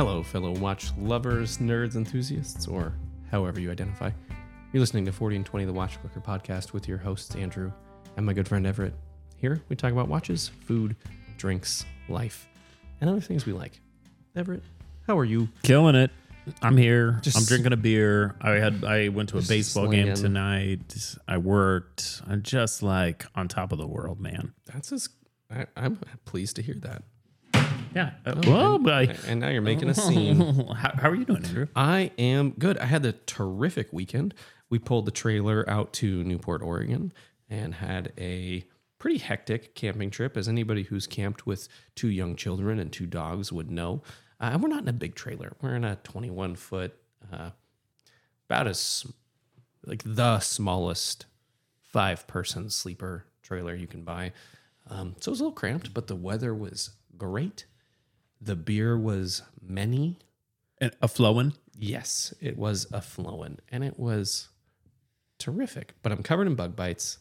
Hello, 0.00 0.22
fellow 0.22 0.52
watch 0.52 0.92
lovers, 0.96 1.58
nerds, 1.58 1.94
enthusiasts, 1.94 2.66
or 2.66 2.94
however 3.30 3.60
you 3.60 3.70
identify. 3.70 4.10
You're 4.72 4.80
listening 4.80 5.04
to 5.04 5.12
40 5.12 5.36
and 5.36 5.44
20, 5.44 5.66
the 5.66 5.74
Watch 5.74 6.00
Clicker 6.00 6.20
podcast 6.22 6.72
with 6.72 6.88
your 6.88 6.96
hosts, 6.96 7.34
Andrew 7.36 7.70
and 8.16 8.24
my 8.24 8.32
good 8.32 8.48
friend 8.48 8.66
Everett. 8.66 8.94
Here, 9.36 9.60
we 9.68 9.76
talk 9.76 9.92
about 9.92 10.08
watches, 10.08 10.52
food, 10.64 10.96
drinks, 11.36 11.84
life, 12.08 12.48
and 13.02 13.10
other 13.10 13.20
things 13.20 13.44
we 13.44 13.52
like. 13.52 13.78
Everett, 14.34 14.62
how 15.06 15.18
are 15.18 15.26
you? 15.26 15.50
Killing 15.64 15.96
it. 15.96 16.10
I'm 16.62 16.78
here. 16.78 17.18
Just- 17.20 17.36
I'm 17.36 17.44
drinking 17.44 17.74
a 17.74 17.76
beer. 17.76 18.36
I 18.40 18.52
had 18.52 18.82
I 18.82 19.08
went 19.08 19.28
to 19.28 19.36
a 19.36 19.40
Just 19.40 19.50
baseball 19.50 19.88
game 19.88 20.16
slinging. 20.16 20.22
tonight. 20.22 21.14
I 21.28 21.36
worked. 21.36 22.22
I'm 22.26 22.42
just 22.42 22.82
like 22.82 23.26
on 23.34 23.48
top 23.48 23.70
of 23.70 23.76
the 23.76 23.86
world, 23.86 24.18
man. 24.18 24.54
That's 24.64 24.92
as 24.92 25.10
I, 25.54 25.66
I'm 25.76 25.98
pleased 26.24 26.56
to 26.56 26.62
hear 26.62 26.76
that. 26.76 27.02
Yeah. 27.94 28.12
Uh, 28.24 28.34
Oh, 28.46 28.50
well, 28.50 28.74
and, 28.76 29.10
I, 29.10 29.16
and 29.26 29.40
now 29.40 29.48
you're 29.48 29.62
making 29.62 29.88
a 29.88 29.94
scene. 29.94 30.40
how, 30.76 30.92
how 30.94 31.10
are 31.10 31.14
you 31.14 31.24
doing, 31.24 31.44
Andrew? 31.44 31.66
I 31.74 32.10
am 32.18 32.50
good. 32.50 32.78
I 32.78 32.86
had 32.86 33.04
a 33.04 33.12
terrific 33.12 33.92
weekend. 33.92 34.34
We 34.68 34.78
pulled 34.78 35.06
the 35.06 35.10
trailer 35.10 35.68
out 35.68 35.92
to 35.94 36.22
Newport, 36.24 36.62
Oregon, 36.62 37.12
and 37.48 37.74
had 37.74 38.12
a 38.18 38.64
pretty 38.98 39.18
hectic 39.18 39.74
camping 39.74 40.10
trip, 40.10 40.36
as 40.36 40.48
anybody 40.48 40.84
who's 40.84 41.06
camped 41.06 41.46
with 41.46 41.68
two 41.96 42.08
young 42.08 42.36
children 42.36 42.78
and 42.78 42.92
two 42.92 43.06
dogs 43.06 43.52
would 43.52 43.70
know. 43.70 44.02
Uh, 44.38 44.56
we're 44.60 44.68
not 44.68 44.82
in 44.82 44.88
a 44.88 44.92
big 44.92 45.14
trailer. 45.14 45.52
We're 45.60 45.74
in 45.74 45.84
a 45.84 45.96
21 45.96 46.54
foot, 46.56 46.94
uh, 47.32 47.50
about 48.48 48.66
as 48.68 49.06
like 49.84 50.02
the 50.04 50.38
smallest 50.40 51.26
five 51.82 52.26
person 52.26 52.70
sleeper 52.70 53.24
trailer 53.42 53.74
you 53.74 53.86
can 53.86 54.02
buy. 54.02 54.32
Um, 54.88 55.14
so 55.20 55.30
it 55.30 55.32
was 55.32 55.40
a 55.40 55.44
little 55.44 55.54
cramped, 55.56 55.92
but 55.94 56.06
the 56.06 56.16
weather 56.16 56.54
was 56.54 56.90
great. 57.16 57.64
The 58.40 58.56
beer 58.56 58.96
was 58.98 59.42
many. 59.62 60.18
And 60.78 60.92
a 61.02 61.08
flowing. 61.08 61.52
Yes, 61.78 62.32
it 62.40 62.56
was 62.56 62.86
a 62.92 63.00
flowing 63.02 63.58
and 63.70 63.84
it 63.84 63.98
was 63.98 64.48
terrific. 65.38 65.94
But 66.02 66.12
I'm 66.12 66.22
covered 66.22 66.46
in 66.46 66.54
bug 66.54 66.74
bites, 66.76 67.18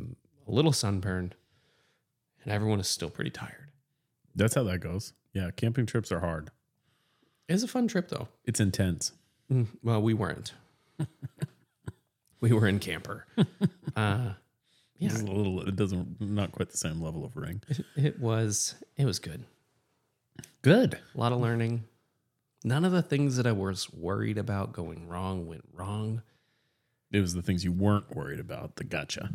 a 0.00 0.50
little 0.50 0.72
sunburned, 0.72 1.34
and 2.42 2.52
everyone 2.52 2.80
is 2.80 2.88
still 2.88 3.10
pretty 3.10 3.30
tired. 3.30 3.68
That's 4.34 4.54
how 4.54 4.64
that 4.64 4.80
goes. 4.80 5.12
Yeah, 5.32 5.50
camping 5.50 5.86
trips 5.86 6.12
are 6.12 6.20
hard. 6.20 6.50
It 7.48 7.52
was 7.54 7.62
a 7.62 7.68
fun 7.68 7.88
trip 7.88 8.08
though. 8.08 8.28
It's 8.44 8.60
intense. 8.60 9.12
Mm, 9.52 9.66
Well, 9.82 10.00
we 10.02 10.14
weren't. 10.14 10.52
we 12.40 12.52
were 12.52 12.66
in 12.68 12.78
camper. 12.78 13.26
Uh, 13.96 14.32
yeah, 14.98 15.10
It's 15.12 15.20
a 15.20 15.24
little. 15.26 15.60
It 15.68 15.76
doesn't. 15.76 16.20
Not 16.20 16.50
quite 16.50 16.68
the 16.68 16.76
same 16.76 17.00
level 17.00 17.24
of 17.24 17.36
ring. 17.36 17.62
it 17.94 18.18
was 18.18 18.74
it 18.96 19.04
was 19.04 19.20
good. 19.20 19.44
Good. 20.62 20.98
A 21.14 21.18
lot 21.18 21.32
of 21.32 21.40
learning. 21.40 21.84
None 22.64 22.84
of 22.84 22.92
the 22.92 23.02
things 23.02 23.36
that 23.36 23.46
I 23.46 23.52
was 23.52 23.92
worried 23.92 24.38
about 24.38 24.72
going 24.72 25.06
wrong 25.06 25.46
went 25.46 25.64
wrong. 25.72 26.22
It 27.12 27.20
was 27.20 27.34
the 27.34 27.42
things 27.42 27.64
you 27.64 27.72
weren't 27.72 28.16
worried 28.16 28.40
about 28.40 28.76
that 28.76 28.88
gotcha. 28.88 29.30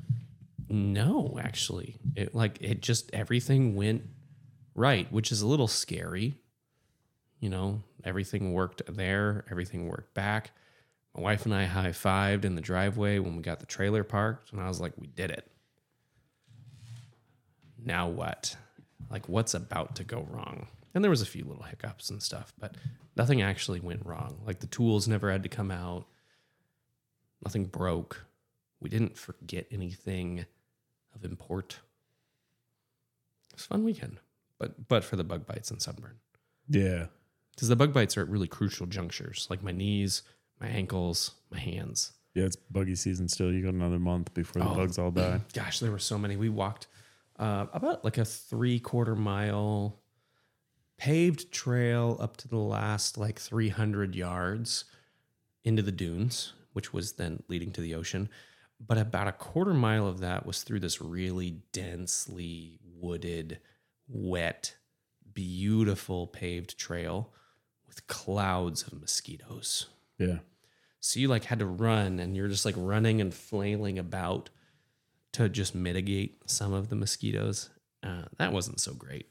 No, 0.67 1.39
actually, 1.41 1.97
it 2.15 2.35
like 2.35 2.57
it 2.61 2.81
just 2.81 3.13
everything 3.13 3.75
went 3.75 4.03
right, 4.75 5.11
which 5.11 5.31
is 5.31 5.41
a 5.41 5.47
little 5.47 5.67
scary. 5.67 6.35
You 7.39 7.49
know, 7.49 7.83
everything 8.03 8.53
worked 8.53 8.81
there, 8.87 9.45
everything 9.49 9.87
worked 9.87 10.13
back. 10.13 10.51
My 11.15 11.21
wife 11.21 11.45
and 11.45 11.53
I 11.53 11.65
high 11.65 11.89
fived 11.89 12.45
in 12.45 12.55
the 12.55 12.61
driveway 12.61 13.19
when 13.19 13.35
we 13.35 13.41
got 13.41 13.59
the 13.59 13.65
trailer 13.65 14.03
parked, 14.03 14.51
and 14.51 14.61
I 14.61 14.67
was 14.67 14.81
like, 14.81 14.93
"We 14.97 15.07
did 15.07 15.31
it." 15.31 15.49
Now 17.77 18.07
what? 18.09 18.55
Like, 19.09 19.29
what's 19.29 19.53
about 19.53 19.95
to 19.95 20.03
go 20.03 20.27
wrong? 20.29 20.67
And 20.93 21.03
there 21.03 21.11
was 21.11 21.21
a 21.21 21.25
few 21.25 21.45
little 21.45 21.63
hiccups 21.63 22.09
and 22.09 22.21
stuff, 22.21 22.53
but 22.59 22.75
nothing 23.15 23.41
actually 23.41 23.79
went 23.79 24.05
wrong. 24.05 24.41
Like 24.45 24.59
the 24.59 24.67
tools 24.67 25.07
never 25.07 25.31
had 25.31 25.43
to 25.43 25.49
come 25.49 25.69
out. 25.71 26.07
Nothing 27.43 27.65
broke. 27.65 28.25
We 28.79 28.89
didn't 28.89 29.17
forget 29.17 29.67
anything 29.71 30.45
of 31.15 31.23
import. 31.23 31.79
It 33.51 33.55
was 33.55 33.65
a 33.65 33.67
fun 33.67 33.83
weekend, 33.83 34.19
but 34.57 34.87
but 34.87 35.03
for 35.03 35.15
the 35.15 35.23
bug 35.23 35.45
bites 35.45 35.69
and 35.71 35.81
sunburn, 35.81 36.15
Yeah. 36.69 37.07
because 37.55 37.67
the 37.67 37.75
bug 37.75 37.93
bites 37.93 38.17
are 38.17 38.21
at 38.21 38.29
really 38.29 38.47
crucial 38.47 38.85
junctures, 38.87 39.47
like 39.49 39.61
my 39.63 39.71
knees, 39.71 40.23
my 40.59 40.67
ankles, 40.67 41.31
my 41.51 41.59
hands. 41.59 42.13
Yeah, 42.35 42.45
it's 42.45 42.55
buggy 42.55 42.95
season 42.95 43.27
still. 43.27 43.51
You 43.51 43.63
got 43.63 43.73
another 43.73 43.99
month 43.99 44.33
before 44.33 44.61
the 44.61 44.69
Oh. 44.69 44.75
bugs 44.75 44.97
all 44.97 45.11
die. 45.11 45.41
Gosh, 45.53 45.79
there 45.79 45.91
were 45.91 45.99
so 45.99 46.17
many. 46.17 46.35
We 46.37 46.49
walked 46.49 46.87
uh, 47.37 47.67
about 47.73 48.03
like 48.03 48.17
a 48.17 48.25
three 48.25 48.79
quarter 48.79 49.15
mile 49.15 49.98
paved 50.99 51.51
trail 51.51 52.17
up 52.19 52.35
to 52.37 52.47
the 52.47 52.57
last 52.57 53.17
like 53.17 53.39
300 53.39 54.15
yards 54.15 54.83
into 55.63 55.81
the 55.81 55.93
dunes, 55.93 56.53
which 56.73 56.93
was 56.93 57.13
then 57.13 57.41
leading 57.47 57.71
to 57.71 57.81
the 57.81 57.95
ocean. 57.95 58.29
But 58.85 58.97
about 58.97 59.27
a 59.27 59.31
quarter 59.31 59.73
mile 59.73 60.05
of 60.07 60.19
that 60.19 60.45
was 60.45 60.61
through 60.61 60.81
this 60.81 61.01
really 61.01 61.61
densely 61.71 62.79
wooded, 62.83 63.59
wet, 64.07 64.75
beautiful 65.33 66.27
paved 66.27 66.77
trail 66.77 67.31
with 67.87 68.05
clouds 68.07 68.83
of 68.83 68.99
mosquitoes. 68.99 69.87
Yeah. 70.17 70.39
So 70.99 71.21
you 71.21 71.29
like 71.29 71.45
had 71.45 71.59
to 71.59 71.65
run 71.65 72.19
and 72.19 72.35
you're 72.35 72.49
just 72.49 72.65
like 72.65 72.75
running 72.77 73.21
and 73.21 73.33
flailing 73.33 73.97
about 73.97 74.49
to 75.33 75.47
just 75.47 75.73
mitigate 75.73 76.41
some 76.49 76.73
of 76.73 76.89
the 76.89 76.95
mosquitoes. 76.95 77.69
Uh, 78.03 78.23
that 78.37 78.51
wasn't 78.51 78.81
so 78.81 78.93
great. 78.93 79.27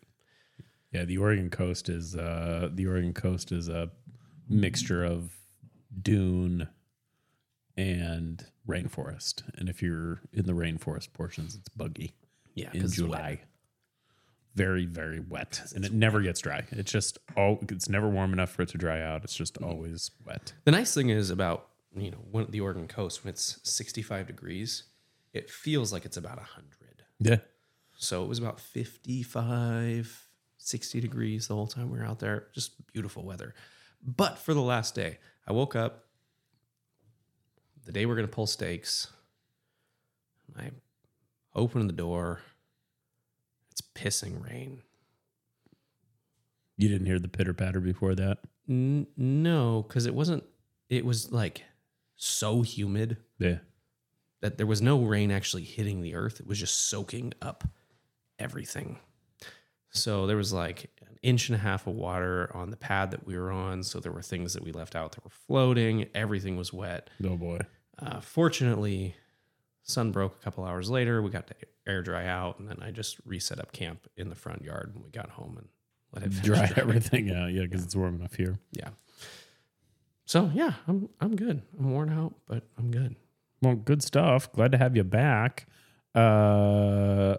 Yeah, 0.93 1.05
the 1.05 1.19
Oregon 1.19 1.51
coast 1.51 1.89
is 1.89 2.15
uh 2.17 2.69
the 2.73 2.87
Oregon 2.87 3.13
coast 3.13 3.53
is 3.53 3.69
a 3.69 3.91
mixture 4.49 5.05
of 5.05 5.33
dune 6.01 6.69
and 7.77 8.45
rainforest. 8.67 9.43
And 9.57 9.69
if 9.69 9.83
you're 9.83 10.21
in 10.33 10.47
the 10.47 10.53
rainforest 10.53 11.13
portions, 11.13 11.55
it's 11.55 11.69
buggy 11.69 12.15
Yeah, 12.55 12.71
in 12.73 12.91
July. 12.91 13.41
Very, 14.55 14.87
very 14.87 15.21
wet. 15.21 15.61
And 15.77 15.85
it 15.85 15.93
never 15.93 16.21
gets 16.21 16.41
dry. 16.41 16.65
It's 16.73 16.91
just 16.91 17.19
all 17.37 17.59
it's 17.69 17.89
never 17.89 18.09
warm 18.09 18.33
enough 18.33 18.51
for 18.51 18.63
it 18.63 18.71
to 18.71 18.79
dry 18.79 19.01
out. 19.03 19.23
It's 19.25 19.35
just 19.37 19.55
Mm-hmm. 19.55 19.65
always 19.71 20.11
wet. 20.25 20.53
The 20.65 20.73
nice 20.73 20.95
thing 20.95 21.11
is 21.11 21.31
about 21.31 21.69
you 21.97 22.11
know 22.11 22.19
when 22.31 22.47
the 22.51 22.61
Oregon 22.61 22.89
coast 22.89 23.25
when 23.25 23.31
it's 23.31 23.61
65 23.63 24.27
degrees, 24.27 24.85
it 25.33 25.51
feels 25.51 25.93
like 25.93 26.05
it's 26.05 26.17
about 26.17 26.37
100. 26.39 27.05
Yeah. 27.21 27.39
So 27.97 28.23
it 28.25 28.29
was 28.29 28.39
about 28.39 28.61
55, 28.61 30.28
60 30.59 31.01
degrees 31.01 31.47
the 31.49 31.55
whole 31.55 31.67
time 31.67 31.91
we 31.91 31.99
were 31.99 32.05
out 32.05 32.19
there. 32.19 32.49
Just 32.53 32.73
beautiful 32.93 33.25
weather. 33.25 33.55
But 34.05 34.39
for 34.39 34.55
the 34.55 34.61
last 34.63 34.95
day, 34.95 35.19
I 35.47 35.53
woke 35.53 35.75
up 35.75 36.05
the 37.85 37.93
day 37.93 38.05
we're 38.07 38.15
going 38.17 38.27
to 38.29 38.33
pull 38.33 38.47
stakes. 38.47 39.09
I 40.59 40.71
open 41.55 41.87
the 41.87 41.93
door. 41.93 42.41
It's 43.71 43.81
pissing 43.81 44.45
rain. 44.45 44.83
You 46.77 46.89
didn't 46.89 47.07
hear 47.07 47.19
the 47.19 47.29
pitter 47.29 47.55
patter 47.55 47.81
before 47.81 48.15
that? 48.15 48.39
N- 48.69 49.07
no, 49.17 49.83
because 49.87 50.07
it 50.07 50.15
wasn't, 50.15 50.45
it 50.89 51.05
was 51.05 51.33
like 51.33 51.63
so 52.17 52.63
humid 52.63 53.17
Yeah. 53.39 53.59
that 54.41 54.59
there 54.59 54.67
was 54.67 54.81
no 54.83 55.01
rain 55.03 55.31
actually 55.31 55.65
hitting 55.65 56.03
the 56.03 56.15
earth. 56.15 56.41
It 56.41 56.47
was 56.47 56.59
just 56.59 56.89
soaking 56.89 57.35
up 57.43 57.65
everything. 58.39 58.99
So 59.91 60.27
there 60.27 60.37
was 60.37 60.53
like 60.53 60.91
an 61.01 61.17
inch 61.23 61.49
and 61.49 61.57
a 61.57 61.59
half 61.59 61.87
of 61.87 61.95
water 61.95 62.51
on 62.55 62.71
the 62.71 62.77
pad 62.77 63.11
that 63.13 63.27
we 63.27 63.37
were 63.39 63.51
on. 63.51 63.83
So 63.83 64.01
there 64.01 64.13
were 64.13 64.23
things 64.23 64.53
that 64.55 64.63
we 64.63 64.73
left 64.73 64.95
out 64.95 65.13
that 65.13 65.25
were 65.25 65.31
floating. 65.31 66.07
Everything 66.15 66.57
was 66.57 66.73
wet. 66.73 67.11
Oh 67.25 67.37
boy. 67.37 67.61
Uh, 67.99 68.21
fortunately, 68.21 69.15
sun 69.83 70.13
broke 70.13 70.37
a 70.41 70.45
couple 70.45 70.65
hours 70.65 70.91
later. 70.91 71.21
We 71.23 71.31
got 71.31 71.47
to 71.49 71.55
air 71.87 72.03
dry 72.03 72.27
out, 72.27 72.59
and 72.59 72.69
then 72.69 72.79
I 72.83 72.91
just 72.91 73.17
reset 73.25 73.59
up 73.59 73.73
camp 73.73 74.07
in 74.17 74.29
the 74.29 74.37
front 74.37 74.63
yard 74.63 74.93
when 74.95 75.03
we 75.03 75.11
got 75.11 75.31
home 75.31 75.57
and 75.57 75.69
let 76.13 76.25
it 76.25 76.43
Dry 76.43 76.67
drying. 76.67 76.73
everything 76.77 77.31
out. 77.35 77.51
Yeah, 77.53 77.63
because 77.63 77.83
it's 77.83 77.97
warm 77.97 78.17
enough 78.17 78.35
here. 78.35 78.59
Yeah. 78.73 78.91
So 80.27 80.51
yeah, 80.55 80.75
I'm 80.87 81.09
I'm 81.21 81.35
good. 81.35 81.63
I'm 81.79 81.91
worn 81.91 82.11
out, 82.11 82.35
but 82.47 82.65
I'm 82.79 82.91
good. 82.91 83.17
Well, 83.63 83.75
good 83.75 84.03
stuff. 84.03 84.53
Glad 84.53 84.73
to 84.73 84.79
have 84.79 84.95
you 84.95 85.03
back. 85.05 85.67
Uh, 86.15 87.37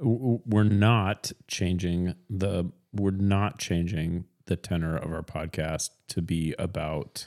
we're 0.00 0.64
not 0.64 1.32
changing 1.46 2.14
the 2.28 2.70
we're 2.92 3.10
not 3.10 3.58
changing 3.58 4.24
the 4.46 4.56
tenor 4.56 4.96
of 4.96 5.12
our 5.12 5.22
podcast 5.22 5.90
to 6.08 6.22
be 6.22 6.54
about 6.58 7.26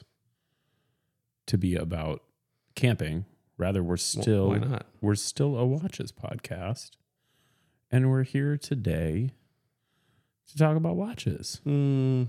to 1.47 1.57
be 1.57 1.75
about 1.75 2.23
camping. 2.75 3.25
Rather, 3.57 3.83
we're 3.83 3.89
Well, 3.91 3.97
still 3.97 4.47
why 4.49 4.57
not? 4.57 4.85
we're 5.01 5.15
still 5.15 5.55
a 5.57 5.65
watches 5.65 6.11
podcast, 6.11 6.91
and 7.91 8.09
we're 8.09 8.23
here 8.23 8.57
today 8.57 9.31
to 10.47 10.57
talk 10.57 10.75
about 10.75 10.95
watches. 10.95 11.61
Hmm. 11.63 12.23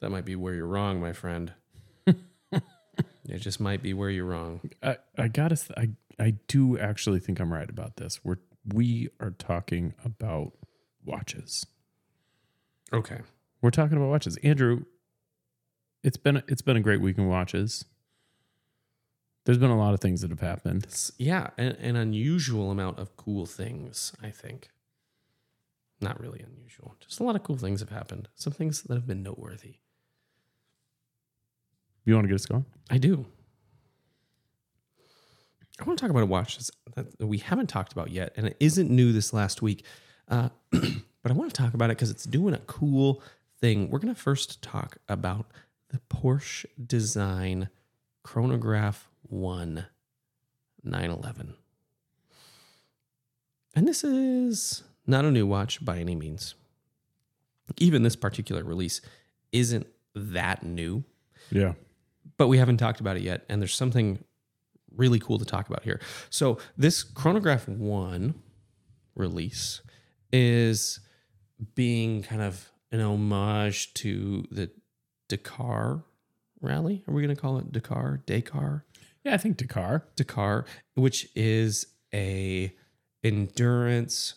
that 0.00 0.10
might 0.10 0.24
be 0.24 0.34
where 0.36 0.54
you're 0.54 0.66
wrong, 0.66 1.00
my 1.00 1.12
friend. 1.12 1.52
it 2.06 3.38
just 3.38 3.60
might 3.60 3.80
be 3.82 3.94
where 3.94 4.10
you're 4.10 4.24
wrong. 4.26 4.60
I, 4.82 4.96
I 5.16 5.28
gotta 5.28 5.56
I 5.76 5.90
I 6.18 6.34
do 6.48 6.78
actually 6.78 7.20
think 7.20 7.38
I'm 7.40 7.52
right 7.52 7.70
about 7.70 7.96
this. 7.96 8.24
We're 8.24 8.38
we 8.72 9.08
are 9.20 9.30
talking 9.30 9.94
about 10.04 10.52
watches. 11.04 11.66
Okay. 12.92 13.20
We're 13.60 13.70
talking 13.70 13.96
about 13.96 14.08
watches. 14.08 14.36
Andrew, 14.38 14.84
it's 16.02 16.16
been 16.16 16.42
it's 16.48 16.62
been 16.62 16.76
a 16.76 16.80
great 16.80 17.00
week 17.00 17.18
in 17.18 17.26
watches. 17.26 17.84
There's 19.44 19.58
been 19.58 19.70
a 19.70 19.78
lot 19.78 19.92
of 19.92 20.00
things 20.00 20.22
that 20.22 20.30
have 20.30 20.40
happened. 20.40 20.84
It's, 20.84 21.12
yeah, 21.18 21.50
an, 21.58 21.72
an 21.72 21.96
unusual 21.96 22.70
amount 22.70 22.98
of 22.98 23.14
cool 23.16 23.44
things, 23.44 24.12
I 24.22 24.30
think. 24.30 24.70
Not 26.00 26.18
really 26.18 26.40
unusual. 26.40 26.94
Just 27.00 27.20
a 27.20 27.24
lot 27.24 27.36
of 27.36 27.42
cool 27.42 27.56
things 27.56 27.80
have 27.80 27.90
happened. 27.90 28.28
Some 28.34 28.54
things 28.54 28.82
that 28.82 28.94
have 28.94 29.06
been 29.06 29.22
noteworthy. 29.22 29.76
You 32.04 32.14
want 32.14 32.24
to 32.24 32.28
get 32.28 32.36
us 32.36 32.46
going? 32.46 32.64
I 32.90 32.98
do. 32.98 33.26
I 35.80 35.84
want 35.84 35.98
to 35.98 36.02
talk 36.02 36.10
about 36.10 36.22
a 36.22 36.26
watch 36.26 36.58
that 36.94 37.26
we 37.26 37.38
haven't 37.38 37.66
talked 37.68 37.92
about 37.92 38.10
yet, 38.10 38.32
and 38.36 38.46
it 38.46 38.56
isn't 38.60 38.90
new 38.90 39.12
this 39.12 39.32
last 39.32 39.60
week. 39.62 39.84
Uh, 40.28 40.50
but 40.70 41.30
I 41.30 41.32
want 41.32 41.52
to 41.52 41.60
talk 41.62 41.74
about 41.74 41.90
it 41.90 41.96
because 41.96 42.10
it's 42.10 42.24
doing 42.24 42.54
a 42.54 42.58
cool 42.58 43.22
thing. 43.60 43.90
We're 43.90 43.98
going 43.98 44.14
to 44.14 44.20
first 44.20 44.62
talk 44.62 44.98
about 45.08 45.46
the 45.88 46.00
Porsche 46.08 46.66
Design 46.86 47.68
Chronograph 48.22 49.08
1 49.28 49.84
911. 50.84 51.54
And 53.74 53.88
this 53.88 54.04
is 54.04 54.84
not 55.06 55.24
a 55.24 55.30
new 55.30 55.46
watch 55.46 55.84
by 55.84 55.98
any 55.98 56.14
means. 56.14 56.54
Even 57.78 58.02
this 58.02 58.16
particular 58.16 58.62
release 58.62 59.00
isn't 59.50 59.86
that 60.14 60.62
new 60.62 61.02
Yeah. 61.50 61.72
but 62.36 62.46
we 62.48 62.58
haven't 62.58 62.76
talked 62.76 63.00
about 63.00 63.16
it 63.16 63.22
yet. 63.22 63.44
And 63.48 63.60
there's 63.60 63.74
something 63.74 64.22
really 64.96 65.18
cool 65.18 65.38
to 65.38 65.44
talk 65.44 65.68
about 65.68 65.82
here. 65.82 66.00
So, 66.30 66.58
this 66.76 67.02
Chronograph 67.02 67.68
1 67.68 68.34
release 69.14 69.82
is 70.32 71.00
being 71.74 72.22
kind 72.22 72.42
of 72.42 72.70
an 72.90 73.00
homage 73.00 73.94
to 73.94 74.44
the 74.50 74.70
Dakar 75.28 76.04
rally. 76.60 77.02
Are 77.06 77.14
we 77.14 77.22
going 77.22 77.34
to 77.34 77.40
call 77.40 77.58
it 77.58 77.72
Dakar? 77.72 78.22
Dakar? 78.26 78.84
Yeah, 79.24 79.34
I 79.34 79.36
think 79.36 79.56
Dakar. 79.56 80.06
Dakar, 80.16 80.66
which 80.94 81.28
is 81.34 81.86
a 82.12 82.74
endurance 83.22 84.34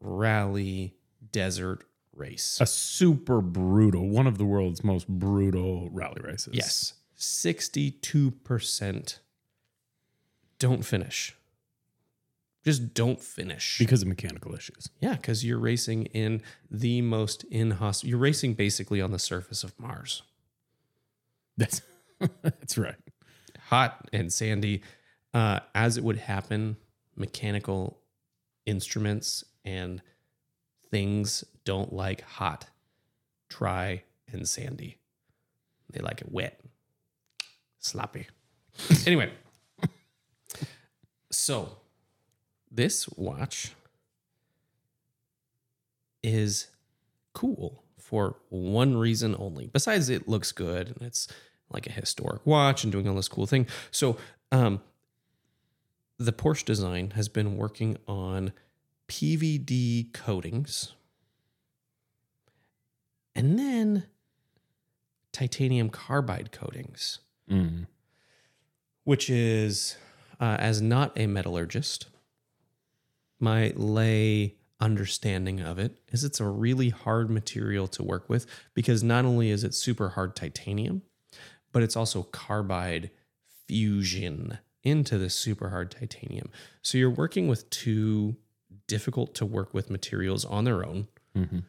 rally 0.00 0.96
desert 1.32 1.84
race. 2.12 2.58
A 2.60 2.66
super 2.66 3.40
brutal, 3.40 4.08
one 4.08 4.26
of 4.26 4.38
the 4.38 4.44
world's 4.44 4.84
most 4.84 5.08
brutal 5.08 5.88
rally 5.90 6.20
races. 6.22 6.54
Yes. 6.54 6.94
62% 7.18 9.18
don't 10.58 10.84
finish. 10.84 11.34
Just 12.64 12.94
don't 12.94 13.22
finish. 13.22 13.78
Because 13.78 14.02
of 14.02 14.08
mechanical 14.08 14.54
issues. 14.54 14.88
yeah, 15.00 15.14
because 15.14 15.44
you're 15.44 15.58
racing 15.58 16.06
in 16.06 16.42
the 16.70 17.00
most 17.00 17.44
inhospitable, 17.44 18.10
you're 18.10 18.18
racing 18.18 18.54
basically 18.54 19.00
on 19.00 19.12
the 19.12 19.18
surface 19.18 19.62
of 19.62 19.78
Mars. 19.78 20.22
That's 21.56 21.82
that's 22.42 22.76
right. 22.76 22.96
Hot 23.68 24.08
and 24.12 24.32
sandy. 24.32 24.82
Uh, 25.32 25.60
as 25.74 25.96
it 25.96 26.04
would 26.04 26.16
happen, 26.16 26.76
mechanical 27.14 27.98
instruments 28.64 29.44
and 29.64 30.02
things 30.90 31.44
don't 31.64 31.92
like 31.92 32.22
hot, 32.22 32.66
dry, 33.48 34.02
and 34.32 34.48
sandy. 34.48 34.98
They 35.92 36.00
like 36.00 36.20
it 36.20 36.32
wet, 36.32 36.60
sloppy. 37.78 38.26
anyway, 39.06 39.30
so 41.36 41.76
this 42.70 43.08
watch 43.10 43.72
is 46.22 46.68
cool 47.34 47.84
for 47.98 48.36
one 48.48 48.96
reason 48.96 49.36
only. 49.38 49.66
Besides, 49.66 50.08
it 50.08 50.28
looks 50.28 50.52
good 50.52 50.88
and 50.88 51.02
it's 51.02 51.28
like 51.70 51.86
a 51.86 51.92
historic 51.92 52.44
watch 52.46 52.84
and 52.84 52.92
doing 52.92 53.08
all 53.08 53.14
this 53.14 53.28
cool 53.28 53.46
thing. 53.46 53.66
So, 53.90 54.16
um, 54.50 54.80
the 56.18 56.32
Porsche 56.32 56.64
design 56.64 57.10
has 57.10 57.28
been 57.28 57.56
working 57.56 57.98
on 58.08 58.52
PVD 59.08 60.12
coatings 60.14 60.94
and 63.34 63.58
then 63.58 64.04
titanium 65.32 65.90
carbide 65.90 66.50
coatings, 66.52 67.18
Mm. 67.50 67.86
which 69.04 69.28
is, 69.28 69.96
uh, 70.40 70.56
as 70.58 70.80
not 70.82 71.12
a 71.18 71.26
metallurgist, 71.26 72.06
my 73.40 73.72
lay 73.76 74.56
understanding 74.80 75.60
of 75.60 75.78
it 75.78 75.98
is 76.08 76.22
it's 76.24 76.40
a 76.40 76.44
really 76.46 76.90
hard 76.90 77.30
material 77.30 77.86
to 77.88 78.02
work 78.02 78.28
with 78.28 78.46
because 78.74 79.02
not 79.02 79.24
only 79.24 79.50
is 79.50 79.64
it 79.64 79.74
super 79.74 80.10
hard 80.10 80.36
titanium, 80.36 81.02
but 81.72 81.82
it's 81.82 81.96
also 81.96 82.22
carbide 82.22 83.10
fusion 83.66 84.58
into 84.82 85.18
this 85.18 85.34
super 85.34 85.70
hard 85.70 85.90
titanium. 85.90 86.50
So 86.82 86.98
you're 86.98 87.10
working 87.10 87.48
with 87.48 87.68
two 87.70 88.36
difficult 88.86 89.34
to 89.34 89.44
work 89.46 89.74
with 89.74 89.90
materials 89.90 90.44
on 90.44 90.64
their 90.64 90.84
own. 90.84 91.08
Mhm. 91.34 91.64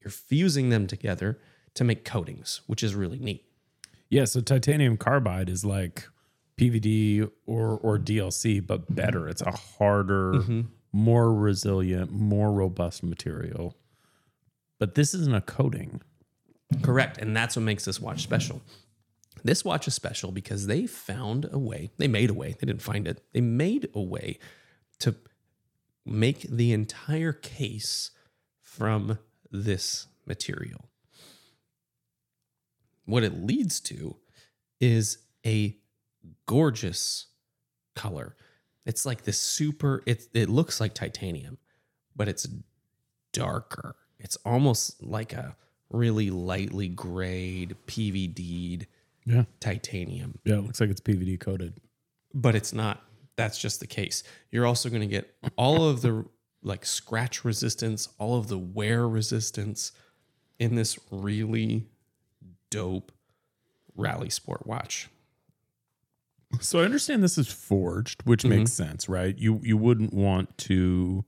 You're 0.00 0.10
fusing 0.10 0.70
them 0.70 0.86
together 0.86 1.38
to 1.74 1.84
make 1.84 2.04
coatings, 2.04 2.62
which 2.66 2.82
is 2.82 2.94
really 2.94 3.18
neat. 3.18 3.44
Yeah, 4.08 4.24
so 4.24 4.40
titanium 4.40 4.96
carbide 4.96 5.48
is 5.48 5.64
like 5.64 6.08
PVD 6.70 7.30
or 7.46 7.78
or 7.78 7.98
DLC, 7.98 8.64
but 8.64 8.94
better. 8.94 9.28
It's 9.28 9.42
a 9.42 9.50
harder, 9.50 10.32
Mm-hmm. 10.34 10.60
more 10.92 11.32
resilient, 11.34 12.12
more 12.12 12.52
robust 12.52 13.02
material. 13.02 13.76
But 14.78 14.94
this 14.94 15.14
isn't 15.14 15.34
a 15.34 15.40
coating. 15.40 16.00
Correct. 16.82 17.18
And 17.18 17.36
that's 17.36 17.56
what 17.56 17.62
makes 17.62 17.84
this 17.84 18.00
watch 18.00 18.22
special. 18.22 18.62
This 19.44 19.64
watch 19.64 19.88
is 19.88 19.94
special 19.94 20.30
because 20.32 20.66
they 20.66 20.86
found 20.86 21.48
a 21.52 21.58
way, 21.58 21.90
they 21.98 22.08
made 22.08 22.30
a 22.30 22.34
way, 22.34 22.54
they 22.58 22.66
didn't 22.66 22.82
find 22.82 23.08
it, 23.08 23.22
they 23.32 23.40
made 23.40 23.88
a 23.94 24.00
way 24.00 24.38
to 25.00 25.16
make 26.06 26.42
the 26.42 26.72
entire 26.72 27.32
case 27.32 28.10
from 28.60 29.18
this 29.50 30.06
material. 30.26 30.88
What 33.04 33.24
it 33.24 33.44
leads 33.44 33.80
to 33.80 34.16
is 34.80 35.18
a 35.44 35.76
gorgeous 36.46 37.26
color. 37.94 38.36
It's 38.86 39.06
like 39.06 39.22
this 39.22 39.38
super, 39.38 40.02
it, 40.06 40.24
it 40.34 40.48
looks 40.48 40.80
like 40.80 40.94
titanium, 40.94 41.58
but 42.16 42.28
it's 42.28 42.48
darker. 43.32 43.96
It's 44.18 44.36
almost 44.44 45.02
like 45.02 45.32
a 45.32 45.56
really 45.90 46.30
lightly 46.30 46.88
grayed 46.88 47.76
PVD'd 47.86 48.86
Yeah. 49.24 49.44
titanium, 49.60 50.38
Yeah, 50.44 50.56
it 50.58 50.64
looks 50.64 50.80
like 50.80 50.90
it's 50.90 51.00
PVD 51.00 51.38
coated. 51.38 51.80
but 52.34 52.54
it's 52.54 52.72
not. 52.72 53.02
That's 53.36 53.58
just 53.58 53.80
the 53.80 53.86
case. 53.86 54.22
You're 54.50 54.66
also 54.66 54.88
going 54.90 55.00
to 55.02 55.06
get 55.06 55.34
all 55.56 55.88
of 55.88 56.02
the 56.02 56.24
like 56.62 56.84
scratch 56.86 57.44
resistance, 57.44 58.08
all 58.18 58.36
of 58.36 58.48
the 58.48 58.58
wear 58.58 59.08
resistance 59.08 59.92
in 60.58 60.74
this 60.76 60.98
really 61.10 61.86
dope 62.70 63.10
rally 63.96 64.30
sport 64.30 64.66
watch. 64.66 65.08
So 66.60 66.80
I 66.80 66.84
understand 66.84 67.22
this 67.22 67.38
is 67.38 67.48
forged, 67.48 68.22
which 68.24 68.44
makes 68.44 68.72
sense, 68.72 69.08
right? 69.08 69.36
You 69.36 69.60
you 69.62 69.76
wouldn't 69.76 70.12
want 70.12 70.56
to 70.58 71.24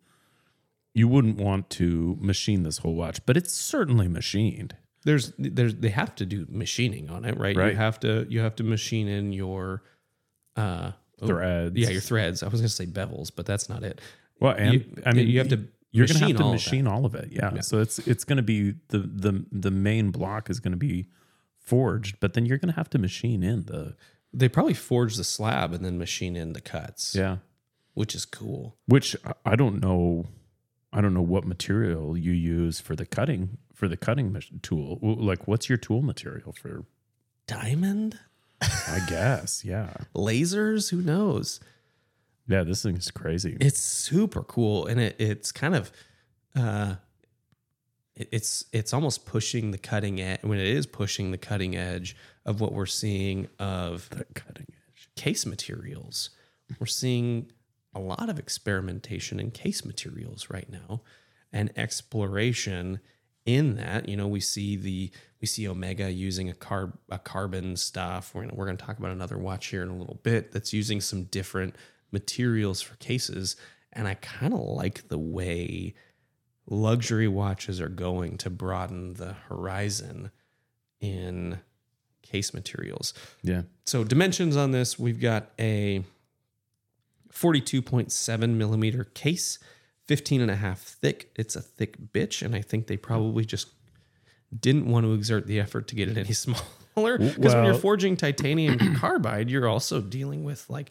you 0.94 1.08
wouldn't 1.08 1.36
want 1.38 1.70
to 1.70 2.16
machine 2.20 2.62
this 2.62 2.78
whole 2.78 2.94
watch, 2.94 3.24
but 3.26 3.36
it's 3.36 3.52
certainly 3.52 4.06
machined. 4.08 4.76
There's 5.04 5.32
there's 5.38 5.74
they 5.76 5.88
have 5.90 6.14
to 6.16 6.26
do 6.26 6.46
machining 6.48 7.10
on 7.10 7.24
it, 7.24 7.36
right? 7.36 7.56
Right. 7.56 7.72
You 7.72 7.76
have 7.76 8.00
to 8.00 8.26
you 8.28 8.40
have 8.40 8.56
to 8.56 8.64
machine 8.64 9.08
in 9.08 9.32
your 9.32 9.82
uh 10.56 10.92
oh, 11.20 11.26
Threads. 11.26 11.76
Yeah, 11.76 11.90
your 11.90 12.00
threads. 12.00 12.42
I 12.42 12.48
was 12.48 12.60
going 12.60 12.68
to 12.68 12.74
say 12.74 12.86
bevels, 12.86 13.30
but 13.34 13.44
that's 13.46 13.68
not 13.68 13.82
it. 13.82 14.00
Well, 14.40 14.54
and 14.56 14.74
You- 14.74 15.02
I 15.04 15.12
mean 15.12 15.28
you 15.28 15.38
have 15.38 15.48
to 15.48 15.66
you're 15.90 16.06
going 16.06 16.18
to 16.18 16.24
machine 16.24 16.28
have 16.28 16.36
to 16.38 16.42
all 16.42 16.48
of 16.50 16.54
machine 16.54 16.86
all 16.86 17.06
of 17.06 17.14
it. 17.14 17.28
Yeah. 17.30 17.60
So 17.60 17.80
it's 17.80 17.98
it's 18.00 18.24
going 18.24 18.38
to 18.38 18.42
be 18.42 18.74
the 18.88 18.98
the 18.98 19.44
the 19.52 19.70
main 19.70 20.10
block 20.10 20.48
is 20.50 20.60
going 20.60 20.72
to 20.72 20.78
be 20.78 21.06
forged, 21.58 22.18
but 22.20 22.34
then 22.34 22.46
you're 22.46 22.58
going 22.58 22.72
to 22.72 22.76
have 22.76 22.90
to 22.90 22.98
machine 22.98 23.42
in 23.42 23.64
the 23.64 23.96
They 24.36 24.48
probably 24.48 24.74
forge 24.74 25.16
the 25.16 25.24
slab 25.24 25.72
and 25.72 25.84
then 25.84 25.96
machine 25.96 26.34
in 26.36 26.52
the 26.54 26.60
cuts, 26.60 27.14
yeah, 27.14 27.36
which 27.94 28.14
is 28.14 28.24
cool. 28.24 28.76
which 28.86 29.14
I- 29.46 29.54
don't 29.56 29.80
know 29.80 30.26
I 30.92 31.00
don't 31.00 31.14
know 31.14 31.22
what 31.22 31.44
material 31.46 32.16
you 32.16 32.32
use 32.32 32.80
for 32.80 32.94
the 32.96 33.06
cutting 33.06 33.58
for 33.72 33.88
the 33.88 33.96
cutting 33.96 34.36
tool. 34.62 34.98
Like 35.02 35.46
what's 35.48 35.68
your 35.68 35.78
tool 35.78 36.02
material 36.02 36.52
for 36.52 36.84
Diamond 37.46 38.18
I 38.60 39.00
guess, 39.08 39.64
yeah. 39.64 39.92
lasers, 40.14 40.90
who 40.90 41.02
knows? 41.02 41.60
Yeah, 42.48 42.62
this 42.62 42.82
thing's 42.82 43.10
crazy. 43.10 43.56
It's 43.60 43.78
super 43.80 44.42
cool, 44.42 44.86
and 44.86 45.00
it, 45.00 45.16
it's 45.18 45.50
kind 45.52 45.74
of, 45.74 45.90
uh, 46.56 46.94
it- 48.16 48.28
it's 48.32 48.64
it's 48.72 48.92
almost 48.94 49.26
pushing 49.26 49.70
the 49.70 49.78
cutting 49.78 50.20
edge. 50.20 50.42
When 50.42 50.58
it 50.58 50.66
is 50.66 50.86
pushing 50.86 51.30
the 51.30 51.38
cutting 51.38 51.74
edge 51.76 52.16
of 52.46 52.60
what 52.60 52.72
we're 52.72 52.86
seeing 52.86 53.48
of 53.58 54.08
the 54.10 54.24
cutting 54.34 54.66
edge. 54.68 55.08
case 55.16 55.46
materials, 55.46 56.30
we're 56.78 56.86
seeing 56.86 57.50
a 57.94 58.00
lot 58.00 58.28
of 58.28 58.38
experimentation 58.38 59.38
in 59.38 59.50
case 59.50 59.84
materials 59.84 60.48
right 60.50 60.68
now, 60.70 61.02
and 61.52 61.72
exploration 61.76 63.00
in 63.46 63.76
that, 63.76 64.08
you 64.08 64.16
know, 64.16 64.26
we 64.26 64.40
see 64.40 64.76
the 64.76 65.10
we 65.40 65.46
see 65.46 65.68
Omega 65.68 66.10
using 66.10 66.48
a 66.48 66.54
carb 66.54 66.94
a 67.10 67.18
carbon 67.18 67.76
stuff. 67.76 68.34
We're 68.34 68.42
gonna 68.42 68.54
we're 68.54 68.66
gonna 68.66 68.78
talk 68.78 68.98
about 68.98 69.12
another 69.12 69.38
watch 69.38 69.66
here 69.66 69.82
in 69.82 69.90
a 69.90 69.96
little 69.96 70.18
bit 70.22 70.52
that's 70.52 70.72
using 70.72 71.00
some 71.00 71.24
different 71.24 71.76
materials 72.10 72.80
for 72.80 72.96
cases, 72.96 73.56
and 73.92 74.08
I 74.08 74.14
kind 74.14 74.54
of 74.54 74.60
like 74.60 75.08
the 75.08 75.18
way 75.18 75.94
luxury 76.66 77.28
watches 77.28 77.80
are 77.80 77.88
going 77.90 78.38
to 78.38 78.50
broaden 78.50 79.14
the 79.14 79.34
horizon 79.48 80.30
in 81.00 81.60
case 82.34 82.52
materials. 82.52 83.14
Yeah. 83.44 83.62
So 83.86 84.02
dimensions 84.02 84.56
on 84.56 84.72
this, 84.72 84.98
we've 84.98 85.20
got 85.20 85.50
a 85.56 86.02
42.7 87.32 88.48
millimeter 88.56 89.04
case, 89.04 89.60
15 90.08 90.40
and 90.40 90.50
a 90.50 90.56
half 90.56 90.80
thick. 90.80 91.30
It's 91.36 91.54
a 91.54 91.60
thick 91.60 91.96
bitch, 92.12 92.42
and 92.42 92.56
I 92.56 92.60
think 92.60 92.88
they 92.88 92.96
probably 92.96 93.44
just 93.44 93.68
didn't 94.58 94.86
want 94.86 95.06
to 95.06 95.12
exert 95.12 95.46
the 95.46 95.60
effort 95.60 95.86
to 95.88 95.94
get 95.94 96.08
it 96.08 96.18
any 96.18 96.32
smaller. 96.32 97.18
Because 97.18 97.54
when 97.54 97.66
you're 97.66 97.74
forging 97.74 98.16
titanium 98.16 98.96
carbide, 98.96 99.48
you're 99.48 99.68
also 99.68 100.00
dealing 100.00 100.42
with 100.42 100.68
like 100.68 100.90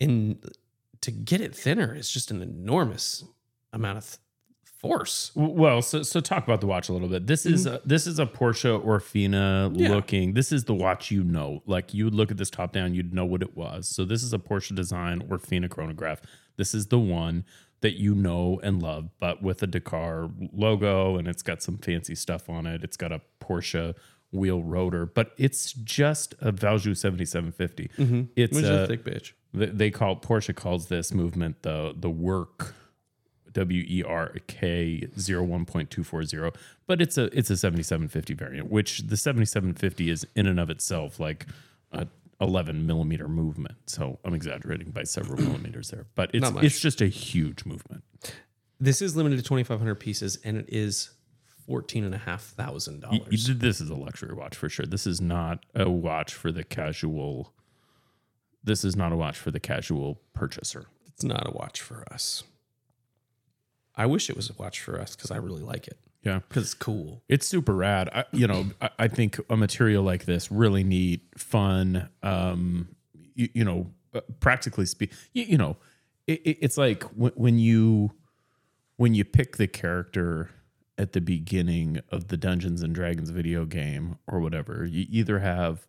in 0.00 0.40
to 1.02 1.10
get 1.10 1.42
it 1.42 1.54
thinner, 1.54 1.94
it's 1.94 2.10
just 2.10 2.30
an 2.30 2.40
enormous 2.40 3.22
amount 3.70 3.98
of 3.98 4.18
force. 4.88 5.30
Well, 5.34 5.82
so 5.82 6.02
so 6.02 6.20
talk 6.20 6.44
about 6.44 6.60
the 6.60 6.66
watch 6.66 6.88
a 6.88 6.92
little 6.92 7.08
bit. 7.08 7.26
This 7.26 7.44
is 7.46 7.66
a, 7.66 7.80
this 7.84 8.06
is 8.06 8.18
a 8.18 8.26
Porsche 8.26 8.82
Orfina 8.84 9.68
Mm-hmm. 9.70 9.76
Yeah. 9.76 9.88
looking. 9.90 10.34
This 10.34 10.52
is 10.52 10.64
the 10.64 10.74
watch 10.74 11.10
you 11.10 11.24
know. 11.24 11.62
Like 11.66 11.92
you 11.94 12.04
would 12.04 12.14
look 12.14 12.30
at 12.30 12.36
this 12.36 12.50
top 12.50 12.72
down, 12.72 12.94
you'd 12.94 13.12
know 13.14 13.24
what 13.24 13.42
it 13.42 13.56
was. 13.56 13.88
So 13.88 14.04
this 14.04 14.22
is 14.22 14.32
a 14.32 14.38
Porsche 14.38 14.74
design 14.74 15.20
Orfina 15.28 15.68
chronograph. 15.70 16.20
This 16.56 16.74
is 16.74 16.86
the 16.88 16.98
one 16.98 17.44
that 17.80 17.94
you 17.98 18.14
know 18.14 18.60
and 18.62 18.82
love, 18.82 19.10
but 19.20 19.42
with 19.42 19.62
a 19.62 19.66
Dakar 19.66 20.30
logo 20.52 21.16
and 21.18 21.28
it's 21.28 21.42
got 21.42 21.62
some 21.62 21.76
fancy 21.78 22.14
stuff 22.14 22.48
on 22.48 22.66
it. 22.66 22.82
It's 22.84 22.96
got 22.96 23.12
a 23.12 23.20
Porsche 23.40 23.94
wheel 24.32 24.62
rotor, 24.62 25.04
but 25.06 25.32
it's 25.36 25.72
just 25.72 26.34
a 26.40 26.50
Valjoux 26.52 26.96
7750. 26.96 27.90
It's 28.36 28.54
Which 28.54 28.64
is 28.64 28.70
a, 28.70 28.74
a 28.82 28.86
thick 28.86 29.04
bitch. 29.04 29.32
they 29.52 29.66
they 29.66 29.90
call 29.90 30.16
Porsche 30.16 30.54
calls 30.54 30.86
this 30.88 31.12
movement 31.12 31.62
the 31.62 31.94
the 31.96 32.10
work 32.10 32.74
W 33.54 33.84
E 33.88 34.02
R 34.02 34.34
K 34.46 35.08
01.240 35.16 36.54
but 36.86 37.00
it's 37.00 37.16
a 37.16 37.24
it's 37.36 37.50
a 37.50 37.56
7750 37.56 38.34
variant 38.34 38.70
which 38.70 39.00
the 39.00 39.16
7750 39.16 40.10
is 40.10 40.26
in 40.36 40.46
and 40.46 40.60
of 40.60 40.70
itself 40.70 41.18
like 41.18 41.46
a 41.92 42.06
11 42.40 42.86
millimeter 42.86 43.28
movement. 43.28 43.76
So 43.86 44.18
I'm 44.24 44.34
exaggerating 44.34 44.90
by 44.90 45.04
several 45.04 45.40
millimeters 45.42 45.90
there 45.90 46.06
but 46.14 46.30
it's 46.34 46.50
it's 46.62 46.80
just 46.80 47.00
a 47.00 47.06
huge 47.06 47.64
movement. 47.64 48.04
This 48.80 49.00
is 49.00 49.16
limited 49.16 49.36
to 49.36 49.42
2,500 49.42 49.94
pieces, 49.94 50.38
and 50.44 50.56
it 50.58 50.66
is 50.68 51.10
fourteen 51.64 52.04
and 52.04 52.14
a 52.14 52.18
half 52.18 52.42
thousand 52.42 53.00
dollars. 53.00 53.48
this 53.48 53.80
is 53.80 53.88
a 53.88 53.94
luxury 53.94 54.34
watch 54.34 54.56
for 54.56 54.68
sure. 54.68 54.84
This 54.84 55.06
is 55.06 55.20
not 55.20 55.64
a 55.74 55.88
watch 55.88 56.34
for 56.34 56.52
the 56.52 56.64
casual 56.64 57.54
this 58.62 58.84
is 58.84 58.96
not 58.96 59.12
a 59.12 59.16
watch 59.16 59.38
for 59.38 59.50
the 59.50 59.60
casual 59.60 60.20
purchaser. 60.32 60.86
It's 61.06 61.22
not 61.24 61.46
a 61.46 61.50
watch 61.52 61.80
for 61.80 62.04
us. 62.10 62.42
I 63.96 64.06
wish 64.06 64.28
it 64.30 64.36
was 64.36 64.50
a 64.50 64.54
watch 64.58 64.80
for 64.80 65.00
us 65.00 65.14
because 65.16 65.30
I 65.30 65.36
really 65.36 65.62
like 65.62 65.86
it 65.86 65.98
yeah 66.22 66.40
because 66.48 66.62
it's 66.64 66.74
cool. 66.74 67.22
It's 67.28 67.46
super 67.46 67.74
rad. 67.74 68.08
I, 68.12 68.24
you 68.32 68.46
know, 68.46 68.66
I, 68.80 68.90
I 69.00 69.08
think 69.08 69.38
a 69.50 69.56
material 69.56 70.02
like 70.02 70.24
this 70.24 70.50
really 70.50 70.82
neat, 70.84 71.20
fun. 71.36 72.08
Um, 72.22 72.88
you, 73.34 73.48
you 73.54 73.64
know, 73.64 73.90
uh, 74.14 74.20
practically 74.40 74.86
speak, 74.86 75.12
you, 75.32 75.44
you 75.44 75.58
know, 75.58 75.76
it, 76.26 76.40
it- 76.44 76.58
it's 76.62 76.78
like 76.78 77.02
when, 77.14 77.32
when 77.34 77.58
you 77.58 78.12
when 78.96 79.12
you 79.14 79.24
pick 79.24 79.56
the 79.58 79.66
character 79.66 80.50
at 80.96 81.12
the 81.12 81.20
beginning 81.20 82.00
of 82.10 82.28
the 82.28 82.36
Dungeons 82.36 82.80
and 82.82 82.94
Dragons 82.94 83.30
video 83.30 83.64
game 83.66 84.16
or 84.28 84.40
whatever, 84.40 84.84
you 84.86 85.06
either 85.10 85.40
have 85.40 85.86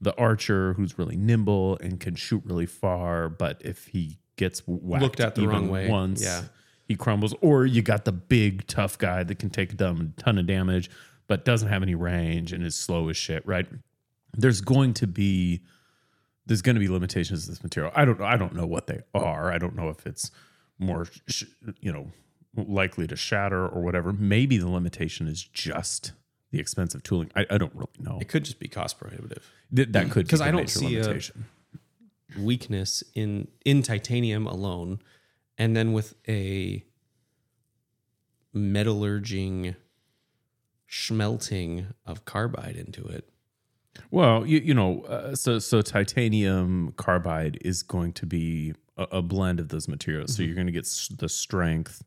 the 0.00 0.14
archer 0.16 0.72
who's 0.74 0.98
really 0.98 1.16
nimble 1.16 1.78
and 1.80 2.00
can 2.00 2.16
shoot 2.16 2.42
really 2.44 2.66
far, 2.66 3.28
but 3.28 3.60
if 3.64 3.86
he 3.88 4.18
gets 4.36 4.62
whacked 4.66 5.02
Looked 5.02 5.20
at 5.20 5.34
the 5.36 5.46
wrong 5.46 5.68
way, 5.68 5.88
once, 5.88 6.22
yeah. 6.22 6.42
He 6.90 6.96
crumbles. 6.96 7.32
Or 7.40 7.64
you 7.66 7.82
got 7.82 8.04
the 8.04 8.10
big 8.12 8.66
tough 8.66 8.98
guy 8.98 9.22
that 9.22 9.38
can 9.38 9.48
take 9.48 9.72
a 9.72 9.76
dumb 9.76 10.12
ton 10.16 10.38
of 10.38 10.46
damage, 10.46 10.90
but 11.28 11.44
doesn't 11.44 11.68
have 11.68 11.82
any 11.84 11.94
range 11.94 12.52
and 12.52 12.64
is 12.66 12.74
slow 12.74 13.08
as 13.08 13.16
shit. 13.16 13.46
Right? 13.46 13.66
There's 14.36 14.60
going 14.60 14.94
to 14.94 15.06
be 15.06 15.62
there's 16.46 16.62
going 16.62 16.74
to 16.74 16.80
be 16.80 16.88
limitations 16.88 17.44
to 17.44 17.50
this 17.50 17.62
material. 17.62 17.92
I 17.94 18.04
don't 18.04 18.18
know. 18.18 18.26
I 18.26 18.36
don't 18.36 18.54
know 18.56 18.66
what 18.66 18.88
they 18.88 19.00
are. 19.14 19.52
I 19.52 19.58
don't 19.58 19.76
know 19.76 19.88
if 19.88 20.04
it's 20.04 20.32
more, 20.80 21.06
sh- 21.28 21.44
you 21.80 21.92
know, 21.92 22.10
likely 22.56 23.06
to 23.06 23.14
shatter 23.14 23.68
or 23.68 23.82
whatever. 23.82 24.12
Maybe 24.12 24.58
the 24.58 24.68
limitation 24.68 25.28
is 25.28 25.44
just 25.44 26.10
the 26.50 26.58
expensive 26.58 27.04
tooling. 27.04 27.30
I, 27.36 27.46
I 27.50 27.58
don't 27.58 27.72
really 27.74 27.86
know. 28.00 28.18
It 28.20 28.26
could 28.28 28.44
just 28.44 28.58
be 28.58 28.66
cost 28.66 28.98
prohibitive. 28.98 29.48
Th- 29.72 29.86
that 29.92 30.10
could 30.10 30.26
be 30.26 30.30
'Cause 30.30 30.40
the 30.40 30.46
I 30.46 30.50
don't 30.50 30.62
major 30.76 31.20
see 31.20 31.36
a- 31.36 32.40
Weakness 32.40 33.02
in 33.14 33.48
in 33.64 33.82
titanium 33.82 34.46
alone, 34.46 35.00
and 35.60 35.76
then 35.76 35.92
with 35.92 36.14
a 36.26 36.82
metallurging 38.56 39.76
schmelting 40.88 41.92
of 42.06 42.24
carbide 42.24 42.76
into 42.76 43.06
it. 43.06 43.28
Well, 44.10 44.46
you, 44.46 44.58
you 44.60 44.72
know, 44.72 45.02
uh, 45.02 45.34
so 45.36 45.58
so 45.58 45.82
titanium 45.82 46.94
carbide 46.96 47.58
is 47.60 47.82
going 47.82 48.14
to 48.14 48.26
be 48.26 48.72
a, 48.96 49.02
a 49.18 49.22
blend 49.22 49.60
of 49.60 49.68
those 49.68 49.86
materials. 49.86 50.34
So 50.34 50.42
you're 50.42 50.54
going 50.54 50.66
to 50.66 50.72
get 50.72 50.86
s- 50.86 51.08
the 51.08 51.28
strength 51.28 52.02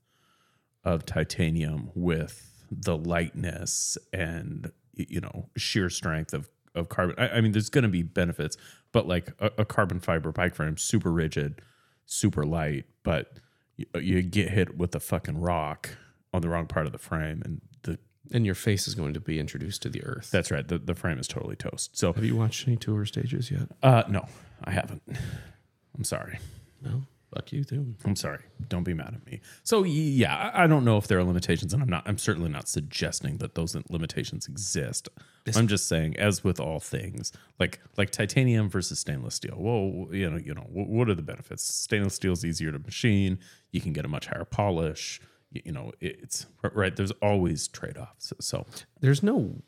of 0.84 1.06
titanium 1.06 1.92
with 1.94 2.66
the 2.72 2.98
lightness 2.98 4.00
and 4.12 4.72
you 4.96 5.22
know 5.22 5.50
sheer 5.56 5.92
strength 5.92 6.34
of 6.34 6.50
of 6.74 6.90
carbon. 6.90 7.16
I, 7.20 7.38
I 7.38 7.42
mean, 7.42 7.52
there's 7.52 7.70
going 7.70 7.84
to 7.84 7.90
be 7.90 8.02
benefits, 8.02 8.58
but 8.92 9.08
like 9.08 9.30
a, 9.40 9.52
a 9.60 9.66
carbon 9.66 10.00
fiber 10.00 10.32
bike 10.32 10.56
frame, 10.56 10.78
super 10.78 11.12
rigid, 11.12 11.62
super 12.06 12.46
light, 12.46 12.86
but 13.04 13.34
you, 13.78 13.86
you 14.00 14.22
get 14.22 14.50
hit 14.50 14.78
with 14.78 14.96
a 14.96 15.00
fucking 15.00 15.40
rock 15.40 15.90
on 16.34 16.42
the 16.42 16.50
wrong 16.50 16.68
part 16.68 16.86
of 16.86 16.92
the 16.92 16.98
frame, 16.98 17.42
and 17.46 17.62
the 17.84 17.98
And 18.32 18.46
your 18.46 18.56
face 18.56 18.88
is 18.88 18.96
going 18.96 19.14
to 19.14 19.20
be 19.20 19.40
introduced 19.40 19.82
to 19.84 19.90
the 19.90 20.04
earth. 20.04 20.30
that's 20.32 20.52
right, 20.52 20.68
the, 20.68 20.78
the 20.78 20.96
frame 20.96 21.20
is 21.20 21.28
totally 21.28 21.56
toast. 21.56 21.98
So 21.98 22.14
Have 22.14 22.24
you 22.26 22.36
watched 22.36 22.68
any 22.68 22.78
tour 22.78 23.06
stages 23.06 23.52
yet? 23.52 23.68
Uh, 23.82 24.04
no, 24.10 24.28
I 24.64 24.72
haven't. 24.72 25.02
I'm 25.98 26.04
sorry. 26.04 26.40
No. 26.82 27.04
Fuck 27.34 27.52
you 27.52 27.64
too. 27.64 27.96
I'm 28.06 28.16
sorry. 28.16 28.40
Don't 28.68 28.84
be 28.84 28.94
mad 28.94 29.14
at 29.16 29.26
me. 29.26 29.42
So 29.64 29.84
yeah, 29.84 30.52
I 30.54 30.68
don't 30.68 30.86
know 30.86 30.98
if 30.98 31.08
there 31.08 31.18
are 31.18 31.24
limitations, 31.24 31.74
and 31.74 31.82
I'm 31.82 31.90
not. 31.90 32.04
I'm 32.06 32.18
certainly 32.18 32.50
not 32.50 32.68
suggesting 32.68 33.38
that 33.38 33.56
those 33.56 33.76
limitations 33.90 34.48
exist. 34.48 35.10
I'm 35.56 35.68
just 35.68 35.88
saying, 35.88 36.18
as 36.18 36.44
with 36.44 36.60
all 36.60 36.80
things, 36.80 37.32
like 37.60 37.80
like 37.98 38.12
titanium 38.12 38.70
versus 38.70 39.00
stainless 39.00 39.36
steel. 39.36 39.56
Well, 39.58 40.14
you 40.14 40.30
know, 40.30 40.38
you 40.38 40.54
know, 40.54 40.68
what 40.70 41.10
are 41.10 41.16
the 41.16 41.24
benefits? 41.24 41.64
Stainless 41.64 42.16
steel 42.16 42.34
is 42.34 42.46
easier 42.46 42.72
to 42.72 42.80
machine. 42.80 43.40
You 43.72 43.82
can 43.82 43.94
get 43.94 44.06
a 44.06 44.10
much 44.10 44.28
higher 44.28 44.46
polish. 44.46 45.20
You, 45.52 45.62
you 45.66 45.72
know, 45.72 45.92
it's 46.00 46.46
right. 46.62 46.96
There's 46.96 47.12
always 47.22 47.68
trade 47.68 47.98
offs. 47.98 48.34
So 48.40 48.66
There's 49.00 49.24
no. 49.24 49.64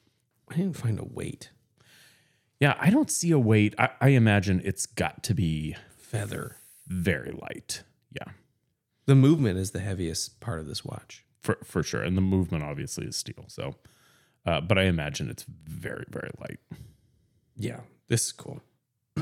I 0.49 0.57
didn't 0.57 0.77
find 0.77 0.99
a 0.99 1.05
weight 1.05 1.49
yeah, 2.59 2.75
I 2.79 2.89
don't 2.89 3.11
see 3.11 3.31
a 3.31 3.39
weight. 3.39 3.75
I, 3.77 3.89
I 3.99 4.09
imagine 4.09 4.61
it's 4.63 4.85
got 4.85 5.23
to 5.23 5.33
be 5.33 5.75
feather. 5.97 6.57
Very 6.87 7.31
light. 7.31 7.83
Yeah. 8.11 8.31
The 9.05 9.15
movement 9.15 9.59
is 9.59 9.71
the 9.71 9.79
heaviest 9.79 10.39
part 10.39 10.59
of 10.59 10.67
this 10.67 10.83
watch. 10.83 11.23
for 11.41 11.57
for 11.63 11.83
sure. 11.83 12.01
And 12.01 12.17
the 12.17 12.21
movement 12.21 12.63
obviously 12.63 13.05
is 13.05 13.15
steel. 13.15 13.45
So, 13.47 13.75
uh, 14.45 14.61
but 14.61 14.77
I 14.77 14.83
imagine 14.83 15.29
it's 15.29 15.43
very 15.43 16.05
very 16.09 16.31
light. 16.39 16.59
Yeah, 17.55 17.81
this 18.07 18.25
is 18.25 18.31
cool. 18.31 18.61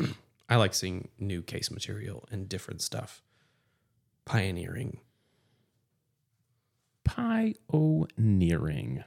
I 0.49 0.55
like 0.55 0.73
seeing 0.73 1.09
new 1.19 1.41
case 1.41 1.71
material 1.71 2.27
and 2.31 2.49
different 2.49 2.81
stuff. 2.81 3.21
Pioneering. 4.25 4.99
Pioneering. 7.03 9.03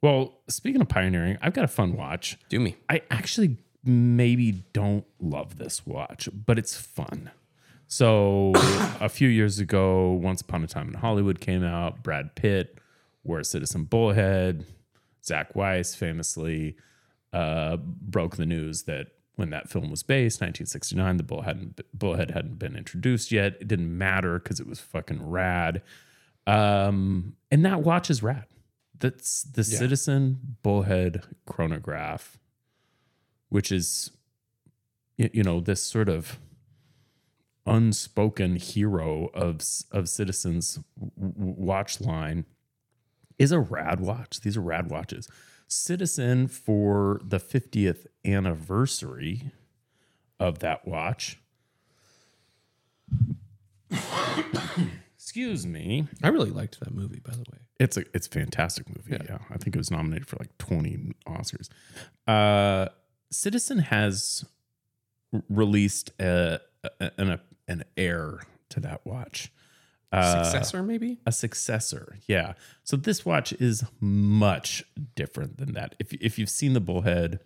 Well, 0.00 0.40
speaking 0.48 0.80
of 0.80 0.88
pioneering, 0.88 1.38
I've 1.42 1.54
got 1.54 1.64
a 1.64 1.68
fun 1.68 1.96
watch. 1.96 2.38
Do 2.48 2.60
me. 2.60 2.76
I 2.88 3.02
actually 3.10 3.56
maybe 3.88 4.52
don't 4.72 5.04
love 5.18 5.58
this 5.58 5.86
watch, 5.86 6.28
but 6.46 6.58
it's 6.58 6.76
fun. 6.76 7.30
So 7.86 8.52
a 9.00 9.08
few 9.08 9.28
years 9.28 9.58
ago, 9.58 10.12
Once 10.12 10.40
Upon 10.42 10.62
a 10.62 10.66
Time 10.66 10.88
in 10.88 10.94
Hollywood 10.94 11.40
came 11.40 11.64
out. 11.64 12.02
Brad 12.02 12.34
Pitt 12.34 12.78
wore 13.24 13.40
a 13.40 13.44
Citizen 13.44 13.84
Bullhead. 13.84 14.64
Zach 15.24 15.54
Weiss 15.56 15.94
famously 15.94 16.76
uh, 17.32 17.76
broke 17.78 18.36
the 18.36 18.46
news 18.46 18.84
that 18.84 19.08
when 19.36 19.50
that 19.50 19.68
film 19.70 19.90
was 19.90 20.02
based, 20.02 20.40
1969, 20.40 21.16
the 21.16 21.22
bull 21.22 21.42
hadn't 21.42 21.80
bullhead 21.94 22.30
hadn't 22.32 22.58
been 22.58 22.74
introduced 22.76 23.30
yet. 23.30 23.56
It 23.60 23.68
didn't 23.68 23.96
matter 23.96 24.38
because 24.38 24.58
it 24.60 24.66
was 24.66 24.80
fucking 24.80 25.28
rad. 25.28 25.82
Um, 26.46 27.36
and 27.50 27.64
that 27.64 27.82
watch 27.82 28.10
is 28.10 28.22
rad. 28.22 28.46
That's 28.98 29.42
the 29.44 29.62
Yeah. 29.62 29.78
Citizen 29.78 30.56
Bullhead 30.62 31.22
chronograph, 31.46 32.38
which 33.48 33.70
is, 33.72 34.10
you 35.16 35.42
know, 35.42 35.60
this 35.60 35.82
sort 35.82 36.08
of 36.08 36.38
unspoken 37.66 38.56
hero 38.56 39.30
of 39.34 39.60
of 39.92 40.08
Citizens 40.08 40.78
watch 41.16 42.00
line. 42.00 42.46
is 43.38 43.52
a 43.52 43.60
rad 43.60 44.00
watch. 44.00 44.40
These 44.40 44.56
are 44.56 44.60
rad 44.62 44.90
watches. 44.90 45.28
Citizen 45.66 46.48
for 46.48 47.20
the 47.22 47.38
50th 47.38 48.06
anniversary 48.24 49.52
of 50.40 50.60
that 50.60 50.86
watch. 50.88 51.38
Excuse 55.16 55.66
me. 55.66 56.06
I 56.22 56.28
really 56.28 56.50
liked 56.50 56.80
that 56.80 56.94
movie, 56.94 57.20
by 57.20 57.32
the 57.32 57.44
way. 57.52 57.58
It's 57.78 57.96
a 57.96 58.04
it's 58.14 58.26
a 58.26 58.30
fantastic 58.30 58.88
movie. 58.88 59.22
Yeah. 59.28 59.38
I 59.50 59.58
think 59.58 59.76
it 59.76 59.78
was 59.78 59.90
nominated 59.90 60.26
for 60.26 60.36
like 60.38 60.56
20 60.58 61.12
Oscars. 61.26 61.68
Uh 62.26 62.88
Citizen 63.30 63.78
has 63.78 64.44
released 65.48 66.10
a, 66.20 66.60
a- 67.00 67.10
an 67.18 67.40
an 67.66 67.84
heir 67.96 68.40
to 68.70 68.80
that 68.80 69.04
watch. 69.04 69.52
Uh, 70.10 70.42
Successor, 70.44 70.82
maybe? 70.82 71.18
a 71.26 71.32
successor. 71.32 72.16
Yeah. 72.26 72.54
So 72.82 72.96
this 72.96 73.26
watch 73.26 73.52
is 73.54 73.84
much 74.00 74.82
different 75.14 75.58
than 75.58 75.74
that. 75.74 75.94
If 75.98 76.14
if 76.14 76.38
you've 76.38 76.48
seen 76.48 76.72
the 76.72 76.80
bullhead, 76.80 77.40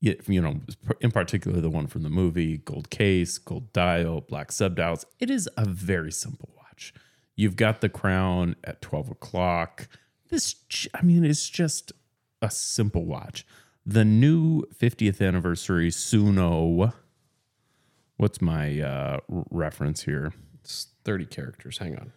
you, 0.00 0.16
you 0.26 0.40
know, 0.40 0.60
in 1.00 1.12
particular 1.12 1.60
the 1.60 1.70
one 1.70 1.86
from 1.86 2.02
the 2.02 2.08
movie, 2.10 2.58
gold 2.58 2.90
case, 2.90 3.38
gold 3.38 3.72
dial, 3.72 4.20
black 4.22 4.48
subdials, 4.50 5.04
it 5.20 5.30
is 5.30 5.48
a 5.56 5.64
very 5.64 6.10
simple 6.10 6.50
watch. 6.56 6.92
You've 7.36 7.56
got 7.56 7.80
the 7.80 7.88
crown 7.88 8.56
at 8.64 8.82
12 8.82 9.10
o'clock. 9.12 9.86
This, 10.30 10.56
I 10.94 11.02
mean, 11.02 11.24
it's 11.24 11.48
just 11.48 11.92
a 12.42 12.50
simple 12.50 13.04
watch. 13.04 13.46
The 13.86 14.04
new 14.04 14.62
50th 14.78 15.26
anniversary 15.26 15.90
Tsuno. 15.90 16.92
What's 18.16 18.42
my 18.42 18.80
uh, 18.80 19.18
r- 19.32 19.44
reference 19.50 20.02
here? 20.02 20.32
It's 20.62 20.88
30 21.04 21.26
characters. 21.26 21.78
Hang 21.78 21.96
on. 21.96 22.12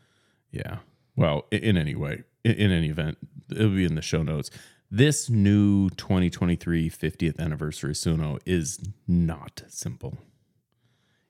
Yeah. 0.51 0.79
Well, 1.15 1.45
in 1.51 1.77
any 1.77 1.95
way, 1.95 2.23
i- 2.45 2.49
in 2.49 2.71
any 2.71 2.89
event, 2.89 3.17
it'll 3.49 3.69
be 3.69 3.85
in 3.85 3.95
the 3.95 4.01
show 4.01 4.23
notes. 4.23 4.49
This 4.89 5.29
new 5.29 5.89
2023 5.91 6.89
50th 6.89 7.39
anniversary 7.39 7.93
Tsuno 7.93 8.39
is 8.45 8.79
not 9.07 9.63
simple. 9.69 10.17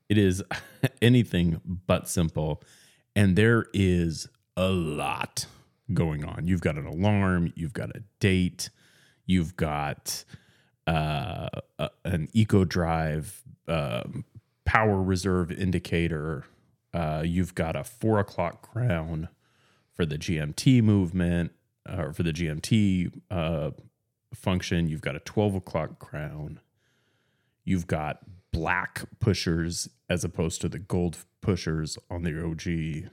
It 0.10 0.18
is 0.18 0.42
anything 1.02 1.62
but 1.66 2.10
simple. 2.10 2.64
And 3.16 3.36
there 3.36 3.66
is 3.74 4.28
a 4.58 4.70
lot 4.70 5.46
going 5.94 6.24
on. 6.26 6.48
You've 6.48 6.62
got 6.62 6.78
an 6.78 6.88
alarm, 6.88 7.54
you've 7.56 7.74
got 7.74 7.96
a 7.96 8.02
date, 8.20 8.70
you've 9.25 9.56
got 9.56 10.24
uh, 10.88 11.48
a- 11.80 11.90
an 12.06 12.28
eco 12.34 12.66
drive 12.66 13.42
um, 13.68 14.25
power 14.66 15.01
reserve 15.01 15.51
indicator. 15.51 16.46
Uh, 16.94 17.24
you've 17.25 17.56
got 17.56 17.75
a 17.75 17.84
four 17.84 18.20
o'clock 18.20 18.62
crown 18.62 19.30
for 19.94 20.06
the 20.06 20.18
GMT 20.18 20.82
movement 20.84 21.51
uh, 21.90 22.01
or 22.01 22.13
for 22.13 22.24
the 22.24 22.34
GMT 22.34 23.12
uh, 23.30 23.72
function. 24.34 24.88
You've 24.88 25.01
got 25.01 25.16
a 25.16 25.20
12 25.20 25.56
o'clock 25.56 26.00
crown. 26.00 26.60
You've 27.63 27.88
got 27.88 28.20
black 28.51 29.04
pushers 29.20 29.88
as 30.10 30.24
opposed 30.24 30.62
to 30.62 30.70
the 30.70 30.80
gold 30.80 31.18
pushers 31.42 31.98
on 32.10 32.24
the 32.24 32.44
OG. 32.44 33.10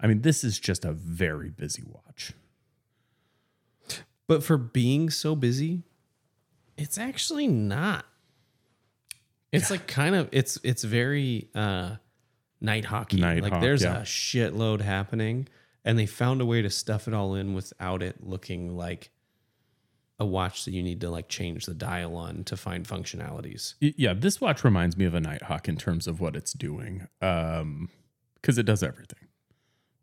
I 0.00 0.06
mean, 0.06 0.22
this 0.22 0.44
is 0.44 0.58
just 0.58 0.84
a 0.84 0.92
very 0.92 1.50
busy 1.50 1.82
watch. 1.86 2.32
But 4.32 4.42
for 4.42 4.56
being 4.56 5.10
so 5.10 5.36
busy, 5.36 5.82
it's 6.78 6.96
actually 6.96 7.48
not. 7.48 8.06
It's 9.52 9.70
like 9.70 9.86
kind 9.86 10.14
of 10.14 10.30
it's 10.32 10.58
it's 10.64 10.84
very 10.84 11.50
uh 11.54 11.96
night 12.58 12.86
hockey. 12.86 13.20
Night 13.20 13.42
like 13.42 13.52
hawk, 13.52 13.60
there's 13.60 13.82
yeah. 13.82 13.98
a 13.98 14.04
shitload 14.04 14.80
happening 14.80 15.48
and 15.84 15.98
they 15.98 16.06
found 16.06 16.40
a 16.40 16.46
way 16.46 16.62
to 16.62 16.70
stuff 16.70 17.06
it 17.08 17.12
all 17.12 17.34
in 17.34 17.52
without 17.52 18.02
it 18.02 18.24
looking 18.26 18.74
like 18.74 19.10
a 20.18 20.24
watch 20.24 20.64
that 20.64 20.70
you 20.70 20.82
need 20.82 21.02
to 21.02 21.10
like 21.10 21.28
change 21.28 21.66
the 21.66 21.74
dial 21.74 22.16
on 22.16 22.42
to 22.44 22.56
find 22.56 22.88
functionalities. 22.88 23.74
Yeah, 23.80 24.14
this 24.14 24.40
watch 24.40 24.64
reminds 24.64 24.96
me 24.96 25.04
of 25.04 25.14
a 25.14 25.20
Nighthawk 25.20 25.68
in 25.68 25.76
terms 25.76 26.06
of 26.06 26.22
what 26.22 26.36
it's 26.36 26.54
doing, 26.54 27.06
um, 27.20 27.90
because 28.36 28.56
it 28.56 28.62
does 28.64 28.82
everything. 28.82 29.28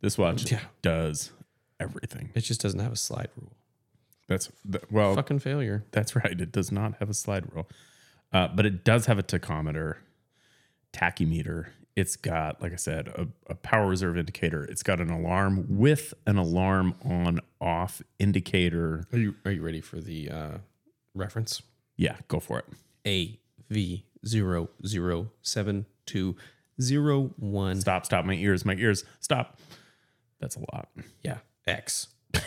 This 0.02 0.20
watch 0.20 0.52
Yeah. 0.52 0.60
does 0.84 1.32
everything. 1.80 2.30
It 2.36 2.42
just 2.42 2.62
doesn't 2.62 2.80
have 2.80 2.94
a 2.94 2.96
slide 2.96 3.30
rule. 3.36 3.56
That's 4.30 4.50
th- 4.72 4.86
well, 4.90 5.16
Fucking 5.16 5.40
failure. 5.40 5.84
that's 5.92 6.16
right. 6.24 6.40
It 6.40 6.54
does 6.54 6.72
not 6.72 6.94
have 7.00 7.10
a 7.10 7.14
slide 7.14 7.54
rule, 7.54 7.68
uh, 8.32 8.48
but 8.48 8.66
it 8.66 8.86
does 8.86 9.08
have 9.08 9.20
a 9.20 9.24
tachometer, 9.24 9.96
tachymeter. 10.94 11.68
It's 11.96 12.16
got, 12.16 12.62
like 12.62 12.72
I 12.72 12.78
said, 12.78 13.10
a, 13.10 13.28
a 13.48 13.56
power 13.56 13.88
reserve 13.90 14.18
indicator. 14.18 14.64
It's 14.64 14.84
got 14.84 15.02
an 15.02 15.10
alarm 15.10 15.66
with 15.68 16.14
an 16.26 16.38
alarm 16.38 16.94
on 17.04 17.42
off 17.60 18.02
indicator. 18.20 19.06
Are 19.12 19.18
you 19.18 19.36
are 19.44 19.52
you 19.52 19.62
ready 19.62 19.82
for 19.82 20.00
the 20.00 20.30
uh 20.30 20.58
reference? 21.14 21.62
Yeah, 21.98 22.16
go 22.30 22.40
for 22.40 22.60
it. 22.60 22.66
A 23.06 23.38
V 23.70 24.06
zero 24.26 24.70
zero 24.86 25.32
seven 25.42 25.88
two 26.06 26.38
zero 26.80 27.32
one. 27.38 27.82
Stop, 27.82 28.06
stop. 28.06 28.24
My 28.24 28.36
ears, 28.36 28.64
my 28.64 28.76
ears. 28.76 29.04
Stop. 29.20 29.60
That's 30.40 30.56
a 30.56 30.60
lot. 30.74 30.88
Yeah. 31.24 31.40
X. 31.68 32.08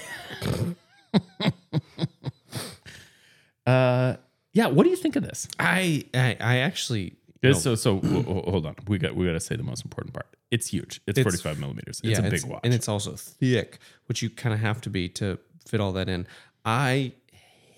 Uh, 3.66 4.16
yeah. 4.52 4.66
What 4.66 4.84
do 4.84 4.90
you 4.90 4.96
think 4.96 5.16
of 5.16 5.22
this? 5.22 5.46
I 5.58 6.04
I, 6.14 6.36
I 6.40 6.56
actually 6.58 7.16
This, 7.42 7.62
so 7.62 7.74
so 7.74 8.00
ho- 8.00 8.22
ho- 8.22 8.44
hold 8.50 8.66
on. 8.66 8.74
We 8.88 8.98
got 8.98 9.14
we 9.14 9.26
got 9.26 9.32
to 9.32 9.40
say 9.40 9.56
the 9.56 9.62
most 9.62 9.84
important 9.84 10.14
part. 10.14 10.26
It's 10.50 10.66
huge. 10.68 11.00
It's, 11.06 11.18
It's- 11.18 11.24
45 11.40 11.58
millimeters. 11.60 12.00
It's 12.04 12.18
a 12.18 12.22
big 12.22 12.44
watch. 12.44 12.60
and 12.64 12.74
it's 12.74 12.88
also 12.88 13.12
thick, 13.16 13.78
which 14.06 14.20
you 14.22 14.28
kind 14.30 14.52
of 14.52 14.60
have 14.60 14.80
to 14.82 14.90
be 14.90 15.08
to 15.10 15.38
fit 15.66 15.80
all 15.80 15.92
that 15.92 16.08
in. 16.08 16.26
I 16.64 17.12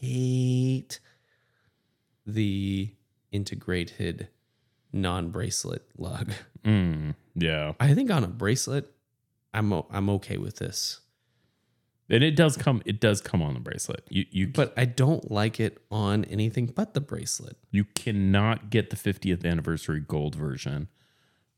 hate 0.01 0.99
the 2.27 2.91
integrated 3.31 4.29
non-bracelet 4.93 5.83
lug. 5.99 6.33
Mm, 6.65 7.15
yeah, 7.35 7.73
I 7.79 7.93
think 7.95 8.11
on 8.11 8.25
a 8.25 8.29
bracelet, 8.29 8.91
I'm 9.53 9.73
o- 9.73 9.87
I'm 9.91 10.09
okay 10.11 10.39
with 10.39 10.57
this, 10.57 11.01
and 12.11 12.23
it 12.25 12.37
does 12.37 12.57
come. 12.57 12.83
It 12.85 13.01
does 13.01 13.21
come 13.21 13.41
on 13.43 13.55
the 13.55 13.61
bracelet. 13.61 14.05
You 14.09 14.25
you 14.31 14.47
but 14.49 14.73
I 14.77 14.85
don't 14.85 15.31
like 15.31 15.59
it 15.61 15.79
on 15.91 16.25
anything 16.27 16.67
but 16.67 16.95
the 16.95 17.01
bracelet. 17.01 17.57
you 17.71 17.85
cannot 17.85 18.71
get 18.71 18.91
the 18.91 18.97
50th 18.97 19.45
anniversary 19.45 20.01
gold 20.01 20.35
version 20.35 20.89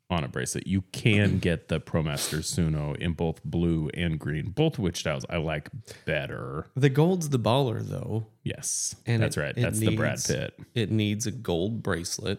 on 0.09 0.23
a 0.23 0.29
bracelet. 0.29 0.67
You 0.69 0.83
can 0.93 1.39
get 1.41 1.67
the 1.69 1.81
ProMaster 1.81 2.39
Tsuno 2.39 2.97
in 2.97 3.13
both 3.15 3.43
blue 3.45 3.91
and 3.93 4.21
green, 4.21 4.51
both 4.51 4.75
of 4.75 4.79
which 4.79 4.99
styles 4.99 5.25
I 5.29 5.39
like 5.39 5.69
better. 6.05 6.69
The 6.77 6.91
gold's 6.91 7.31
the 7.31 7.41
baller 7.41 7.81
though. 7.85 8.29
Yes, 8.45 8.95
And 9.05 9.21
that's 9.23 9.37
it- 9.37 9.41
right. 9.41 9.59
it 9.59 9.61
That's 9.63 9.81
the 9.81 9.97
Brad 9.97 10.23
Pitt. 10.25 10.55
It 10.75 10.93
needs 10.93 11.27
a 11.27 11.33
gold 11.33 11.83
bracelet, 11.83 12.39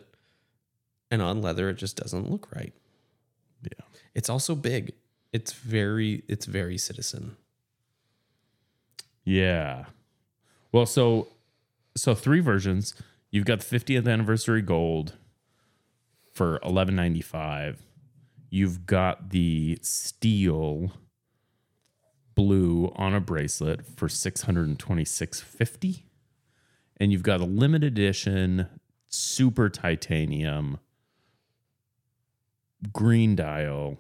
and 1.12 1.22
on 1.22 1.42
leather, 1.42 1.68
it 1.70 1.76
just 1.76 1.98
doesn't 1.98 2.32
look 2.32 2.48
right. 2.56 2.74
Yeah. 3.64 3.86
It's 4.16 4.30
also 4.30 4.56
big. 4.56 4.94
It's 5.34 5.52
very 5.52 6.24
it's 6.30 6.46
very 6.46 6.78
citizen. 6.78 7.36
Yeah. 9.28 9.88
Well, 10.72 10.86
so 10.86 11.28
so 11.98 12.16
three 12.16 12.40
versions. 12.40 12.94
You've 13.30 13.44
got 13.44 13.60
the 13.60 13.78
50th 13.78 14.08
anniversary 14.10 14.62
gold 14.62 15.16
for 16.34 16.60
11.95. 16.64 17.76
You've 18.50 18.86
got 18.86 19.32
the 19.32 19.80
steel 19.82 20.94
blue 22.36 22.94
on 22.96 23.14
a 23.14 23.20
bracelet 23.20 23.86
for 23.86 24.08
626.50 24.08 26.04
and 26.96 27.12
you've 27.12 27.24
got 27.24 27.42
a 27.42 27.46
limited 27.46 27.98
edition 27.98 28.68
super 29.10 29.68
titanium 29.68 30.78
green 32.94 33.36
dial 33.36 33.98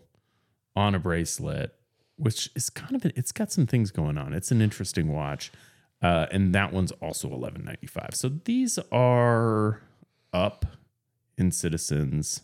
on 0.75 0.95
a 0.95 0.99
bracelet, 0.99 1.73
which 2.17 2.49
is 2.55 2.69
kind 2.69 2.95
of 2.95 3.05
it's 3.15 3.31
got 3.31 3.51
some 3.51 3.65
things 3.65 3.91
going 3.91 4.17
on. 4.17 4.33
It's 4.33 4.51
an 4.51 4.61
interesting 4.61 5.13
watch, 5.13 5.51
uh, 6.01 6.27
and 6.31 6.53
that 6.53 6.73
one's 6.73 6.91
also 6.93 7.31
eleven 7.31 7.63
ninety 7.63 7.87
five. 7.87 8.09
So 8.13 8.29
these 8.29 8.77
are 8.91 9.81
up 10.33 10.65
in 11.37 11.51
Citizens, 11.51 12.41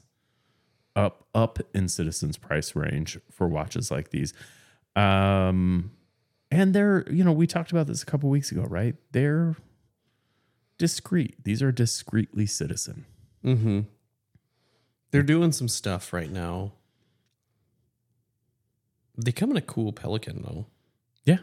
up 0.95 1.27
up 1.33 1.59
in 1.73 1.89
Citizens 1.89 2.37
price 2.37 2.75
range 2.75 3.19
for 3.31 3.47
watches 3.47 3.91
like 3.91 4.09
these. 4.11 4.33
Um, 4.95 5.91
and 6.51 6.73
they're 6.73 7.03
you 7.09 7.23
know 7.23 7.33
we 7.33 7.47
talked 7.47 7.71
about 7.71 7.87
this 7.87 8.03
a 8.03 8.05
couple 8.05 8.29
weeks 8.29 8.51
ago, 8.51 8.63
right? 8.63 8.95
They're 9.11 9.55
discreet. 10.77 11.43
These 11.43 11.61
are 11.61 11.71
discreetly 11.71 12.45
Citizen. 12.45 13.05
Mm-hmm. 13.43 13.81
They're 15.11 15.23
doing 15.23 15.51
some 15.51 15.67
stuff 15.67 16.13
right 16.13 16.31
now. 16.31 16.73
They 19.17 19.31
come 19.31 19.51
in 19.51 19.57
a 19.57 19.61
cool 19.61 19.93
pelican 19.93 20.43
though. 20.43 20.67
Yeah. 21.23 21.39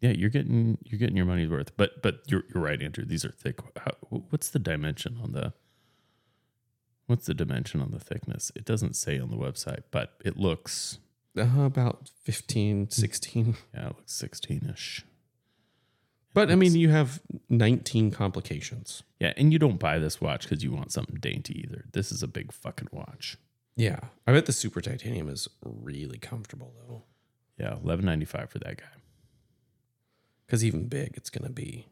Yeah, 0.00 0.10
you're 0.10 0.30
getting 0.30 0.78
you're 0.84 0.98
getting 0.98 1.16
your 1.16 1.26
money's 1.26 1.48
worth. 1.50 1.76
But 1.76 2.02
but 2.02 2.20
you're 2.26 2.44
you're 2.52 2.62
right, 2.62 2.80
Andrew. 2.82 3.04
These 3.04 3.24
are 3.24 3.30
thick. 3.30 3.60
How, 3.76 3.92
what's 4.30 4.50
the 4.50 4.58
dimension 4.58 5.18
on 5.22 5.32
the 5.32 5.52
What's 7.06 7.26
the 7.26 7.34
dimension 7.34 7.80
on 7.80 7.92
the 7.92 8.00
thickness? 8.00 8.50
It 8.56 8.64
doesn't 8.64 8.96
say 8.96 9.18
on 9.18 9.30
the 9.30 9.36
website, 9.36 9.84
but 9.92 10.14
it 10.24 10.36
looks 10.36 10.98
uh, 11.38 11.60
about 11.60 12.10
15, 12.22 12.90
16. 12.90 13.56
Yeah, 13.74 13.88
it 13.88 13.96
looks 13.96 14.12
16 14.12 14.70
ish. 14.72 15.04
But 16.34 16.50
I 16.50 16.54
mean, 16.54 16.74
you 16.74 16.90
have 16.90 17.20
19 17.48 18.10
complications. 18.10 19.02
Yeah, 19.20 19.32
and 19.36 19.52
you 19.52 19.58
don't 19.58 19.78
buy 19.78 19.98
this 19.98 20.20
watch 20.20 20.42
because 20.42 20.62
you 20.62 20.72
want 20.72 20.92
something 20.92 21.16
dainty 21.18 21.62
either. 21.64 21.84
This 21.92 22.12
is 22.12 22.22
a 22.22 22.28
big 22.28 22.52
fucking 22.52 22.88
watch. 22.90 23.38
Yeah. 23.76 24.00
I 24.26 24.32
bet 24.32 24.46
the 24.46 24.52
super 24.52 24.80
titanium 24.80 25.28
is 25.28 25.48
really 25.62 26.18
comfortable 26.18 26.72
though. 26.88 27.02
Yeah, 27.58 27.76
eleven 27.82 28.04
ninety 28.04 28.24
five 28.24 28.50
for 28.50 28.58
that 28.60 28.78
guy. 28.78 28.84
Because 30.46 30.64
even 30.64 30.88
big, 30.88 31.12
it's 31.14 31.30
going 31.30 31.46
to 31.46 31.52
be 31.52 31.86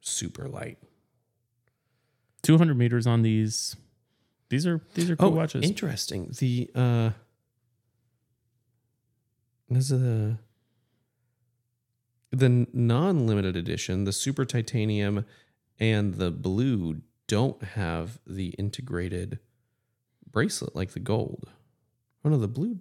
super 0.00 0.48
light. 0.48 0.78
Two 2.42 2.58
hundred 2.58 2.78
meters 2.78 3.06
on 3.06 3.22
these. 3.22 3.76
These 4.48 4.66
are 4.66 4.80
these 4.94 5.10
are 5.10 5.16
cool 5.16 5.32
watches. 5.32 5.62
interesting. 5.62 6.32
The 6.38 6.70
uh, 6.74 7.10
this 9.68 9.90
is 9.90 10.00
the 10.00 10.38
the 12.30 12.66
non-limited 12.72 13.56
edition, 13.56 14.04
the 14.04 14.12
super 14.12 14.44
titanium 14.44 15.24
and 15.78 16.14
the 16.14 16.30
blue 16.30 17.02
don't 17.26 17.62
have 17.62 18.18
the 18.26 18.48
integrated 18.50 19.38
bracelet 20.32 20.74
like 20.76 20.92
the 20.92 21.00
gold. 21.00 21.48
Oh 22.24 22.28
no, 22.30 22.38
the 22.38 22.48
blue. 22.48 22.78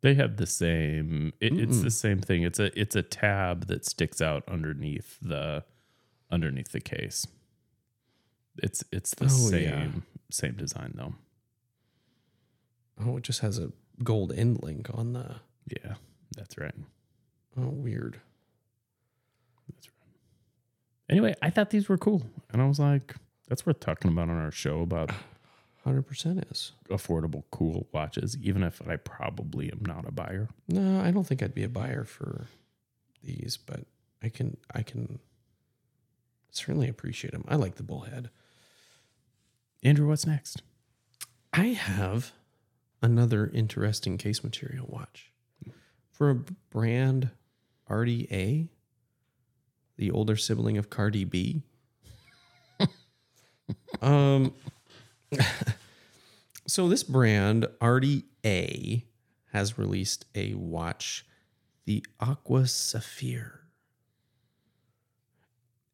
They 0.00 0.14
have 0.14 0.36
the 0.36 0.46
same. 0.46 1.32
It, 1.40 1.58
it's 1.58 1.80
the 1.80 1.90
same 1.90 2.20
thing. 2.20 2.42
It's 2.42 2.58
a 2.58 2.78
it's 2.78 2.94
a 2.94 3.02
tab 3.02 3.66
that 3.68 3.86
sticks 3.86 4.20
out 4.20 4.44
underneath 4.48 5.18
the 5.22 5.64
underneath 6.30 6.72
the 6.72 6.80
case. 6.80 7.26
It's 8.62 8.84
it's 8.92 9.14
the 9.14 9.24
Oh, 9.24 9.28
same 9.28 9.62
yeah. 9.62 9.88
same 10.30 10.54
design 10.56 10.92
though. 10.96 11.14
Oh, 13.00 13.16
it 13.16 13.22
just 13.24 13.40
has 13.40 13.58
a 13.58 13.72
gold 14.02 14.32
end 14.32 14.62
link 14.62 14.88
on 14.92 15.14
the. 15.14 15.36
Yeah, 15.68 15.94
that's 16.36 16.58
right. 16.58 16.74
Oh, 17.56 17.68
weird. 17.68 18.20
That's 19.72 19.88
right. 19.88 19.94
Anyway, 21.08 21.34
I 21.40 21.50
thought 21.50 21.70
these 21.70 21.88
were 21.88 21.98
cool, 21.98 22.22
and 22.52 22.60
I 22.60 22.66
was 22.68 22.78
like, 22.78 23.14
that's 23.48 23.64
worth 23.64 23.80
talking 23.80 24.10
about 24.10 24.28
on 24.28 24.36
our 24.36 24.50
show 24.50 24.82
about 24.82 25.10
Hundred 25.84 26.02
percent 26.06 26.46
is. 26.50 26.72
affordable, 26.88 27.44
cool 27.50 27.86
watches, 27.92 28.38
even 28.40 28.62
if 28.62 28.80
I 28.88 28.96
probably 28.96 29.70
am 29.70 29.82
not 29.86 30.08
a 30.08 30.12
buyer. 30.12 30.48
No, 30.66 31.00
I 31.02 31.10
don't 31.10 31.26
think 31.26 31.42
I'd 31.42 31.54
be 31.54 31.62
a 31.64 31.68
buyer 31.68 32.04
for 32.04 32.46
these, 33.22 33.58
but 33.58 33.80
I 34.22 34.30
can 34.30 34.56
I 34.74 34.82
can 34.82 35.18
certainly 36.50 36.88
appreciate 36.88 37.32
them. 37.32 37.44
I 37.48 37.56
like 37.56 37.74
the 37.74 37.82
bullhead. 37.82 38.30
Andrew, 39.82 40.08
what's 40.08 40.26
next? 40.26 40.62
I 41.52 41.66
have 41.66 42.32
another 43.02 43.50
interesting 43.52 44.16
case 44.16 44.42
material 44.42 44.86
watch 44.88 45.30
for 46.10 46.30
a 46.30 46.34
brand 46.70 47.28
ArtyA, 47.90 48.68
the 49.98 50.10
older 50.10 50.36
sibling 50.36 50.78
of 50.78 50.88
Cardi 50.88 51.24
B. 51.24 51.62
um, 54.00 54.54
so 56.66 56.88
this 56.88 57.02
brand 57.02 57.66
ArtyA 57.80 59.04
has 59.52 59.78
released 59.78 60.24
a 60.34 60.54
watch, 60.54 61.24
the 61.84 62.04
AquaSaphir. 62.20 63.50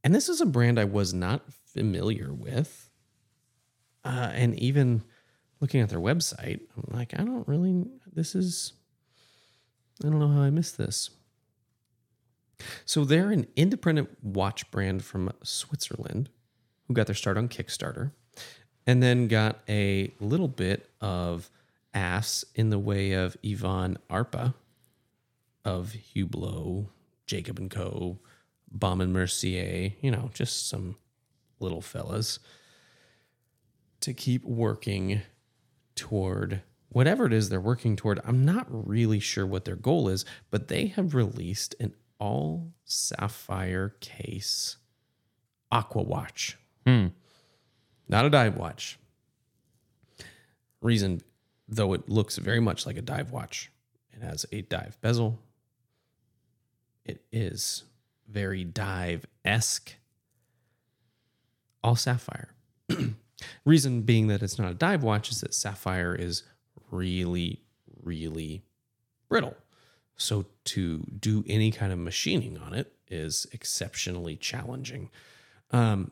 And 0.03 0.15
this 0.15 0.29
is 0.29 0.41
a 0.41 0.47
brand 0.47 0.79
I 0.79 0.85
was 0.85 1.13
not 1.13 1.43
familiar 1.53 2.33
with. 2.33 2.89
Uh, 4.03 4.31
and 4.33 4.59
even 4.59 5.03
looking 5.61 5.81
at 5.83 5.91
their 5.91 6.01
website, 6.01 6.61
I'm 6.77 6.97
like, 6.97 7.13
I 7.19 7.23
don't 7.23 7.47
really, 7.47 7.85
this 8.11 8.35
is, 8.35 8.73
I 10.03 10.09
don't 10.09 10.19
know 10.19 10.29
how 10.29 10.41
I 10.41 10.51
missed 10.51 10.79
this. 10.79 11.11
So 12.85 13.05
they're 13.05 13.31
an 13.31 13.47
independent 13.57 14.09
watch 14.23 14.71
brand 14.71 15.05
from 15.05 15.33
Switzerland 15.43 16.31
who 16.87 16.95
got 16.95 17.07
their 17.07 17.15
start 17.15 17.37
on 17.37 17.49
Kickstarter 17.49 18.13
and 18.87 19.03
then 19.03 19.29
got 19.29 19.61
a 19.69 20.13
little 20.21 20.49
bit 20.49 20.89
of 21.01 21.51
ass 21.95 22.45
in 22.55 22.71
the 22.71 22.79
way 22.79 23.13
of 23.13 23.37
Yvan 23.43 23.99
Arpa 24.09 24.55
of 25.65 25.95
Hublot, 26.15 26.87
Jacob 27.27 27.59
and 27.59 27.71
Co., 27.71 28.19
Baume 28.73 29.01
and 29.01 29.13
Mercier, 29.13 29.93
you 30.01 30.11
know, 30.11 30.31
just 30.33 30.69
some 30.69 30.97
little 31.59 31.81
fellas 31.81 32.39
to 34.01 34.15
keep 34.15 34.45
working 34.45 35.23
toward 35.95 36.63
whatever 36.89 37.27
it 37.27 37.33
is 37.33 37.49
they're 37.49 37.61
working 37.61 37.97
toward. 37.97 38.21
I'm 38.25 38.45
not 38.45 38.67
really 38.71 39.21
sure 39.21 39.47
what 39.47 39.65
their 39.65 39.77
goal 39.77 40.09
is, 40.09 40.25
but 40.51 40.69
they 40.69 40.87
have 40.87 41.15
released 41.15 41.75
an 41.81 41.95
all 42.19 42.73
sapphire 42.85 43.95
case 44.01 44.77
aqua 45.73 46.03
watch. 46.03 46.57
Hmm. 46.87 47.09
Not 48.11 48.27
a 48.27 48.31
dive 48.31 48.57
watch. 48.57 48.99
Reason, 50.83 51.23
though 51.69 51.93
it 51.93 52.09
looks 52.09 52.39
very 52.39 52.59
much 52.59 52.85
like 52.85 52.97
a 52.97 53.03
dive 53.03 53.31
watch, 53.31 53.71
it 54.13 54.21
has 54.21 54.45
a 54.51 54.63
dive 54.63 55.01
bezel. 55.01 55.39
It 57.05 57.23
is 57.31 57.85
very 58.29 58.65
dive 58.65 59.27
esque, 59.45 59.95
all 61.85 61.95
sapphire. 61.95 62.49
Reason 63.65 64.03
being 64.03 64.27
that 64.27 64.43
it's 64.43 64.59
not 64.59 64.73
a 64.73 64.75
dive 64.75 65.05
watch 65.05 65.31
is 65.31 65.41
that 65.43 65.55
sapphire 65.55 66.13
is 66.13 66.43
really, 66.91 67.61
really 68.03 68.65
brittle. 69.29 69.57
So 70.17 70.47
to 70.65 70.99
do 70.99 71.45
any 71.47 71.71
kind 71.71 71.93
of 71.93 71.99
machining 72.01 72.59
on 72.59 72.75
it 72.75 72.93
is 73.07 73.47
exceptionally 73.53 74.35
challenging. 74.35 75.11
Um, 75.71 76.11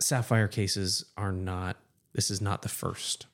sapphire 0.00 0.48
cases 0.48 1.04
are 1.16 1.32
not, 1.32 1.76
this 2.12 2.30
is 2.30 2.40
not 2.40 2.62
the 2.62 2.68
first. 2.68 3.26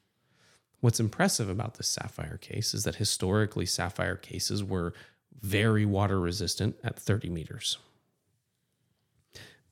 What's 0.81 1.01
impressive 1.01 1.49
about 1.49 1.75
this 1.75 1.89
sapphire 1.89 2.39
case 2.39 2.75
is 2.75 2.85
that 2.85 2.97
historically, 2.97 3.67
sapphire 3.67 4.17
cases 4.17 4.65
were 4.65 4.93
very 5.41 5.85
water 5.85 6.21
resistant 6.21 6.77
at 6.83 6.99
30 6.99 7.31
meters. 7.31 7.79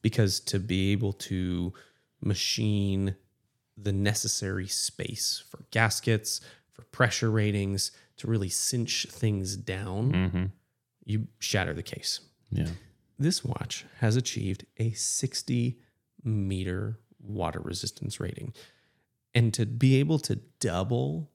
Because 0.02 0.40
to 0.40 0.58
be 0.58 0.92
able 0.92 1.12
to 1.14 1.72
machine 2.22 3.16
the 3.76 3.92
necessary 3.92 4.66
space 4.66 5.42
for 5.50 5.64
gaskets, 5.70 6.40
for 6.72 6.82
pressure 6.86 7.30
ratings, 7.30 7.92
to 8.16 8.26
really 8.26 8.48
cinch 8.48 9.06
things 9.10 9.56
down, 9.56 10.12
Mm-hmm. 10.12 10.44
you 11.04 11.26
shatter 11.38 11.72
the 11.74 11.82
case. 11.82 12.20
Yeah. 12.50 12.68
This 13.18 13.44
watch 13.44 13.84
has 13.98 14.16
achieved 14.16 14.64
a 14.78 14.92
60 14.92 15.78
meter 16.24 16.98
water 17.22 17.60
resistance 17.60 18.20
rating. 18.20 18.52
And 19.34 19.54
to 19.54 19.66
be 19.66 19.96
able 20.00 20.18
to 20.20 20.36
double 20.58 21.30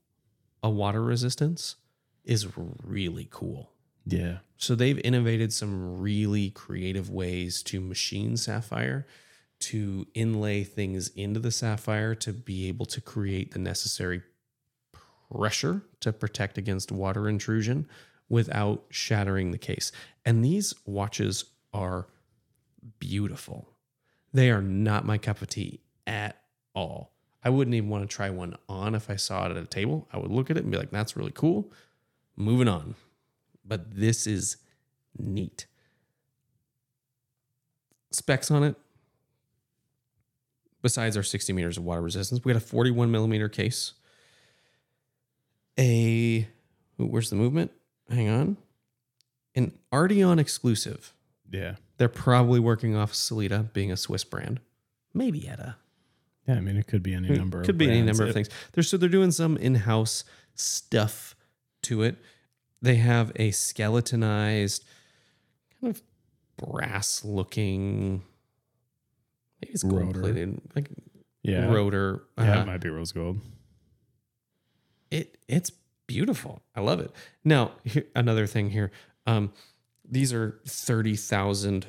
a 0.62 0.70
water 0.70 1.02
resistance 1.02 1.76
is 2.24 2.48
really 2.84 3.28
cool. 3.32 3.72
Yeah. 4.06 4.40
So 4.58 4.76
they've 4.76 5.00
innovated 5.04 5.54
some 5.54 6.00
really 6.00 6.50
creative 6.52 7.10
ways 7.10 7.64
to 7.64 7.80
machine 7.80 8.38
sapphire, 8.38 9.08
to 9.60 10.06
inlay 10.14 10.64
things 10.64 11.10
into 11.10 11.40
the 11.40 11.52
sapphire 11.52 12.14
to 12.16 12.34
be 12.34 12.68
able 12.68 12.86
to 12.88 13.02
create 13.02 13.52
the 13.52 13.60
necessary 13.60 14.22
pressure 15.32 15.82
to 16.02 16.14
protect 16.14 16.58
against 16.58 16.92
water 16.92 17.28
intrusion 17.28 17.88
without 18.30 18.86
shattering 18.90 19.52
the 19.52 19.58
case. 19.58 19.92
And 20.26 20.44
these 20.44 20.74
watches 20.86 21.46
are 21.74 22.08
beautiful. 23.00 23.75
They 24.36 24.52
are 24.52 24.62
not 24.62 25.06
my 25.06 25.18
cup 25.18 25.42
of 25.42 25.48
tea 25.48 25.80
at 26.06 26.42
all. 26.74 27.14
I 27.42 27.48
wouldn't 27.48 27.74
even 27.74 27.90
want 27.90 28.04
to 28.04 28.14
try 28.14 28.30
one 28.30 28.58
on 28.68 28.94
if 28.94 29.10
I 29.10 29.16
saw 29.16 29.46
it 29.46 29.52
at 29.52 29.56
a 29.56 29.66
table. 29.66 30.10
I 30.12 30.18
would 30.18 30.30
look 30.30 30.52
at 30.52 30.58
it 30.58 30.64
and 30.64 30.72
be 30.72 30.78
like, 30.78 30.92
that's 30.92 31.16
really 31.16 31.32
cool. 31.34 31.72
Moving 32.36 32.68
on. 32.68 32.96
But 33.64 33.96
this 33.96 34.28
is 34.28 34.58
neat. 35.18 35.68
Specs 38.12 38.52
on 38.52 38.66
it. 38.66 38.76
Besides 40.82 41.16
our 41.16 41.24
60 41.24 41.54
meters 41.54 41.78
of 41.78 41.86
water 41.86 42.02
resistance, 42.02 42.44
we 42.44 42.52
got 42.52 42.62
a 42.62 42.66
41 42.66 43.10
millimeter 43.10 43.48
case. 43.48 43.94
A, 45.80 46.46
where's 46.98 47.30
the 47.30 47.38
movement? 47.38 47.72
Hang 48.10 48.28
on. 48.28 48.58
An 49.56 49.72
Ardeon 49.94 50.40
exclusive. 50.40 51.14
Yeah. 51.52 51.76
They're 51.98 52.10
probably 52.10 52.60
working 52.60 52.96
off 52.96 53.14
Sellita 53.14 53.72
being 53.74 53.92
a 53.92 53.98
Swiss 53.98 54.24
brand. 54.24 54.60
Maybe 55.14 55.48
ETA. 55.48 55.78
Yeah. 56.48 56.56
I 56.56 56.60
mean, 56.60 56.78
it 56.78 56.88
could 56.88 57.04
be 57.04 57.14
any 57.14 57.30
number. 57.30 57.62
Could 57.62 57.76
of 57.76 57.78
be 57.78 57.88
any 57.90 58.02
number 58.02 58.26
of 58.26 58.34
things. 58.34 58.50
They're 58.74 58.84
so 58.84 58.98
they're 58.98 59.10
doing 59.10 59.32
some 59.32 59.58
in-house 59.58 60.24
stuff 60.56 61.36
to 61.84 62.02
it. 62.04 62.18
They 62.82 62.96
have 62.96 63.32
a 63.38 63.52
skeletonized, 63.52 64.84
kind 65.82 65.96
of 65.96 66.02
brass-looking, 66.58 68.22
maybe 69.62 69.74
it's 69.74 69.84
gold-plated 69.84 70.62
like 70.76 70.90
Yeah. 71.44 71.72
rotor. 71.72 72.24
Yeah. 72.38 72.60
Uh, 72.60 72.62
it 72.62 72.66
might 72.68 72.82
be 72.82 72.90
rose 72.90 73.12
gold. 73.12 73.40
it 75.12 75.38
it's 75.48 75.72
beautiful. 76.08 76.62
I 76.76 76.82
love 76.82 77.00
it. 77.00 77.12
Now, 77.44 77.72
here, 77.84 78.06
another 78.16 78.46
thing 78.48 78.70
here. 78.70 78.92
Um, 79.26 79.52
these 80.10 80.34
are 80.34 80.60
30,000 80.68 81.88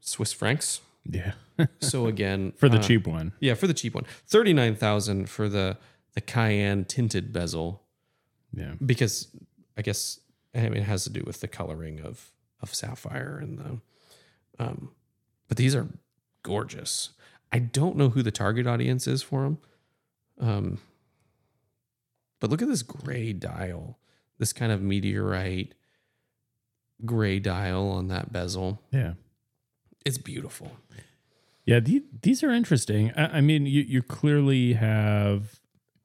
Swiss 0.00 0.32
francs. 0.32 0.80
Yeah. 1.08 1.32
So 1.80 2.06
again, 2.14 2.52
For 2.56 2.68
the 2.68 2.78
uh, 2.78 2.82
cheap 2.82 3.06
one. 3.06 3.32
Yeah, 3.40 3.54
for 3.54 3.66
the 3.66 3.74
cheap 3.74 3.94
one. 3.94 4.04
39,000 4.28 5.28
for 5.28 5.48
the 5.48 5.76
the 6.14 6.20
cayenne 6.22 6.84
tinted 6.86 7.30
bezel 7.32 7.82
Yeah. 8.52 8.74
because 8.84 9.28
I 9.76 9.82
guess 9.82 10.18
I 10.54 10.60
mean, 10.70 10.78
it 10.78 10.84
has 10.84 11.04
to 11.04 11.10
do 11.10 11.22
with 11.26 11.40
the 11.40 11.48
coloring 11.48 12.00
of 12.00 12.32
of 12.62 12.74
sapphire 12.74 13.38
and 13.38 13.58
the 13.58 14.64
um 14.64 14.90
but 15.48 15.56
these 15.58 15.74
are 15.74 15.88
gorgeous. 16.42 17.10
I 17.52 17.58
don't 17.58 17.96
know 17.96 18.08
who 18.08 18.22
the 18.22 18.30
target 18.30 18.66
audience 18.66 19.06
is 19.06 19.22
for 19.22 19.42
them. 19.42 19.58
Um 20.40 20.78
but 22.40 22.50
look 22.50 22.62
at 22.62 22.68
this 22.68 22.82
gray 22.82 23.32
dial. 23.32 23.98
This 24.38 24.52
kind 24.52 24.72
of 24.72 24.82
meteorite 24.82 25.74
gray 27.04 27.38
dial 27.38 27.88
on 27.88 28.08
that 28.08 28.32
bezel. 28.32 28.80
Yeah. 28.90 29.14
It's 30.04 30.18
beautiful. 30.18 30.72
Yeah, 31.64 31.80
the, 31.80 32.04
these 32.22 32.44
are 32.44 32.50
interesting. 32.50 33.12
I, 33.16 33.38
I 33.38 33.40
mean, 33.40 33.66
you 33.66 33.82
you 33.82 34.02
clearly 34.02 34.74
have 34.74 35.60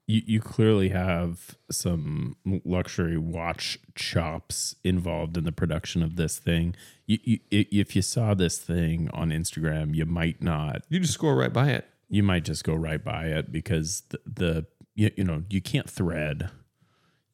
you, 0.07 0.21
you 0.25 0.41
clearly 0.41 0.89
have 0.89 1.55
some 1.69 2.35
luxury 2.65 3.17
watch 3.17 3.79
chops 3.95 4.75
involved 4.83 5.37
in 5.37 5.43
the 5.43 5.51
production 5.51 6.01
of 6.01 6.15
this 6.15 6.39
thing. 6.39 6.75
You, 7.05 7.19
you, 7.23 7.39
if 7.49 7.95
you 7.95 8.01
saw 8.01 8.33
this 8.33 8.57
thing 8.57 9.09
on 9.13 9.29
Instagram, 9.29 9.95
you 9.95 10.05
might 10.05 10.41
not. 10.41 10.83
You 10.89 10.99
just 10.99 11.13
scroll 11.13 11.35
right 11.35 11.53
by 11.53 11.69
it. 11.69 11.85
You 12.09 12.23
might 12.23 12.43
just 12.43 12.63
go 12.63 12.73
right 12.73 13.01
by 13.01 13.27
it 13.27 13.51
because 13.51 14.01
the, 14.09 14.19
the 14.25 14.65
you, 14.95 15.11
you 15.15 15.23
know 15.23 15.43
you 15.49 15.61
can't 15.61 15.89
thread. 15.89 16.49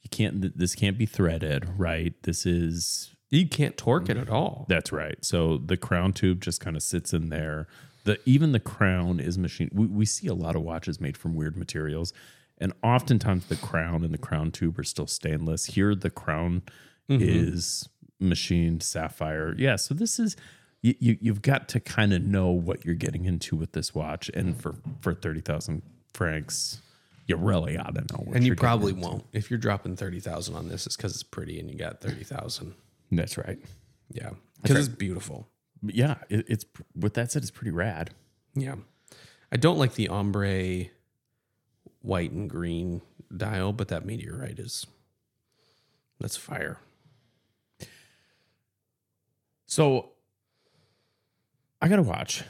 You 0.02 0.10
can't. 0.10 0.58
This 0.58 0.76
can't 0.76 0.98
be 0.98 1.06
threaded, 1.06 1.80
right? 1.80 2.14
This 2.24 2.46
is 2.46 3.16
You 3.30 3.48
can't 3.48 3.78
torque 3.78 4.10
it 4.10 4.14
mm-hmm. 4.14 4.22
at 4.22 4.30
all. 4.30 4.66
that's 4.70 4.92
right. 4.92 5.24
So 5.24 5.58
the 5.58 5.78
crown 5.78 6.14
tube 6.14 6.42
just 6.42 6.62
kind 6.62 6.76
of 6.76 6.84
sits 6.84 7.14
in 7.14 7.30
there. 7.30 7.68
The 8.06 8.20
even 8.26 8.54
the 8.54 8.60
crown 8.60 9.20
is 9.20 9.38
machined. 9.38 9.72
We, 9.74 9.86
we 9.88 10.06
see 10.06 10.28
a 10.28 10.34
lot 10.34 10.56
of 10.56 10.62
watches 10.62 11.02
made 11.02 11.18
from 11.18 11.36
weird 11.36 11.58
materials, 11.58 12.14
and 12.58 12.72
oftentimes 12.82 13.48
the 13.48 13.58
crown 13.58 14.04
and 14.04 14.14
the 14.14 14.18
crown 14.18 14.52
tube 14.52 14.80
are 14.80 14.84
still 14.84 15.08
stainless. 15.08 15.66
Here, 15.66 15.94
the 15.94 16.10
crown 16.10 16.62
mm-hmm. 17.10 17.22
is 17.22 17.90
machined 18.20 18.82
sapphire. 18.82 19.54
Yeah. 19.58 19.76
So 19.76 19.94
this 19.94 20.20
is 20.20 20.38
you, 20.82 20.96
you 21.00 21.18
you've 21.20 21.42
got 21.42 21.68
to 21.70 21.82
kind 21.82 22.14
of 22.14 22.22
know 22.22 22.50
what 22.50 22.86
you're 22.86 22.96
getting 22.96 23.26
into 23.26 23.58
with 23.58 23.74
this 23.74 23.94
watch, 23.94 24.30
and 24.34 24.60
for 24.60 24.76
for 25.02 25.14
thirty 25.14 25.42
thousand 25.42 25.82
francs, 26.14 26.82
you 27.26 27.36
really 27.36 27.78
ought 27.78 27.96
to 27.96 28.02
know. 28.02 28.24
What 28.24 28.36
and 28.36 28.46
you 28.46 28.50
you're 28.50 28.56
probably 28.56 28.94
won't. 28.94 29.26
If 29.34 29.52
you're 29.52 29.60
dropping 29.60 29.98
thirty 29.98 30.22
thousand 30.22 30.56
on 30.56 30.70
this, 30.70 30.86
it's 30.86 30.96
because 30.96 31.14
it's 31.14 31.24
pretty 31.24 31.60
and 31.60 31.70
you 31.70 31.78
got 31.78 32.00
thirty 32.00 32.24
thousand. 32.24 32.74
That's 33.12 33.38
right. 33.38 33.60
Yeah, 34.12 34.32
because 34.62 34.88
it's 34.88 34.96
beautiful. 34.96 35.48
But 35.82 35.96
yeah, 35.96 36.16
it, 36.30 36.46
it's 36.48 36.66
with 36.96 37.14
that 37.16 37.32
said, 37.32 37.42
it's 37.42 37.52
pretty 37.52 37.72
rad. 37.72 38.12
Yeah, 38.56 38.76
I 39.52 39.58
don't 39.58 39.78
like 39.78 39.94
the 39.96 40.10
ombre 40.10 40.86
white 42.02 42.32
and 42.32 42.50
green 42.50 43.02
dial, 43.36 43.74
but 43.74 43.88
that 43.90 44.06
meteorite 44.06 44.60
is 44.60 44.86
that's 46.20 46.38
fire. 46.38 46.80
So 49.66 50.12
I 51.82 51.88
got 51.88 51.98
to 51.98 52.02
watch. 52.04 52.44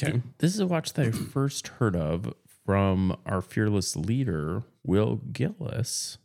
Okay, 0.00 0.20
This 0.38 0.54
is 0.54 0.60
a 0.60 0.66
watch 0.66 0.94
that 0.94 1.06
I 1.06 1.10
first 1.10 1.68
heard 1.68 1.94
of 1.94 2.34
from 2.64 3.16
our 3.26 3.40
fearless 3.40 3.94
leader, 3.94 4.62
Will 4.84 5.16
Gillis, 5.32 6.18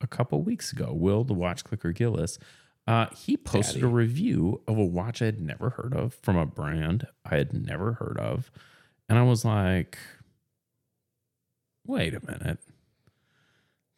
a 0.00 0.06
couple 0.06 0.42
weeks 0.42 0.72
ago. 0.72 0.92
Will, 0.92 1.24
the 1.24 1.34
watch 1.34 1.64
clicker 1.64 1.92
Gillis, 1.92 2.38
uh, 2.86 3.06
he 3.14 3.36
posted 3.36 3.82
Daddy. 3.82 3.86
a 3.86 3.94
review 3.94 4.62
of 4.66 4.78
a 4.78 4.84
watch 4.84 5.20
I 5.22 5.26
had 5.26 5.40
never 5.40 5.70
heard 5.70 5.94
of 5.94 6.14
from 6.14 6.36
a 6.36 6.46
brand 6.46 7.06
I 7.24 7.36
had 7.36 7.52
never 7.52 7.94
heard 7.94 8.18
of. 8.18 8.50
And 9.08 9.18
I 9.18 9.22
was 9.22 9.44
like, 9.44 9.98
wait 11.86 12.14
a 12.14 12.24
minute. 12.24 12.58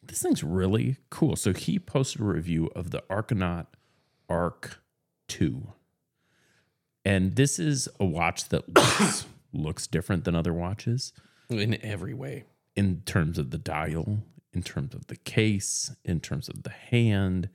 This 0.01 0.21
thing's 0.21 0.43
really 0.43 0.97
cool. 1.09 1.35
So 1.35 1.53
he 1.53 1.79
posted 1.79 2.21
a 2.21 2.25
review 2.25 2.69
of 2.75 2.91
the 2.91 3.03
Arcanaut 3.09 3.67
Arc 4.29 4.79
2. 5.29 5.67
And 7.05 7.35
this 7.35 7.57
is 7.59 7.87
a 7.99 8.05
watch 8.05 8.49
that 8.49 8.67
looks 8.75 9.25
looks 9.53 9.87
different 9.87 10.23
than 10.23 10.35
other 10.35 10.53
watches 10.53 11.13
in 11.49 11.77
every 11.85 12.13
way. 12.13 12.45
in 12.75 13.01
terms 13.05 13.37
of 13.37 13.51
the 13.51 13.57
dial, 13.57 14.23
in 14.53 14.63
terms 14.63 14.93
of 14.93 15.07
the 15.07 15.15
case, 15.15 15.95
in 16.05 16.19
terms 16.19 16.47
of 16.49 16.63
the 16.63 16.69
hand, 16.69 17.49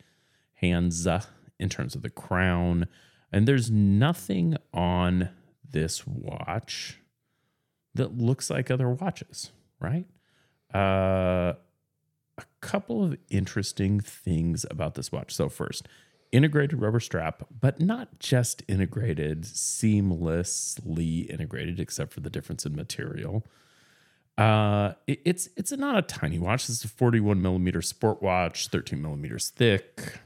hands, 0.54 1.06
uh, 1.06 1.22
in 1.58 1.68
terms 1.68 1.94
of 1.94 2.02
the 2.02 2.10
crown. 2.10 2.86
And 3.32 3.46
there's 3.46 3.70
nothing 3.70 4.56
on 4.72 5.30
this 5.70 6.06
watch 6.06 6.98
that 7.94 8.16
looks 8.16 8.50
like 8.50 8.70
other 8.70 8.88
watches, 8.90 9.52
right? 9.80 10.06
Uh, 10.74 11.54
a 12.38 12.44
couple 12.60 13.04
of 13.04 13.16
interesting 13.30 14.00
things 14.00 14.64
about 14.70 14.94
this 14.94 15.10
watch. 15.10 15.34
So, 15.34 15.48
first, 15.48 15.88
integrated 16.32 16.80
rubber 16.80 17.00
strap, 17.00 17.46
but 17.60 17.80
not 17.80 18.18
just 18.18 18.62
integrated, 18.68 19.42
seamlessly 19.42 21.28
integrated, 21.30 21.80
except 21.80 22.12
for 22.12 22.20
the 22.20 22.30
difference 22.30 22.64
in 22.64 22.76
material. 22.76 23.44
Uh, 24.38 24.94
it- 25.06 25.20
it's 25.24 25.48
it's 25.56 25.72
not 25.72 25.98
a 25.98 26.02
tiny 26.02 26.38
watch. 26.38 26.66
This 26.68 26.78
is 26.78 26.84
a 26.84 26.88
41 26.88 27.42
millimeter 27.42 27.82
sport 27.82 28.22
watch, 28.22 28.68
13 28.68 29.02
millimeters 29.02 29.50
thick, 29.50 30.20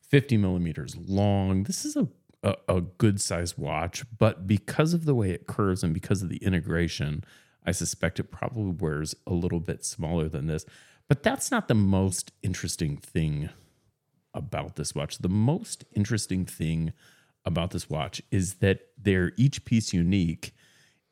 50 0.00 0.36
millimeters 0.38 0.96
long. 0.96 1.64
This 1.64 1.84
is 1.84 1.94
a 1.96 2.08
a, 2.42 2.54
a 2.68 2.80
good 2.80 3.20
size 3.20 3.58
watch, 3.58 4.02
but 4.16 4.46
because 4.46 4.94
of 4.94 5.04
the 5.04 5.14
way 5.14 5.30
it 5.30 5.46
curves 5.46 5.84
and 5.84 5.92
because 5.92 6.22
of 6.22 6.30
the 6.30 6.38
integration, 6.38 7.22
I 7.66 7.72
suspect 7.72 8.18
it 8.18 8.30
probably 8.30 8.72
wears 8.72 9.14
a 9.26 9.34
little 9.34 9.60
bit 9.60 9.84
smaller 9.84 10.26
than 10.26 10.46
this. 10.46 10.64
But 11.06 11.22
that's 11.22 11.50
not 11.50 11.68
the 11.68 11.74
most 11.74 12.32
interesting 12.42 12.96
thing 12.96 13.50
about 14.32 14.76
this 14.76 14.94
watch. 14.94 15.18
The 15.18 15.28
most 15.28 15.84
interesting 15.92 16.46
thing 16.46 16.94
about 17.44 17.72
this 17.72 17.90
watch 17.90 18.22
is 18.30 18.54
that 18.54 18.86
they're 18.96 19.32
each 19.36 19.66
piece 19.66 19.92
unique 19.92 20.54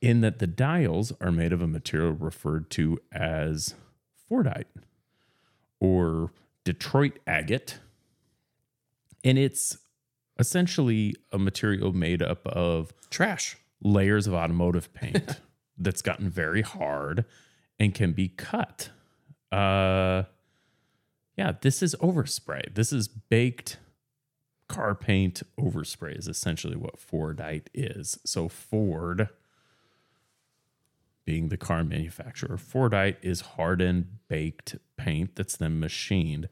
in 0.00 0.20
that 0.20 0.38
the 0.38 0.46
dials 0.46 1.12
are 1.20 1.32
made 1.32 1.52
of 1.52 1.60
a 1.60 1.66
material 1.66 2.12
referred 2.12 2.70
to 2.70 2.98
as 3.12 3.74
Fordite 4.30 4.64
or 5.80 6.30
Detroit 6.64 7.18
agate. 7.26 7.78
And 9.24 9.38
it's 9.38 9.78
essentially 10.38 11.14
a 11.32 11.38
material 11.38 11.92
made 11.92 12.22
up 12.22 12.46
of 12.46 12.92
Trash. 13.10 13.56
layers 13.82 14.26
of 14.26 14.34
automotive 14.34 14.92
paint 14.94 15.40
that's 15.78 16.02
gotten 16.02 16.30
very 16.30 16.62
hard 16.62 17.24
and 17.78 17.94
can 17.94 18.12
be 18.12 18.28
cut. 18.28 18.90
Uh 19.50 20.24
yeah, 21.36 21.52
this 21.60 21.82
is 21.82 21.94
overspray. 22.00 22.74
This 22.74 22.92
is 22.92 23.06
baked 23.06 23.78
car 24.68 24.94
paint 24.94 25.42
overspray 25.58 26.18
is 26.18 26.28
essentially 26.28 26.76
what 26.76 26.96
Fordite 26.96 27.66
is. 27.72 28.18
So 28.24 28.48
Ford 28.48 29.28
being 31.28 31.50
the 31.50 31.58
car 31.58 31.84
manufacturer, 31.84 32.56
Fordite 32.56 33.16
is 33.20 33.42
hardened 33.42 34.06
baked 34.28 34.76
paint 34.96 35.36
that's 35.36 35.58
then 35.58 35.78
machined. 35.78 36.48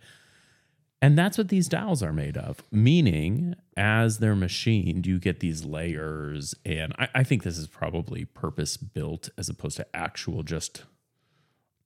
And 1.01 1.17
that's 1.17 1.39
what 1.39 1.49
these 1.49 1.67
dials 1.67 2.03
are 2.03 2.13
made 2.13 2.37
of, 2.37 2.63
meaning 2.71 3.55
as 3.75 4.19
they're 4.19 4.37
machined, 4.37 5.07
you 5.07 5.19
get 5.19 5.41
these 5.41 5.65
layers. 5.65 6.55
And 6.67 6.93
I, 6.99 7.09
I 7.15 7.25
think 7.25 7.43
this 7.43 7.57
is 7.57 7.69
probably 7.69 8.27
purpose 8.27 8.77
built 8.77 9.31
as 9.39 9.49
opposed 9.49 9.79
to 9.79 9.97
actual 9.97 10.43
just 10.43 10.85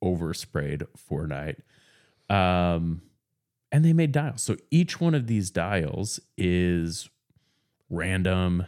oversprayed 0.03 0.85
Fordite. 0.99 1.61
Um, 2.29 3.03
and 3.71 3.85
they 3.85 3.93
made 3.93 4.11
dials. 4.11 4.43
So 4.43 4.57
each 4.73 5.01
one 5.01 5.15
of 5.15 5.29
these 5.29 5.53
dials 5.53 6.19
is 6.37 7.09
random, 7.89 8.67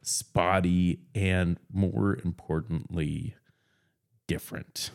spotty, 0.00 1.00
and 1.14 1.58
more 1.70 2.18
importantly, 2.24 3.34
different. 4.28 4.92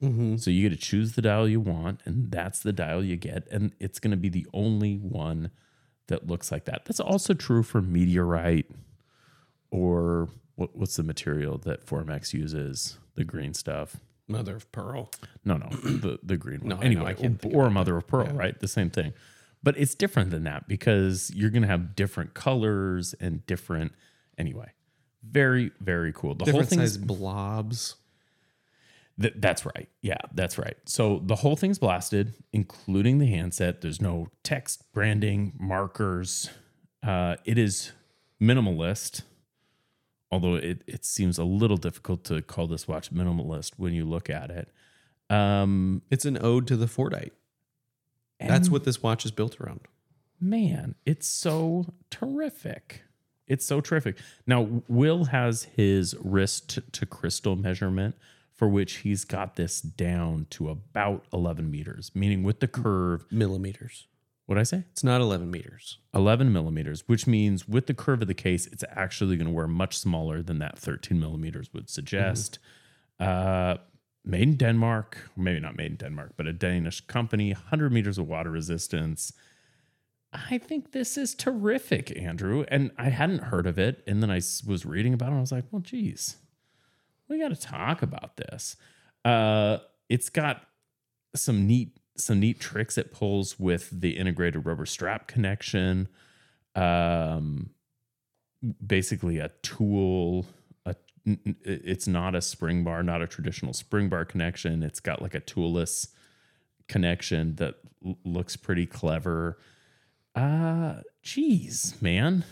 Mm-hmm. 0.00 0.36
So 0.36 0.52
you 0.52 0.68
get 0.68 0.80
to 0.80 0.80
choose 0.80 1.14
the 1.14 1.22
dial 1.22 1.48
you 1.48 1.58
want, 1.58 2.02
and 2.04 2.30
that's 2.30 2.60
the 2.60 2.72
dial 2.72 3.02
you 3.02 3.16
get. 3.16 3.48
And 3.50 3.72
it's 3.80 3.98
going 3.98 4.12
to 4.12 4.16
be 4.16 4.28
the 4.28 4.46
only 4.54 4.94
one 4.96 5.50
that 6.06 6.28
looks 6.28 6.52
like 6.52 6.66
that. 6.66 6.84
That's 6.84 7.00
also 7.00 7.34
true 7.34 7.64
for 7.64 7.82
meteorite 7.82 8.70
or 9.70 10.28
what, 10.54 10.76
what's 10.76 10.96
the 10.96 11.02
material 11.02 11.58
that 11.58 11.84
Formex 11.84 12.32
uses? 12.32 12.98
The 13.16 13.24
green 13.24 13.54
stuff. 13.54 13.96
Mother 14.28 14.56
of 14.56 14.70
pearl. 14.72 15.10
No, 15.44 15.56
no, 15.56 15.68
the 15.70 16.18
the 16.22 16.36
green 16.36 16.60
one. 16.60 16.68
No, 16.68 16.76
I 16.76 16.78
know, 16.80 17.04
anyway, 17.04 17.16
I 17.18 17.48
or, 17.48 17.66
or 17.66 17.70
mother 17.70 17.96
of 17.96 18.06
pearl, 18.06 18.26
right? 18.26 18.58
The 18.58 18.68
same 18.68 18.90
thing. 18.90 19.14
But 19.62 19.76
it's 19.78 19.94
different 19.94 20.30
than 20.30 20.44
that 20.44 20.68
because 20.68 21.32
you're 21.34 21.50
going 21.50 21.62
to 21.62 21.68
have 21.68 21.96
different 21.96 22.34
colors 22.34 23.14
and 23.20 23.44
different. 23.46 23.92
Anyway, 24.36 24.70
very 25.22 25.70
very 25.80 26.12
cool. 26.12 26.34
The 26.34 26.50
whole 26.52 26.62
thing 26.62 26.78
size 26.78 26.92
is 26.92 26.98
blobs. 26.98 27.96
Th- 29.20 29.34
that's 29.36 29.66
right. 29.66 29.88
Yeah, 30.00 30.18
that's 30.32 30.58
right. 30.58 30.76
So 30.84 31.20
the 31.24 31.34
whole 31.36 31.56
thing's 31.56 31.78
blasted, 31.78 32.34
including 32.52 33.18
the 33.18 33.26
handset. 33.26 33.80
There's 33.80 34.00
no 34.00 34.28
text, 34.44 34.84
branding, 34.92 35.54
markers. 35.58 36.50
Uh, 37.02 37.34
it 37.44 37.58
is 37.58 37.90
minimalist, 38.40 39.22
although 40.30 40.54
it, 40.54 40.82
it 40.86 41.04
seems 41.04 41.36
a 41.36 41.44
little 41.44 41.76
difficult 41.76 42.22
to 42.24 42.42
call 42.42 42.68
this 42.68 42.86
watch 42.86 43.12
minimalist 43.12 43.72
when 43.76 43.92
you 43.92 44.04
look 44.04 44.30
at 44.30 44.50
it. 44.50 44.68
Um, 45.34 46.02
It's 46.10 46.24
an 46.24 46.38
ode 46.40 46.68
to 46.68 46.76
the 46.76 46.86
Fordite. 46.86 47.32
That's 48.40 48.70
what 48.70 48.84
this 48.84 49.02
watch 49.02 49.24
is 49.24 49.32
built 49.32 49.60
around. 49.60 49.80
man, 50.40 50.94
it's 51.04 51.26
so 51.26 51.86
terrific. 52.08 53.02
It's 53.48 53.64
so 53.66 53.80
terrific. 53.80 54.16
Now, 54.46 54.82
Will 54.88 55.24
has 55.26 55.64
his 55.74 56.14
wrist 56.22 56.78
to 56.92 57.06
crystal 57.06 57.56
measurement 57.56 58.14
for 58.54 58.68
which 58.68 58.96
he's 58.96 59.24
got 59.24 59.56
this 59.56 59.80
down 59.80 60.46
to 60.50 60.68
about 60.68 61.24
11 61.32 61.70
meters, 61.70 62.10
meaning 62.14 62.42
with 62.42 62.58
the 62.60 62.66
curve, 62.68 63.24
Millimeters. 63.30 64.08
what 64.46 64.58
I 64.58 64.64
say? 64.64 64.82
It's 64.90 65.04
not 65.04 65.20
11 65.20 65.48
meters. 65.50 65.98
11 66.12 66.52
millimeters, 66.52 67.04
which 67.06 67.26
means 67.26 67.68
with 67.68 67.86
the 67.86 67.94
curve 67.94 68.20
of 68.20 68.28
the 68.28 68.34
case, 68.34 68.66
it's 68.66 68.82
actually 68.90 69.36
going 69.36 69.46
to 69.46 69.52
wear 69.54 69.68
much 69.68 69.96
smaller 69.96 70.42
than 70.42 70.58
that 70.58 70.76
13 70.78 71.18
millimeters 71.20 71.72
would 71.72 71.88
suggest. 71.88 72.58
Uh, 73.20 73.76
made 74.24 74.42
in 74.42 74.56
Denmark, 74.56 75.30
maybe 75.36 75.60
not 75.60 75.76
made 75.76 75.92
in 75.92 75.96
Denmark, 75.96 76.32
but 76.36 76.46
a 76.46 76.52
Danish 76.52 77.00
company, 77.02 77.52
100 77.52 77.92
meters 77.92 78.18
of 78.18 78.26
water 78.26 78.50
resistance. 78.50 79.32
I 80.32 80.58
think 80.58 80.92
this 80.92 81.16
is 81.16 81.34
terrific, 81.34 82.16
Andrew. 82.16 82.64
And 82.68 82.90
I 82.98 83.08
hadn't 83.08 83.44
heard 83.44 83.66
of 83.66 83.78
it. 83.78 84.02
And 84.06 84.22
then 84.22 84.30
I 84.30 84.36
was 84.66 84.84
reading 84.84 85.14
about 85.14 85.26
it. 85.26 85.30
And 85.30 85.38
I 85.38 85.40
was 85.40 85.52
like, 85.52 85.64
well, 85.70 85.80
geez, 85.80 86.36
we 87.28 87.38
got 87.40 87.48
to 87.48 87.56
talk 87.56 88.02
about 88.02 88.36
this. 88.36 88.76
Uh, 89.24 89.78
it's 90.08 90.28
got 90.28 90.62
some 91.34 91.66
neat 91.66 91.98
some 92.16 92.40
neat 92.40 92.58
tricks 92.58 92.98
it 92.98 93.12
pulls 93.12 93.60
with 93.60 93.88
the 93.92 94.16
integrated 94.16 94.66
rubber 94.66 94.86
strap 94.86 95.28
connection. 95.28 96.08
Um, 96.74 97.70
basically 98.84 99.38
a 99.38 99.50
tool. 99.62 100.46
A, 100.84 100.96
it's 101.24 102.08
not 102.08 102.34
a 102.34 102.42
spring 102.42 102.82
bar, 102.82 103.02
not 103.02 103.22
a 103.22 103.26
traditional 103.26 103.72
spring 103.72 104.08
bar 104.08 104.24
connection. 104.24 104.82
It's 104.82 105.00
got 105.00 105.22
like 105.22 105.34
a 105.34 105.40
toolless 105.40 106.08
connection 106.88 107.54
that 107.56 107.76
l- 108.04 108.18
looks 108.24 108.56
pretty 108.56 108.86
clever. 108.86 109.58
Uh, 110.38 111.00
geez, 111.22 112.00
man, 112.00 112.44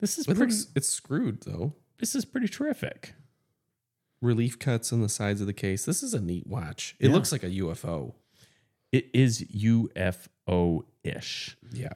this 0.00 0.18
is 0.18 0.26
It 0.26 0.34
pretty. 0.36 0.52
looks, 0.52 0.66
it's 0.74 0.88
screwed 0.88 1.42
though. 1.42 1.74
this 1.98 2.14
is 2.14 2.24
pretty 2.24 2.48
terrific. 2.48 3.14
Relief 4.20 4.58
cuts 4.58 4.92
on 4.92 5.00
the 5.02 5.08
sides 5.08 5.40
of 5.40 5.46
the 5.46 5.52
case. 5.52 5.84
This 5.84 6.02
is 6.02 6.14
a 6.14 6.20
neat 6.20 6.46
watch. 6.46 6.96
It 6.98 7.08
Yeah. 7.08 7.14
looks 7.14 7.30
like 7.30 7.42
a 7.44 7.50
UFO. 7.50 8.14
It 8.90 9.10
is 9.12 9.42
UFO 9.54 10.84
ish. 11.02 11.56
Yeah. 11.72 11.92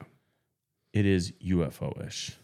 It 0.93 1.05
is 1.05 1.33
UFO 1.41 1.91
ish. 2.05 2.37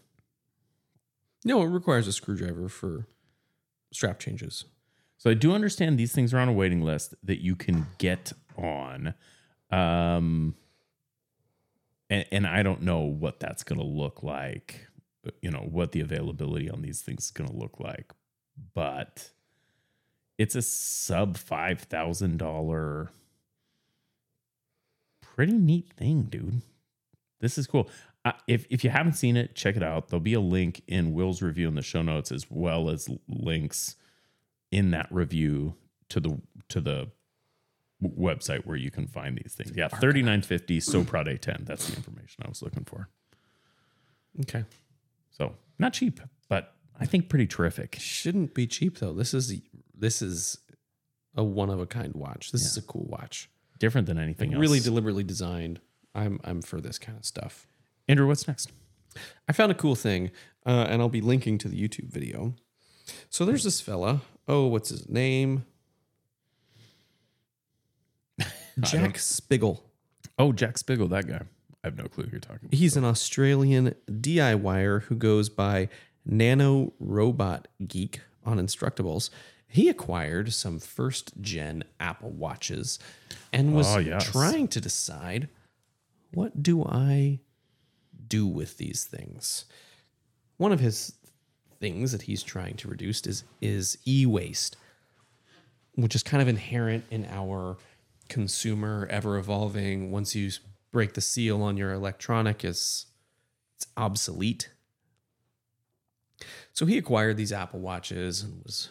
No, 1.44 1.62
it 1.62 1.66
requires 1.68 2.06
a 2.08 2.12
screwdriver 2.12 2.68
for 2.68 3.06
strap 3.92 4.18
changes. 4.18 4.64
So 5.18 5.30
I 5.30 5.34
do 5.34 5.52
understand 5.52 5.98
these 5.98 6.12
things 6.12 6.34
are 6.34 6.38
on 6.38 6.48
a 6.48 6.52
waiting 6.52 6.82
list 6.82 7.14
that 7.22 7.40
you 7.40 7.54
can 7.56 7.86
get 7.98 8.32
on. 8.56 9.14
Um 9.70 10.56
and, 12.10 12.24
and 12.30 12.46
I 12.46 12.62
don't 12.62 12.82
know 12.82 13.00
what 13.00 13.40
that's 13.40 13.62
going 13.62 13.80
to 13.80 13.86
look 13.86 14.22
like, 14.22 14.86
you 15.42 15.50
know, 15.50 15.66
what 15.70 15.92
the 15.92 16.00
availability 16.00 16.70
on 16.70 16.82
these 16.82 17.00
things 17.02 17.24
is 17.24 17.30
going 17.30 17.50
to 17.50 17.56
look 17.56 17.80
like. 17.80 18.12
But 18.74 19.30
it's 20.38 20.54
a 20.54 20.62
sub 20.62 21.36
$5,000 21.36 23.08
pretty 25.20 25.52
neat 25.52 25.92
thing, 25.96 26.22
dude. 26.24 26.62
This 27.40 27.58
is 27.58 27.66
cool. 27.66 27.88
Uh, 28.24 28.32
if 28.48 28.66
if 28.70 28.82
you 28.82 28.90
haven't 28.90 29.12
seen 29.12 29.36
it, 29.36 29.54
check 29.54 29.76
it 29.76 29.82
out. 29.82 30.08
There'll 30.08 30.20
be 30.20 30.34
a 30.34 30.40
link 30.40 30.82
in 30.88 31.12
Will's 31.12 31.42
review 31.42 31.68
in 31.68 31.74
the 31.74 31.82
show 31.82 32.02
notes 32.02 32.32
as 32.32 32.46
well 32.50 32.88
as 32.88 33.08
links 33.28 33.96
in 34.72 34.90
that 34.90 35.06
review 35.10 35.74
to 36.08 36.18
the 36.18 36.40
to 36.70 36.80
the 36.80 37.08
website 38.08 38.66
where 38.66 38.76
you 38.76 38.90
can 38.90 39.06
find 39.06 39.38
these 39.38 39.54
things. 39.54 39.72
Yeah, 39.74 39.88
thirty 39.88 40.22
nine 40.22 40.42
fifty. 40.42 40.80
So 40.80 41.04
proud 41.04 41.28
A 41.28 41.38
ten. 41.38 41.64
That's 41.64 41.88
the 41.88 41.96
information 41.96 42.42
I 42.44 42.48
was 42.48 42.62
looking 42.62 42.84
for. 42.84 43.08
Okay. 44.42 44.64
So 45.30 45.54
not 45.78 45.92
cheap, 45.92 46.20
but 46.48 46.74
I 46.98 47.06
think 47.06 47.28
pretty 47.28 47.46
terrific. 47.46 47.96
Shouldn't 47.98 48.54
be 48.54 48.66
cheap 48.66 48.98
though. 48.98 49.12
This 49.12 49.34
is 49.34 49.60
this 49.94 50.22
is 50.22 50.58
a 51.34 51.44
one 51.44 51.70
of 51.70 51.80
a 51.80 51.86
kind 51.86 52.14
watch. 52.14 52.52
This 52.52 52.64
is 52.64 52.76
a 52.76 52.82
cool 52.82 53.06
watch. 53.08 53.50
Different 53.78 54.06
than 54.06 54.18
anything 54.18 54.54
else. 54.54 54.60
Really 54.60 54.80
deliberately 54.80 55.24
designed. 55.24 55.80
I'm 56.14 56.40
I'm 56.44 56.62
for 56.62 56.80
this 56.80 56.98
kind 56.98 57.18
of 57.18 57.24
stuff. 57.24 57.66
Andrew, 58.08 58.26
what's 58.26 58.48
next? 58.48 58.72
I 59.48 59.52
found 59.52 59.72
a 59.72 59.74
cool 59.74 59.94
thing, 59.94 60.30
uh, 60.64 60.86
and 60.88 61.02
I'll 61.02 61.08
be 61.08 61.20
linking 61.20 61.58
to 61.58 61.68
the 61.68 61.76
YouTube 61.80 62.08
video. 62.08 62.54
So 63.30 63.44
there's 63.44 63.64
this 63.64 63.80
fella. 63.80 64.22
Oh, 64.48 64.66
what's 64.66 64.88
his 64.88 65.08
name? 65.08 65.64
Jack 68.80 69.18
Spiggle. 69.18 69.82
Oh, 70.38 70.52
Jack 70.52 70.76
Spiggle, 70.78 71.08
that 71.10 71.26
guy. 71.26 71.40
I 71.82 71.86
have 71.88 71.96
no 71.96 72.04
clue 72.04 72.24
who 72.24 72.32
you're 72.32 72.40
talking 72.40 72.66
about. 72.66 72.74
He's 72.74 72.96
an 72.96 73.04
Australian 73.04 73.94
DIYer 74.10 75.02
who 75.04 75.14
goes 75.14 75.48
by 75.48 75.88
Nano 76.24 76.92
Robot 76.98 77.68
Geek 77.86 78.20
on 78.44 78.58
Instructables. 78.58 79.30
He 79.68 79.88
acquired 79.88 80.52
some 80.52 80.78
first 80.78 81.40
gen 81.40 81.84
Apple 82.00 82.30
Watches 82.30 82.98
and 83.52 83.74
was 83.74 83.86
Oh, 83.94 83.98
yes. 83.98 84.24
trying 84.30 84.68
to 84.68 84.80
decide 84.80 85.48
what 86.32 86.62
do 86.62 86.84
I 86.84 87.40
do 88.28 88.46
with 88.46 88.78
these 88.78 89.04
things. 89.04 89.64
One 90.56 90.72
of 90.72 90.80
his 90.80 91.12
things 91.78 92.12
that 92.12 92.22
he's 92.22 92.42
trying 92.42 92.74
to 92.76 92.88
reduce 92.88 93.24
is 93.26 93.44
is 93.60 93.98
e-waste, 94.06 94.76
which 95.94 96.14
is 96.14 96.22
kind 96.22 96.42
of 96.42 96.48
inherent 96.48 97.04
in 97.10 97.26
our 97.26 97.76
consumer 98.28 99.06
ever 99.10 99.36
evolving 99.36 100.10
once 100.10 100.34
you 100.34 100.50
break 100.92 101.14
the 101.14 101.20
seal 101.20 101.62
on 101.62 101.76
your 101.76 101.92
electronic 101.92 102.64
is 102.64 103.06
it's 103.76 103.86
obsolete. 103.96 104.70
So 106.72 106.86
he 106.86 106.98
acquired 106.98 107.36
these 107.36 107.52
Apple 107.52 107.80
Watches 107.80 108.42
and 108.42 108.62
was 108.64 108.90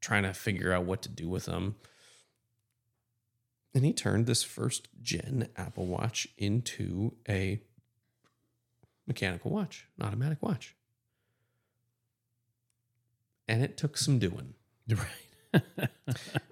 trying 0.00 0.22
to 0.22 0.32
figure 0.32 0.72
out 0.72 0.84
what 0.84 1.02
to 1.02 1.08
do 1.08 1.28
with 1.28 1.46
them. 1.46 1.76
And 3.74 3.84
he 3.84 3.92
turned 3.92 4.26
this 4.26 4.42
first 4.42 4.88
gen 5.02 5.48
Apple 5.56 5.86
Watch 5.86 6.28
into 6.36 7.14
a 7.28 7.60
mechanical 9.06 9.50
watch, 9.50 9.86
an 9.98 10.06
automatic 10.06 10.42
watch. 10.42 10.74
And 13.46 13.62
it 13.62 13.76
took 13.76 13.96
some 13.96 14.18
doing. 14.18 14.54
Right. 14.88 15.27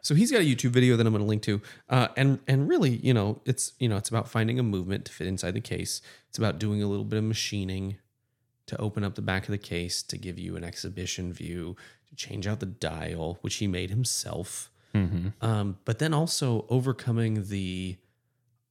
So 0.03 0.15
he's 0.15 0.31
got 0.31 0.43
a 0.43 0.45
YouTube 0.45 0.71
video 0.71 0.97
that 0.97 1.07
I'm 1.07 1.13
going 1.13 1.25
to 1.25 1.29
link 1.29 1.43
to, 1.43 1.61
uh, 1.89 2.09
and 2.17 2.39
and 2.47 2.69
really, 2.69 2.97
you 2.97 3.13
know, 3.15 3.41
it's 3.45 3.73
you 3.81 3.89
know, 3.89 3.97
it's 3.97 4.09
about 4.09 4.29
finding 4.29 4.59
a 4.59 4.63
movement 4.63 5.07
to 5.07 5.13
fit 5.13 5.27
inside 5.27 5.55
the 5.55 5.61
case. 5.61 6.01
It's 6.29 6.39
about 6.39 6.59
doing 6.61 6.83
a 6.83 6.87
little 6.87 7.05
bit 7.05 7.17
of 7.17 7.25
machining 7.25 7.97
to 8.67 8.81
open 8.81 9.03
up 9.03 9.15
the 9.15 9.23
back 9.23 9.45
of 9.45 9.51
the 9.51 9.59
case 9.59 10.03
to 10.05 10.19
give 10.19 10.39
you 10.39 10.57
an 10.57 10.63
exhibition 10.63 11.33
view, 11.33 11.75
to 12.09 12.15
change 12.15 12.47
out 12.47 12.61
the 12.61 12.67
dial, 12.67 13.39
which 13.41 13.57
he 13.57 13.67
made 13.67 13.91
himself, 13.91 14.71
um, 15.41 15.79
but 15.85 15.99
then 15.99 16.13
also 16.15 16.67
overcoming 16.69 17.49
the 17.49 17.97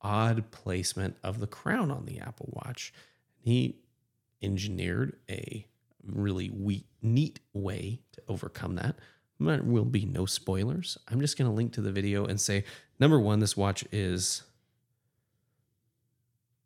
odd 0.01 0.51
placement 0.51 1.17
of 1.23 1.39
the 1.39 1.47
crown 1.47 1.91
on 1.91 2.05
the 2.05 2.19
Apple 2.19 2.49
Watch. 2.53 2.93
He 3.39 3.77
engineered 4.41 5.17
a 5.29 5.65
really 6.05 6.49
we- 6.49 6.85
neat 7.01 7.39
way 7.53 8.01
to 8.13 8.21
overcome 8.27 8.75
that. 8.75 8.95
There 9.39 9.61
will 9.63 9.85
be 9.85 10.05
no 10.05 10.25
spoilers. 10.25 10.97
I'm 11.07 11.19
just 11.19 11.37
going 11.37 11.49
to 11.49 11.55
link 11.55 11.73
to 11.73 11.81
the 11.81 11.91
video 11.91 12.25
and 12.25 12.39
say 12.39 12.63
number 12.99 13.19
one, 13.19 13.39
this 13.39 13.57
watch 13.57 13.83
is 13.91 14.43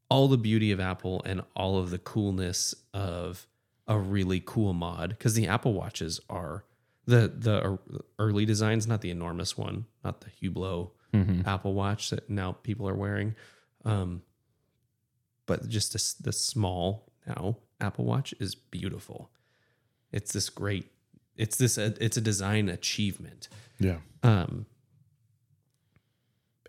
all 0.10 0.28
the 0.28 0.38
beauty 0.38 0.72
of 0.72 0.80
Apple 0.80 1.22
and 1.26 1.42
all 1.56 1.78
of 1.78 1.90
the 1.92 2.00
coolness 2.00 2.76
of 2.94 3.48
a 3.88 3.98
really 3.98 4.42
cool 4.46 4.74
mod 4.74 5.10
because 5.10 5.34
the 5.34 5.48
Apple 5.48 5.74
Watches 5.74 6.20
are 6.30 6.64
the 7.06 7.32
the 7.36 7.80
early 8.20 8.46
designs, 8.46 8.86
not 8.86 9.02
the 9.02 9.10
enormous 9.10 9.58
one, 9.58 9.86
not 10.04 10.22
the 10.22 10.30
Hublot 10.30 10.92
Apple 11.48 11.74
Watch 11.74 12.12
that 12.12 12.30
now 12.30 12.52
people 12.52 12.88
are 12.88 12.94
wearing, 12.96 13.36
um, 13.84 14.22
but 15.48 15.68
just 15.68 15.94
this 15.94 16.14
the 16.14 16.32
small 16.32 17.12
now 17.26 17.58
Apple 17.82 18.06
Watch 18.06 18.34
is 18.40 18.54
beautiful. 18.54 19.32
It's 20.12 20.34
this 20.34 20.50
great. 20.50 20.92
It's 21.40 21.58
this. 21.58 21.78
It's 21.78 22.18
a 22.18 22.22
design 22.22 22.70
achievement. 22.70 23.48
Yeah. 23.80 23.98
Um, 24.22 24.66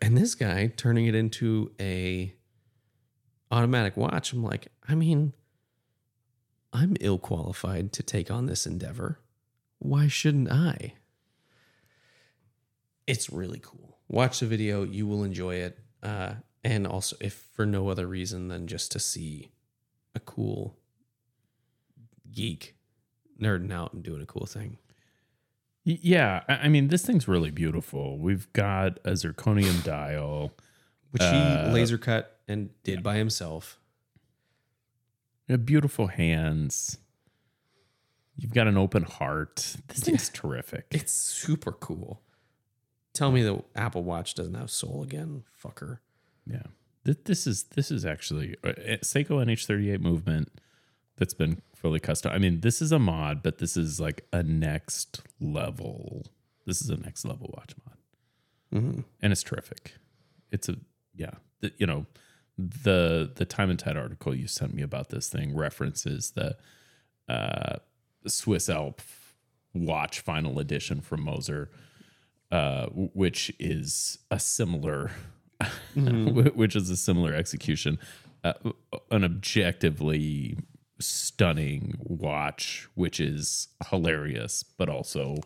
and 0.00 0.16
this 0.16 0.34
guy 0.34 0.72
turning 0.76 1.06
it 1.06 1.14
into 1.14 1.72
a 1.78 2.34
automatic 3.50 3.96
watch. 3.96 4.32
I'm 4.32 4.42
like, 4.42 4.68
I 4.88 4.94
mean, 4.94 5.34
I'm 6.72 6.96
ill 7.00 7.18
qualified 7.18 7.92
to 7.94 8.02
take 8.02 8.30
on 8.30 8.46
this 8.46 8.64
endeavor. 8.64 9.18
Why 9.78 10.08
shouldn't 10.08 10.50
I? 10.50 10.94
it's 13.10 13.28
really 13.28 13.58
cool. 13.60 13.98
Watch 14.08 14.38
the 14.38 14.46
video, 14.46 14.84
you 14.84 15.04
will 15.04 15.24
enjoy 15.24 15.56
it. 15.56 15.78
Uh, 16.00 16.34
and 16.62 16.86
also, 16.86 17.16
if 17.20 17.34
for 17.54 17.66
no 17.66 17.88
other 17.88 18.06
reason 18.06 18.46
than 18.46 18.68
just 18.68 18.92
to 18.92 19.00
see 19.00 19.50
a 20.14 20.20
cool 20.20 20.76
geek 22.30 22.76
nerding 23.40 23.72
out 23.72 23.92
and 23.92 24.02
doing 24.02 24.22
a 24.22 24.26
cool 24.26 24.46
thing. 24.46 24.78
Yeah, 25.84 26.42
I 26.48 26.68
mean, 26.68 26.88
this 26.88 27.04
thing's 27.04 27.26
really 27.26 27.50
beautiful. 27.50 28.18
We've 28.18 28.52
got 28.52 28.98
a 29.04 29.12
zirconium 29.12 29.82
dial, 29.82 30.52
Which 31.10 31.22
Uh, 31.22 31.66
he 31.66 31.72
laser 31.72 31.98
cut 31.98 32.38
and 32.46 32.70
did 32.84 33.02
by 33.02 33.16
himself. 33.16 33.78
beautiful 35.64 36.06
hands. 36.08 36.98
You've 38.36 38.54
got 38.54 38.68
an 38.68 38.76
open 38.78 39.02
heart. 39.02 39.76
This 39.88 40.00
thing's 40.00 40.28
terrific. 40.28 40.86
It's 40.90 41.12
super 41.12 41.72
cool. 41.72 42.22
Tell 43.12 43.32
me 43.32 43.42
the 43.42 43.62
Apple 43.74 44.04
Watch 44.04 44.34
doesn't 44.34 44.54
have 44.54 44.70
soul 44.70 45.02
again, 45.02 45.42
fucker. 45.62 45.98
Yeah, 46.46 46.62
Th- 47.04 47.18
this 47.24 47.46
is 47.46 47.64
this 47.64 47.90
is 47.90 48.04
actually 48.04 48.56
uh, 48.64 48.68
uh, 48.68 48.72
Seiko 49.02 49.30
NH38 49.44 50.00
movement 50.00 50.50
that's 51.16 51.34
been 51.34 51.60
fully 51.80 52.00
custom. 52.00 52.32
I 52.32 52.38
mean, 52.38 52.60
this 52.60 52.80
is 52.82 52.92
a 52.92 52.98
mod, 52.98 53.42
but 53.42 53.58
this 53.58 53.76
is 53.76 53.98
like 54.00 54.26
a 54.32 54.42
next 54.42 55.22
level. 55.40 56.26
This 56.66 56.80
is 56.82 56.90
a 56.90 56.96
next 56.96 57.24
level 57.24 57.52
watch 57.56 57.74
mod, 57.84 57.96
Mm-hmm. 58.82 59.00
and 59.22 59.32
it's 59.32 59.42
terrific. 59.42 59.94
It's 60.52 60.68
a 60.68 60.76
yeah, 61.14 61.32
the, 61.60 61.72
you 61.78 61.86
know, 61.86 62.06
the 62.58 63.30
the 63.34 63.44
Time 63.44 63.70
and 63.70 63.78
Tide 63.78 63.96
article 63.96 64.34
you 64.34 64.46
sent 64.46 64.74
me 64.74 64.82
about 64.82 65.08
this 65.08 65.28
thing 65.28 65.56
references 65.56 66.32
the 66.32 66.56
uh, 67.28 67.76
Swiss 68.26 68.68
Alp 68.68 69.00
watch 69.74 70.20
final 70.20 70.58
edition 70.58 71.00
from 71.00 71.22
Moser, 71.24 71.70
uh, 72.52 72.86
which 72.88 73.52
is 73.58 74.18
a 74.30 74.38
similar, 74.38 75.10
which 75.96 76.76
is 76.76 76.90
a 76.90 76.96
similar 76.96 77.32
execution, 77.34 77.98
uh, 78.44 78.52
an 79.10 79.24
objectively 79.24 80.58
stunning 81.00 81.94
watch, 81.98 82.88
which 82.94 83.20
is 83.20 83.68
hilarious, 83.88 84.62
but 84.62 84.88
also 84.88 85.36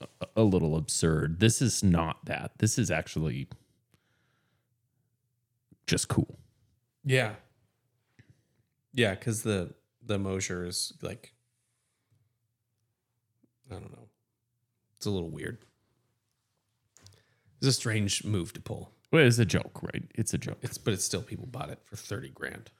a, 0.00 0.26
a 0.36 0.42
little 0.42 0.76
absurd. 0.76 1.40
This 1.40 1.60
is 1.60 1.82
not 1.82 2.24
that. 2.26 2.52
This 2.58 2.78
is 2.78 2.90
actually 2.90 3.48
just 5.86 6.08
cool. 6.08 6.38
Yeah. 7.04 7.32
Yeah, 8.92 9.14
because 9.14 9.42
the 9.42 9.74
the 10.04 10.18
Moser 10.18 10.64
is 10.64 10.92
like 11.02 11.34
I 13.70 13.74
don't 13.74 13.92
know. 13.92 14.08
It's 14.96 15.06
a 15.06 15.10
little 15.10 15.30
weird. 15.30 15.58
It's 17.58 17.68
a 17.68 17.72
strange 17.72 18.24
move 18.24 18.52
to 18.54 18.60
pull. 18.60 18.92
Well, 19.12 19.24
it's 19.24 19.38
a 19.38 19.44
joke, 19.44 19.82
right? 19.82 20.04
It's 20.14 20.34
a 20.34 20.38
joke. 20.38 20.58
It's 20.62 20.78
but 20.78 20.94
it's 20.94 21.04
still 21.04 21.22
people 21.22 21.46
bought 21.46 21.70
it 21.70 21.80
for 21.84 21.96
30 21.96 22.30
grand. 22.30 22.70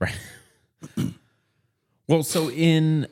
Right. 0.00 0.18
well, 2.08 2.22
so 2.22 2.50
in 2.50 3.06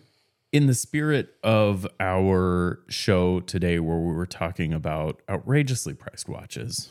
in 0.52 0.66
the 0.66 0.74
spirit 0.74 1.34
of 1.42 1.86
our 2.00 2.80
show 2.88 3.40
today 3.40 3.78
where 3.78 3.98
we 3.98 4.12
were 4.14 4.26
talking 4.26 4.72
about 4.72 5.20
outrageously 5.28 5.94
priced 5.94 6.28
watches, 6.28 6.88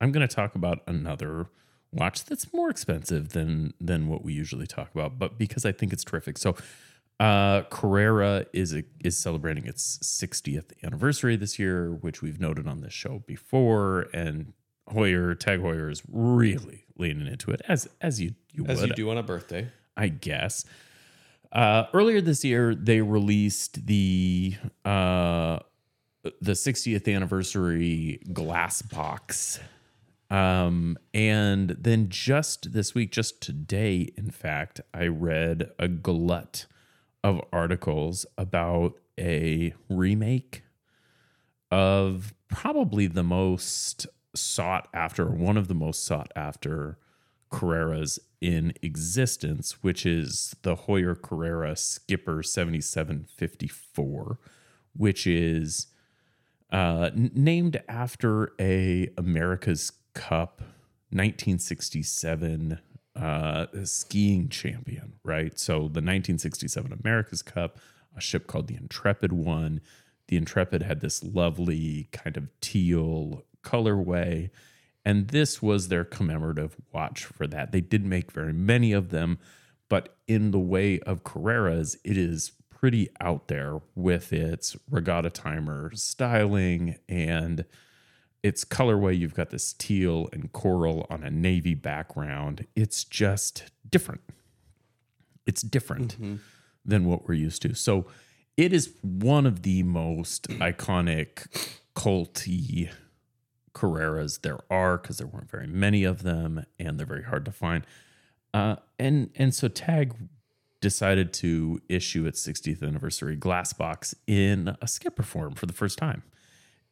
I'm 0.00 0.12
going 0.12 0.26
to 0.26 0.34
talk 0.34 0.54
about 0.54 0.80
another 0.86 1.46
watch 1.92 2.24
that's 2.24 2.52
more 2.52 2.68
expensive 2.70 3.30
than 3.30 3.72
than 3.80 4.08
what 4.08 4.22
we 4.22 4.32
usually 4.32 4.66
talk 4.66 4.90
about, 4.94 5.18
but 5.18 5.38
because 5.38 5.64
I 5.64 5.72
think 5.72 5.92
it's 5.92 6.04
terrific. 6.04 6.38
So, 6.38 6.56
uh 7.20 7.62
Carrera 7.70 8.46
is 8.52 8.74
a, 8.74 8.84
is 9.02 9.16
celebrating 9.16 9.66
its 9.66 9.98
60th 9.98 10.72
anniversary 10.84 11.36
this 11.36 11.58
year, 11.58 11.90
which 11.92 12.22
we've 12.22 12.40
noted 12.40 12.68
on 12.68 12.80
this 12.80 12.92
show 12.92 13.22
before 13.26 14.06
and 14.12 14.52
Heuer, 14.90 15.38
Tag 15.38 15.60
Heuer 15.60 15.90
is 15.90 16.02
really 16.10 16.84
leaning 16.96 17.26
into 17.26 17.50
it 17.50 17.60
as 17.68 17.88
as 18.00 18.20
you 18.20 18.34
you 18.52 18.66
As 18.66 18.80
would. 18.80 18.90
you 18.90 18.94
do 18.94 19.10
on 19.10 19.18
a 19.18 19.22
birthday. 19.22 19.68
I 19.98 20.08
guess. 20.08 20.64
Uh, 21.52 21.84
earlier 21.92 22.20
this 22.20 22.44
year, 22.44 22.74
they 22.74 23.00
released 23.00 23.86
the 23.86 24.54
uh, 24.84 25.58
the 26.40 26.52
60th 26.52 27.12
anniversary 27.14 28.20
glass 28.32 28.82
box, 28.82 29.58
um, 30.30 30.98
and 31.14 31.70
then 31.70 32.08
just 32.10 32.72
this 32.72 32.94
week, 32.94 33.12
just 33.12 33.40
today, 33.40 34.12
in 34.16 34.30
fact, 34.30 34.80
I 34.92 35.06
read 35.06 35.70
a 35.78 35.88
glut 35.88 36.66
of 37.24 37.40
articles 37.52 38.26
about 38.36 38.98
a 39.18 39.74
remake 39.88 40.62
of 41.70 42.34
probably 42.48 43.06
the 43.06 43.22
most 43.22 44.06
sought 44.34 44.88
after, 44.92 45.26
one 45.26 45.56
of 45.56 45.68
the 45.68 45.74
most 45.74 46.04
sought 46.04 46.30
after 46.36 46.98
Carreras 47.50 48.18
in 48.40 48.72
existence, 48.82 49.82
which 49.82 50.06
is 50.06 50.54
the 50.62 50.76
Heuer 50.76 51.20
Carrera 51.20 51.76
Skipper 51.76 52.42
7754, 52.42 54.38
which 54.96 55.26
is 55.26 55.88
uh, 56.70 57.10
named 57.14 57.82
after 57.88 58.52
a 58.60 59.08
America's 59.16 59.92
Cup 60.14 60.60
1967 61.10 62.78
uh, 63.16 63.66
skiing 63.84 64.48
champion, 64.48 65.14
right? 65.24 65.58
So 65.58 65.74
the 65.74 66.02
1967 66.02 67.00
America's 67.04 67.42
Cup, 67.42 67.78
a 68.16 68.20
ship 68.20 68.46
called 68.46 68.68
the 68.68 68.76
Intrepid 68.76 69.32
won. 69.32 69.80
The 70.28 70.36
Intrepid 70.36 70.82
had 70.82 71.00
this 71.00 71.24
lovely 71.24 72.08
kind 72.12 72.36
of 72.36 72.48
teal 72.60 73.44
colorway. 73.62 74.50
And 75.04 75.28
this 75.28 75.62
was 75.62 75.88
their 75.88 76.04
commemorative 76.04 76.76
watch 76.92 77.24
for 77.24 77.46
that. 77.46 77.72
They 77.72 77.80
didn't 77.80 78.08
make 78.08 78.32
very 78.32 78.52
many 78.52 78.92
of 78.92 79.10
them, 79.10 79.38
but 79.88 80.16
in 80.26 80.50
the 80.50 80.58
way 80.58 81.00
of 81.00 81.24
Carreras, 81.24 81.96
it 82.04 82.16
is 82.16 82.52
pretty 82.68 83.08
out 83.20 83.48
there 83.48 83.80
with 83.94 84.32
its 84.32 84.76
regatta 84.88 85.30
timer 85.30 85.90
styling 85.94 86.96
and 87.08 87.64
its 88.42 88.64
colorway. 88.64 89.18
You've 89.18 89.34
got 89.34 89.50
this 89.50 89.72
teal 89.72 90.28
and 90.32 90.52
coral 90.52 91.06
on 91.10 91.24
a 91.24 91.30
navy 91.30 91.74
background. 91.74 92.66
It's 92.76 93.02
just 93.04 93.70
different. 93.88 94.20
It's 95.46 95.62
different 95.62 96.14
mm-hmm. 96.14 96.36
than 96.84 97.06
what 97.06 97.26
we're 97.26 97.34
used 97.34 97.62
to. 97.62 97.74
So 97.74 98.06
it 98.56 98.72
is 98.72 98.94
one 99.02 99.46
of 99.46 99.62
the 99.62 99.82
most 99.82 100.48
iconic 100.48 101.46
culty 101.96 102.90
Carreras 103.74 104.42
there 104.42 104.58
are 104.70 104.98
because 104.98 105.18
there 105.18 105.26
weren't 105.26 105.50
very 105.50 105.66
many 105.66 106.04
of 106.04 106.22
them 106.22 106.64
and 106.78 106.98
they're 106.98 107.06
very 107.06 107.24
hard 107.24 107.44
to 107.44 107.52
find. 107.52 107.86
Uh, 108.54 108.76
and 108.98 109.30
and 109.36 109.54
so 109.54 109.68
Tag 109.68 110.14
decided 110.80 111.32
to 111.32 111.80
issue 111.88 112.24
its 112.26 112.46
60th 112.46 112.82
anniversary 112.82 113.36
glass 113.36 113.72
box 113.72 114.14
in 114.26 114.76
a 114.80 114.86
skipper 114.86 115.22
form 115.22 115.54
for 115.54 115.66
the 115.66 115.72
first 115.72 115.98
time, 115.98 116.22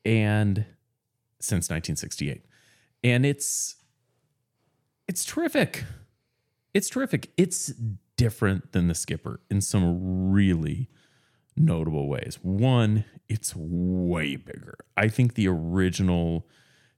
and 0.04 0.66
since 1.40 1.70
1968, 1.70 2.44
and 3.04 3.24
it's 3.24 3.76
it's 5.08 5.24
terrific. 5.24 5.84
It's 6.74 6.88
terrific. 6.88 7.30
It's 7.36 7.72
different 8.16 8.72
than 8.72 8.88
the 8.88 8.94
skipper 8.94 9.40
in 9.50 9.60
some 9.60 10.30
really 10.30 10.88
notable 11.56 12.08
ways. 12.08 12.38
One, 12.42 13.04
it's 13.28 13.54
way 13.56 14.36
bigger. 14.36 14.76
I 14.96 15.08
think 15.08 15.34
the 15.34 15.48
original 15.48 16.46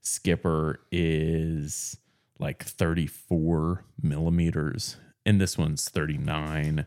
skipper 0.01 0.81
is 0.91 1.97
like 2.39 2.63
34 2.63 3.83
millimeters, 4.01 4.97
and 5.25 5.39
this 5.39 5.57
one's 5.57 5.89
39. 5.89 6.85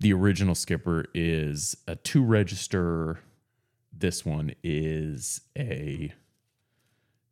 The 0.00 0.12
original 0.12 0.54
skipper 0.54 1.06
is 1.14 1.76
a 1.86 1.96
two 1.96 2.24
register. 2.24 3.20
This 3.92 4.24
one 4.24 4.54
is 4.62 5.40
a 5.56 6.12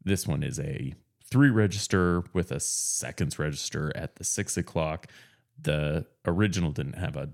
this 0.04 0.26
one 0.26 0.42
is 0.42 0.60
a 0.60 0.94
three 1.24 1.50
register 1.50 2.22
with 2.32 2.52
a 2.52 2.60
seconds 2.60 3.38
register 3.38 3.92
at 3.96 4.16
the 4.16 4.24
six 4.24 4.56
o'clock. 4.56 5.08
The 5.60 6.06
original 6.24 6.70
didn't 6.70 6.98
have 6.98 7.16
a 7.16 7.30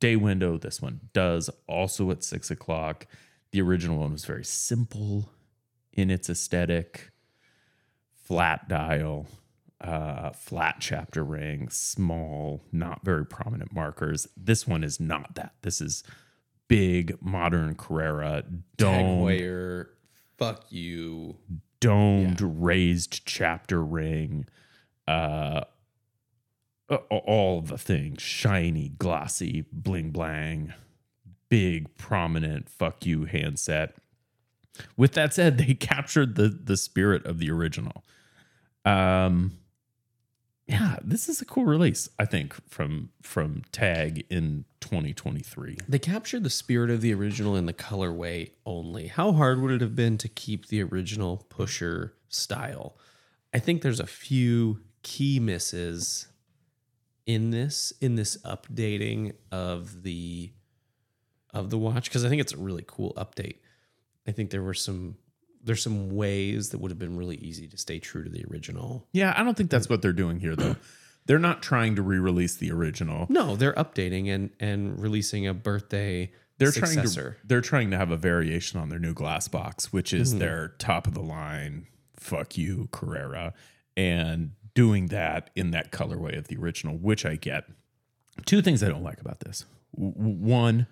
day 0.00 0.16
window. 0.16 0.58
This 0.58 0.82
one 0.82 1.00
does, 1.12 1.48
also 1.68 2.10
at 2.10 2.24
six 2.24 2.50
o'clock. 2.50 3.06
The 3.52 3.60
original 3.62 3.98
one 3.98 4.12
was 4.12 4.24
very 4.24 4.44
simple 4.44 5.30
in 5.96 6.10
its 6.10 6.28
aesthetic 6.30 7.10
flat 8.12 8.68
dial, 8.68 9.26
uh, 9.80 10.30
flat 10.30 10.76
chapter 10.78 11.24
ring, 11.24 11.68
small, 11.70 12.62
not 12.70 13.04
very 13.04 13.24
prominent 13.24 13.72
markers. 13.72 14.28
This 14.36 14.66
one 14.66 14.84
is 14.84 15.00
not 15.00 15.34
that. 15.34 15.54
This 15.62 15.80
is 15.80 16.04
big, 16.68 17.16
modern 17.20 17.74
Carrera, 17.74 18.42
Tag 18.42 18.62
domed, 18.76 19.30
Heuer, 19.30 19.86
fuck 20.36 20.66
you. 20.70 21.36
domed 21.80 22.40
raised 22.40 23.24
chapter 23.24 23.82
ring. 23.82 24.46
Uh, 25.08 25.62
all 27.10 27.62
the 27.62 27.78
things 27.78 28.22
shiny, 28.22 28.90
glossy, 28.90 29.64
bling 29.72 30.10
blang, 30.10 30.72
big, 31.48 31.96
prominent 31.96 32.68
fuck 32.68 33.06
you 33.06 33.24
handset. 33.24 33.96
With 34.96 35.12
that 35.12 35.34
said, 35.34 35.58
they 35.58 35.74
captured 35.74 36.36
the 36.36 36.48
the 36.48 36.76
spirit 36.76 37.24
of 37.26 37.38
the 37.38 37.50
original. 37.50 38.04
Um, 38.84 39.58
yeah, 40.66 40.96
this 41.02 41.28
is 41.28 41.40
a 41.40 41.44
cool 41.44 41.64
release. 41.64 42.08
I 42.18 42.24
think 42.24 42.54
from 42.68 43.10
from 43.22 43.62
Tag 43.72 44.26
in 44.30 44.64
2023. 44.80 45.78
They 45.88 45.98
captured 45.98 46.42
the 46.42 46.50
spirit 46.50 46.90
of 46.90 47.00
the 47.00 47.14
original 47.14 47.56
in 47.56 47.66
the 47.66 47.72
colorway 47.72 48.50
only. 48.64 49.06
How 49.08 49.32
hard 49.32 49.60
would 49.60 49.70
it 49.70 49.80
have 49.80 49.94
been 49.94 50.18
to 50.18 50.28
keep 50.28 50.66
the 50.66 50.82
original 50.82 51.46
pusher 51.48 52.14
style? 52.28 52.96
I 53.54 53.58
think 53.58 53.82
there's 53.82 54.00
a 54.00 54.06
few 54.06 54.80
key 55.02 55.38
misses 55.38 56.26
in 57.26 57.50
this 57.50 57.92
in 58.00 58.16
this 58.16 58.36
updating 58.44 59.32
of 59.52 60.02
the 60.02 60.52
of 61.54 61.70
the 61.70 61.78
watch 61.78 62.08
because 62.08 62.24
I 62.24 62.28
think 62.28 62.40
it's 62.40 62.52
a 62.52 62.58
really 62.58 62.84
cool 62.86 63.14
update. 63.16 63.58
I 64.26 64.32
think 64.32 64.50
there 64.50 64.62
were 64.62 64.74
some 64.74 65.16
there's 65.64 65.82
some 65.82 66.10
ways 66.10 66.70
that 66.70 66.78
would 66.80 66.90
have 66.92 66.98
been 66.98 67.16
really 67.16 67.36
easy 67.36 67.66
to 67.68 67.76
stay 67.76 67.98
true 67.98 68.22
to 68.22 68.30
the 68.30 68.44
original. 68.50 69.06
Yeah, 69.12 69.34
I 69.36 69.42
don't 69.42 69.56
think 69.56 69.70
that's 69.70 69.88
what 69.88 70.00
they're 70.02 70.12
doing 70.12 70.38
here 70.40 70.54
though. 70.54 70.76
they're 71.26 71.38
not 71.40 71.60
trying 71.62 71.96
to 71.96 72.02
re-release 72.02 72.54
the 72.56 72.70
original. 72.70 73.26
No, 73.28 73.56
they're 73.56 73.72
updating 73.74 74.28
and 74.32 74.50
and 74.60 75.00
releasing 75.00 75.46
a 75.46 75.54
birthday 75.54 76.30
They're 76.58 76.70
successor. 76.72 77.20
trying 77.22 77.34
to 77.34 77.46
they're 77.46 77.60
trying 77.60 77.90
to 77.90 77.96
have 77.96 78.10
a 78.12 78.16
variation 78.16 78.78
on 78.80 78.88
their 78.90 78.98
new 79.00 79.12
glass 79.14 79.48
box, 79.48 79.92
which 79.92 80.12
is 80.12 80.30
Mm-hmm. 80.30 80.38
their 80.38 80.68
top 80.78 81.06
of 81.06 81.14
the 81.14 81.22
line 81.22 81.86
fuck 82.16 82.56
you 82.56 82.88
Carrera 82.92 83.52
and 83.96 84.52
doing 84.74 85.06
that 85.08 85.50
in 85.56 85.70
that 85.72 85.90
colorway 85.90 86.36
of 86.36 86.48
the 86.48 86.56
original, 86.56 86.96
which 86.96 87.24
I 87.26 87.36
get. 87.36 87.64
Two 88.44 88.60
things 88.62 88.82
I 88.82 88.88
don't 88.88 89.02
like 89.02 89.20
about 89.20 89.40
this. 89.40 89.64
W- 89.94 90.12
One, 90.14 90.86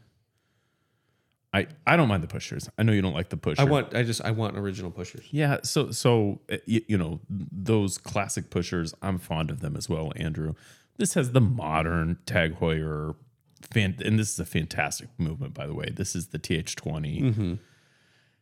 I 1.55 1.69
I 1.87 1.97
don't 1.97 2.09
mind 2.09 2.23
the 2.25 2.29
pushers. 2.29 2.69
I 2.77 2.83
know 2.83 2.93
you 2.93 3.01
don't 3.01 3.15
like 3.15 3.29
the 3.29 3.37
pusher. 3.37 3.63
I 3.63 3.65
want 3.65 3.95
I 3.95 4.03
just 4.03 4.21
I 4.23 4.33
want 4.33 4.59
original 4.59 4.91
pushers. 4.91 5.25
Yeah, 5.31 5.59
so 5.63 5.93
so 5.93 6.41
uh, 6.53 6.57
you, 6.67 6.83
you 6.89 6.99
know 6.99 7.21
those 7.29 7.97
classic 7.97 8.51
pushers. 8.51 8.93
I'm 9.01 9.19
fond 9.19 9.51
of 9.51 9.61
them 9.61 9.77
as 9.77 9.89
well, 9.89 10.13
Andrew. 10.17 10.55
This 10.97 11.15
has 11.15 11.31
the 11.33 11.41
modern 11.41 12.19
Tag 12.27 12.59
Heuer, 12.59 13.15
fan, 13.63 13.97
and 14.05 14.19
this 14.19 14.33
is 14.33 14.41
a 14.41 14.45
fantastic 14.45 15.09
movement, 15.17 15.55
by 15.55 15.67
the 15.67 15.75
way. 15.75 15.91
This 15.91 16.15
is 16.17 16.29
the 16.29 16.39
TH20, 16.39 17.59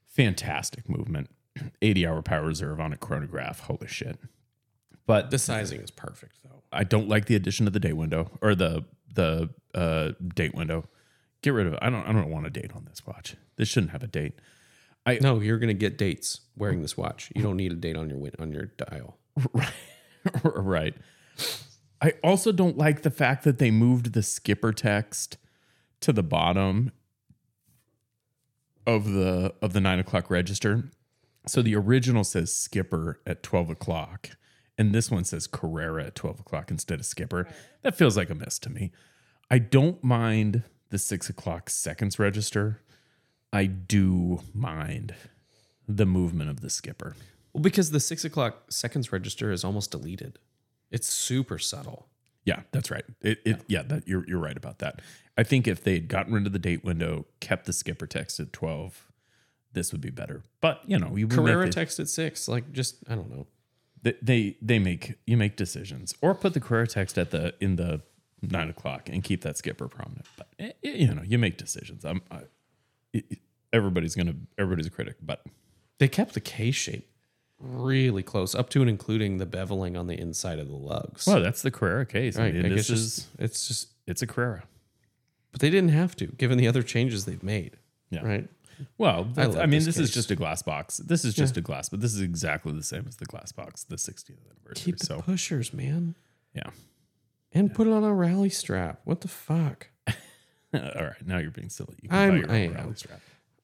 fantastic 0.07 0.89
movement. 0.89 1.29
80 1.83 2.07
hour 2.07 2.23
power 2.23 2.47
reserve 2.47 2.81
on 2.81 2.95
a 2.95 2.97
chronograph. 2.97 3.61
Holy 3.61 3.87
shit! 3.87 4.19
But 5.07 5.31
The 5.31 5.39
sizing 5.39 5.81
is 5.81 5.91
perfect 5.91 6.39
though. 6.43 6.63
I 6.73 6.85
don't 6.85 7.09
like 7.09 7.27
the 7.27 7.35
addition 7.35 7.67
of 7.67 7.75
the 7.75 7.81
date 7.81 7.93
window 7.97 8.31
or 8.41 8.55
the 8.55 8.87
the 9.13 9.51
uh, 9.75 10.13
date 10.35 10.55
window. 10.55 10.89
Get 11.43 11.51
rid 11.51 11.67
of 11.67 11.73
it. 11.75 11.79
I 11.83 11.91
don't. 11.91 12.07
I 12.07 12.13
don't 12.13 12.31
want 12.31 12.47
a 12.47 12.51
date 12.51 12.73
on 12.75 12.85
this 12.89 13.07
watch. 13.07 13.37
This 13.57 13.69
shouldn't 13.69 13.93
have 13.93 14.03
a 14.03 14.07
date. 14.07 14.35
I 15.05 15.19
no, 15.21 15.41
you're 15.41 15.59
gonna 15.59 15.75
get 15.75 15.99
dates 15.99 16.41
wearing 16.57 16.83
this 16.83 16.97
watch. 16.97 17.33
You 17.35 17.43
don't 17.43 17.57
need 17.57 17.73
a 17.73 17.77
date 17.77 17.97
on 17.97 18.09
your 18.09 18.19
win- 18.19 18.37
on 18.39 18.53
your 18.53 18.67
dial. 18.67 19.19
Right. 19.53 19.73
right. 20.45 20.95
I 22.01 22.15
also 22.23 22.53
don't 22.53 22.79
like 22.79 23.03
the 23.03 23.11
fact 23.11 23.45
that 23.45 23.59
they 23.59 23.71
moved 23.71 24.13
the 24.13 24.23
skipper 24.23 24.73
text 24.73 25.37
to 26.01 26.13
the 26.13 26.23
bottom 26.23 26.93
of 28.87 29.11
the 29.13 29.55
of 29.61 29.73
the 29.73 29.81
nine 29.81 29.99
o'clock 29.99 30.31
register. 30.31 30.91
So 31.47 31.61
the 31.61 31.75
original 31.75 32.23
says 32.23 32.55
skipper 32.55 33.21
at 33.27 33.43
twelve 33.43 33.69
o'clock, 33.69 34.31
and 34.79 34.95
this 34.95 35.11
one 35.11 35.25
says 35.25 35.49
Carrera 35.49 36.07
at 36.07 36.15
twelve 36.15 36.39
o'clock 36.39 36.71
instead 36.71 37.01
of 37.01 37.07
skipper. 37.07 37.49
That 37.83 37.97
feels 37.97 38.17
like 38.17 38.31
a 38.31 38.35
miss 38.37 38.61
to 38.61 38.71
me. 38.71 38.93
I 39.51 39.59
don't 39.59 40.03
mind 40.05 40.63
the 40.93 40.99
six 40.99 41.31
o'clock 41.31 41.71
seconds 41.71 42.19
register. 42.19 42.83
I 43.51 43.65
do 43.65 44.41
mind 44.55 45.15
the 45.89 46.05
movement 46.05 46.51
of 46.51 46.61
the 46.61 46.69
skipper. 46.69 47.17
Well, 47.55 47.63
because 47.63 47.91
the 47.93 47.99
six 48.01 48.25
o'clock 48.27 48.71
seconds 48.71 49.11
register 49.11 49.51
is 49.51 49.65
almost 49.65 49.91
deleted. 49.91 50.39
It's 50.91 51.09
super 51.09 51.59
subtle. 51.59 52.09
Yeah, 52.45 52.61
that's 52.73 52.91
right. 52.91 53.05
It, 53.23 53.41
it 53.47 53.63
yeah, 53.69 53.83
that 53.85 54.07
you're 54.07 54.27
you're 54.29 54.39
right 54.39 54.57
about 54.57 54.81
that. 54.81 55.01
I 55.39 55.45
think 55.45 55.67
if 55.67 55.83
they 55.83 55.95
had 55.95 56.09
gotten 56.09 56.35
rid 56.35 56.47
of 56.47 56.53
the 56.53 56.59
date 56.59 56.85
window, 56.85 57.25
kept 57.41 57.65
the 57.65 57.73
skipper 57.73 58.07
text 58.07 58.39
at 58.39 58.53
twelve, 58.53 59.11
this 59.73 59.93
would 59.93 60.03
be 60.03 60.11
better. 60.11 60.43
But 60.61 60.83
you 60.87 60.99
know, 60.99 61.17
you 61.17 61.27
Carrera 61.27 61.65
make 61.65 61.73
the- 61.73 61.81
text 61.81 62.01
at 62.01 62.09
six. 62.11 62.49
Like 62.49 62.71
just 62.73 62.97
I 63.09 63.15
don't 63.15 63.31
know. 63.31 63.47
they, 64.03 64.15
they 64.21 64.57
they 64.61 64.79
make 64.79 65.15
you 65.27 65.39
make 65.39 65.57
decisions, 65.57 66.15
or 66.21 66.35
put 66.35 66.53
the 66.53 66.61
Carrera 66.61 66.87
text 66.87 67.17
at 67.17 67.31
the 67.31 67.55
in 67.61 67.77
the 67.77 68.03
nine 68.43 68.69
o'clock 68.69 69.09
and 69.09 69.23
keep 69.23 69.43
that 69.43 69.57
skipper 69.57 69.89
prominent. 69.89 70.27
But 70.37 70.49
eh, 70.59 70.73
eh, 70.85 70.91
you 70.91 71.15
know, 71.15 71.23
you 71.23 71.39
make 71.39 71.57
decisions. 71.57 72.05
I'm 72.05 72.23
I, 72.31 72.41
it- 73.13 73.39
everybody's 73.73 74.15
gonna 74.15 74.35
everybody's 74.59 74.87
a 74.87 74.91
critic, 74.91 75.17
but 75.23 75.45
They 75.99 76.09
kept 76.09 76.35
the 76.35 76.41
K 76.41 76.71
shape 76.71 77.09
really 77.59 78.23
close, 78.25 78.55
up 78.55 78.69
to 78.71 78.81
and 78.81 78.91
including 78.91 79.39
the 79.39 79.47
beveling 79.47 79.97
on 79.99 80.09
the 80.09 80.19
inside 80.19 80.59
of 80.59 80.67
the 80.69 80.75
lugs. 80.75 81.27
well, 81.27 81.41
that's 81.41 81.63
the 81.63 81.71
Carrera 81.71 82.05
case. 82.05 82.37
I 82.37 82.43
right. 82.45 82.55
mean, 82.55 82.63
like 82.65 82.73
this 82.73 82.91
it's 82.91 83.01
is 83.01 83.17
just 83.17 83.29
it's 83.39 83.69
just 83.69 83.89
it's 84.07 84.23
a 84.23 84.27
Carrera. 84.27 84.65
but 85.53 85.61
they 85.61 85.71
didn't 85.71 85.91
have 85.91 86.17
to, 86.17 86.27
given 86.27 86.59
the 86.59 86.67
other 86.67 86.83
changes 86.83 87.25
they've 87.25 87.43
made. 87.43 87.77
Yeah. 88.11 88.25
Right. 88.27 88.49
Well, 88.99 89.25
that's- 89.33 89.55
I, 89.57 89.67
mean, 89.67 89.79
this 89.85 89.85
this, 89.85 89.99
is 89.99 90.11
just 90.11 90.31
a 90.33 90.35
glass 90.37 90.61
box. 90.63 90.97
This 90.97 91.25
is 91.25 91.35
just 91.35 91.57
a 91.57 91.61
glass, 91.61 91.89
but 91.89 92.01
this 92.01 92.13
is 92.15 92.21
exactly 92.21 92.73
the 92.73 92.83
same 92.83 93.05
as 93.07 93.17
the 93.17 93.27
glass 93.27 93.53
box, 93.53 93.85
the 93.85 93.95
60th 93.97 94.31
anniversary. 94.51 94.75
Keep 94.75 94.99
the 94.99 95.07
so, 95.07 95.21
pushers, 95.21 95.73
man. 95.73 96.17
yeah. 96.55 96.71
And 97.55 97.75
put 97.75 97.87
it 97.87 97.93
on 97.93 98.03
a 98.05 98.15
rally 98.15 98.49
strap. 98.51 99.01
What 99.05 99.21
the 99.21 99.29
fuck? 99.29 99.89
All 100.75 100.81
right, 100.81 101.27
now 101.27 101.39
you're 101.39 101.51
being 101.51 101.69
silly. 101.69 101.97
You 102.03 102.09
can 102.09 102.19
I'm- 102.19 102.31
buy 102.31 102.37
your 102.39 102.51
I 102.51 102.55
own 102.67 102.71
am. 102.71 102.75
rally 102.75 102.95
strap. 102.95 103.21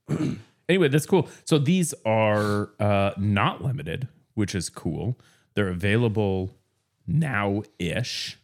anyway, 0.68 0.88
that's 0.88 1.06
cool. 1.06 1.28
So 1.44 1.58
these 1.58 1.94
are 2.04 2.70
uh, 2.78 3.12
not 3.16 3.62
limited, 3.64 4.08
which 4.34 4.54
is 4.54 4.68
cool. 4.68 5.18
They're 5.54 5.68
available 5.68 6.54
now 7.06 7.62
ish. 7.78 8.38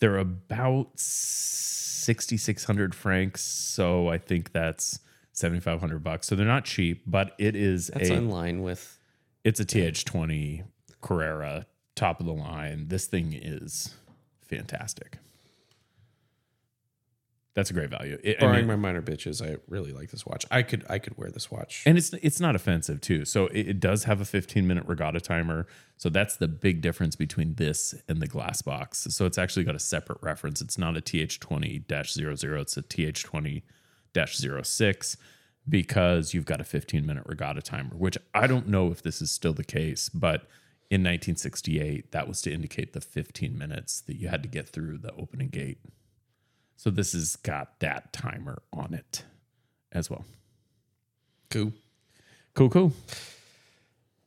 They're 0.00 0.18
about 0.18 0.98
6,600 0.98 2.94
francs. 2.94 3.42
So 3.42 4.08
I 4.08 4.18
think 4.18 4.52
that's 4.52 4.98
7,500 5.32 6.02
bucks. 6.02 6.26
So 6.26 6.34
they're 6.34 6.44
not 6.46 6.64
cheap, 6.64 7.02
but 7.06 7.34
it 7.38 7.54
is 7.54 7.88
That's 7.94 8.10
a 8.10 8.14
in 8.14 8.28
line 8.30 8.62
with 8.62 8.98
it's 9.44 9.60
a 9.60 9.64
TH20 9.64 10.64
Carrera, 11.00 11.66
top 11.94 12.18
of 12.20 12.26
the 12.26 12.32
line. 12.34 12.88
This 12.88 13.06
thing 13.06 13.32
is 13.32 13.94
fantastic. 14.56 15.18
That's 17.54 17.68
a 17.70 17.74
great 17.74 17.90
value. 17.90 18.18
It- 18.24 18.38
I 18.38 18.40
barring 18.40 18.60
mean- 18.60 18.66
my 18.68 18.76
minor 18.76 19.02
bitches. 19.02 19.46
I 19.46 19.58
really 19.68 19.92
like 19.92 20.10
this 20.10 20.24
watch. 20.24 20.46
I 20.50 20.62
could 20.62 20.86
I 20.88 20.98
could 20.98 21.18
wear 21.18 21.30
this 21.30 21.50
watch. 21.50 21.82
and 21.84 21.98
it's 21.98 22.10
it's 22.22 22.40
not 22.40 22.56
offensive 22.56 23.02
too. 23.02 23.26
So 23.26 23.48
it, 23.48 23.68
it 23.68 23.78
does 23.80 24.04
have 24.04 24.22
a 24.22 24.24
15 24.24 24.66
minute 24.66 24.86
regatta 24.86 25.20
timer. 25.20 25.66
So 25.98 26.08
that's 26.08 26.34
the 26.36 26.48
big 26.48 26.80
difference 26.80 27.14
between 27.14 27.56
this 27.56 27.94
and 28.08 28.22
the 28.22 28.26
glass 28.26 28.62
box. 28.62 29.06
So 29.10 29.26
it's 29.26 29.36
actually 29.36 29.64
got 29.64 29.74
a 29.74 29.78
separate 29.78 30.16
reference. 30.22 30.62
It's 30.62 30.78
not 30.78 30.96
a 30.96 31.02
TH20-00, 31.02 32.60
it's 32.62 32.76
a 32.78 32.82
TH20-06 32.82 35.16
because 35.68 36.34
you've 36.34 36.46
got 36.46 36.60
a 36.60 36.64
15 36.64 37.06
minute 37.06 37.24
regatta 37.26 37.60
timer, 37.62 37.94
which 37.96 38.16
I 38.34 38.46
don't 38.46 38.68
know 38.68 38.90
if 38.90 39.02
this 39.02 39.20
is 39.20 39.30
still 39.30 39.52
the 39.52 39.62
case, 39.62 40.08
but 40.08 40.46
in 40.90 41.00
1968 41.00 42.12
that 42.12 42.28
was 42.28 42.42
to 42.42 42.52
indicate 42.52 42.92
the 42.92 43.00
15 43.00 43.56
minutes 43.56 44.00
that 44.02 44.16
you 44.16 44.28
had 44.28 44.42
to 44.42 44.48
get 44.48 44.68
through 44.68 44.98
the 44.98 45.12
opening 45.14 45.48
gate. 45.48 45.78
So 46.76 46.90
this 46.90 47.12
has 47.12 47.36
got 47.36 47.80
that 47.80 48.12
timer 48.12 48.62
on 48.72 48.94
it 48.94 49.24
as 49.92 50.10
well. 50.10 50.24
cool. 51.50 51.72
Cool, 52.54 52.68
cool. 52.68 52.92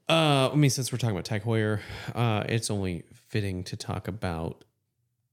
Uh, 0.09 0.49
I 0.51 0.55
mean, 0.55 0.69
since 0.69 0.91
we're 0.91 0.97
talking 0.97 1.15
about 1.15 1.25
Tag 1.25 1.43
Heuer, 1.43 1.79
uh, 2.13 2.43
it's 2.47 2.71
only 2.71 3.03
fitting 3.13 3.63
to 3.65 3.75
talk 3.75 4.07
about 4.07 4.63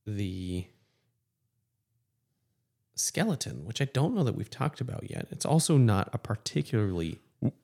the 0.07 0.67
skeleton, 2.95 3.65
which 3.65 3.81
I 3.81 3.87
don't 3.87 4.15
know 4.15 4.25
that 4.25 4.35
we've 4.35 4.51
talked 4.51 4.81
about 4.81 5.11
yet. 5.11 5.29
It's 5.31 5.47
also 5.47 5.77
not 5.77 6.09
a 6.13 6.19
particularly 6.19 7.19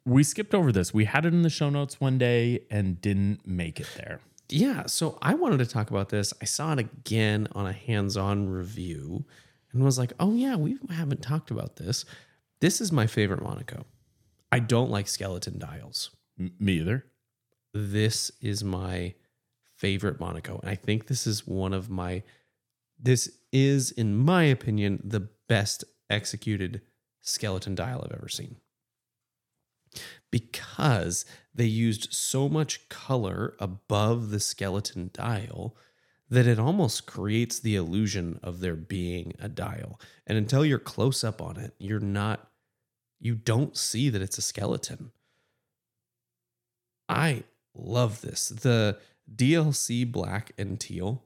We 0.08 0.22
skipped 0.22 0.54
over 0.54 0.72
this. 0.72 0.92
We 0.94 1.04
had 1.04 1.24
it 1.26 1.32
in 1.34 1.42
the 1.42 1.50
show 1.50 1.70
notes 1.70 2.00
one 2.00 2.18
day 2.18 2.60
and 2.70 3.00
didn't 3.00 3.46
make 3.46 3.78
it 3.80 3.88
there. 3.96 4.20
yeah. 4.48 4.86
So 4.86 5.18
I 5.22 5.34
wanted 5.34 5.58
to 5.58 5.66
talk 5.66 5.90
about 5.90 6.08
this. 6.08 6.32
I 6.40 6.46
saw 6.46 6.72
it 6.72 6.78
again 6.78 7.48
on 7.52 7.66
a 7.66 7.72
hands-on 7.72 8.48
review, 8.48 9.24
and 9.72 9.84
was 9.84 9.98
like, 9.98 10.12
"Oh 10.18 10.32
yeah, 10.34 10.56
we 10.56 10.78
haven't 10.90 11.22
talked 11.22 11.50
about 11.50 11.76
this. 11.76 12.04
This 12.60 12.80
is 12.80 12.90
my 12.90 13.06
favorite 13.06 13.42
Monaco. 13.42 13.84
I 14.50 14.58
don't 14.60 14.90
like 14.90 15.08
skeleton 15.08 15.58
dials. 15.58 16.10
M- 16.40 16.54
me 16.58 16.74
either. 16.80 17.04
this 17.74 18.30
is 18.40 18.64
my 18.64 19.14
favorite 19.76 20.18
Monaco. 20.18 20.58
And 20.60 20.70
I 20.70 20.74
think 20.74 21.06
this 21.06 21.26
is 21.26 21.46
one 21.46 21.72
of 21.74 21.90
my, 21.90 22.22
this 22.98 23.30
is, 23.52 23.90
in 23.92 24.16
my 24.16 24.42
opinion, 24.44 25.00
the 25.04 25.28
best 25.48 25.84
executed 26.10 26.80
skeleton 27.20 27.74
dial 27.74 28.02
I've 28.04 28.16
ever 28.16 28.28
seen. 28.28 28.56
Because 30.30 31.24
they 31.54 31.64
used 31.64 32.12
so 32.12 32.48
much 32.48 32.88
color 32.88 33.54
above 33.58 34.30
the 34.30 34.40
skeleton 34.40 35.10
dial 35.12 35.76
that 36.30 36.46
it 36.46 36.58
almost 36.58 37.06
creates 37.06 37.58
the 37.58 37.74
illusion 37.74 38.38
of 38.42 38.60
there 38.60 38.76
being 38.76 39.32
a 39.40 39.48
dial. 39.48 39.98
And 40.26 40.36
until 40.36 40.64
you're 40.64 40.78
close 40.78 41.24
up 41.24 41.40
on 41.40 41.56
it, 41.56 41.72
you're 41.78 42.00
not, 42.00 42.50
you 43.18 43.34
don't 43.34 43.76
see 43.76 44.10
that 44.10 44.20
it's 44.20 44.36
a 44.36 44.42
skeleton 44.42 45.12
I 47.08 47.44
love 47.74 48.20
this. 48.20 48.48
The 48.48 48.98
DLC 49.34 50.10
black 50.10 50.52
and 50.58 50.78
teal 50.78 51.24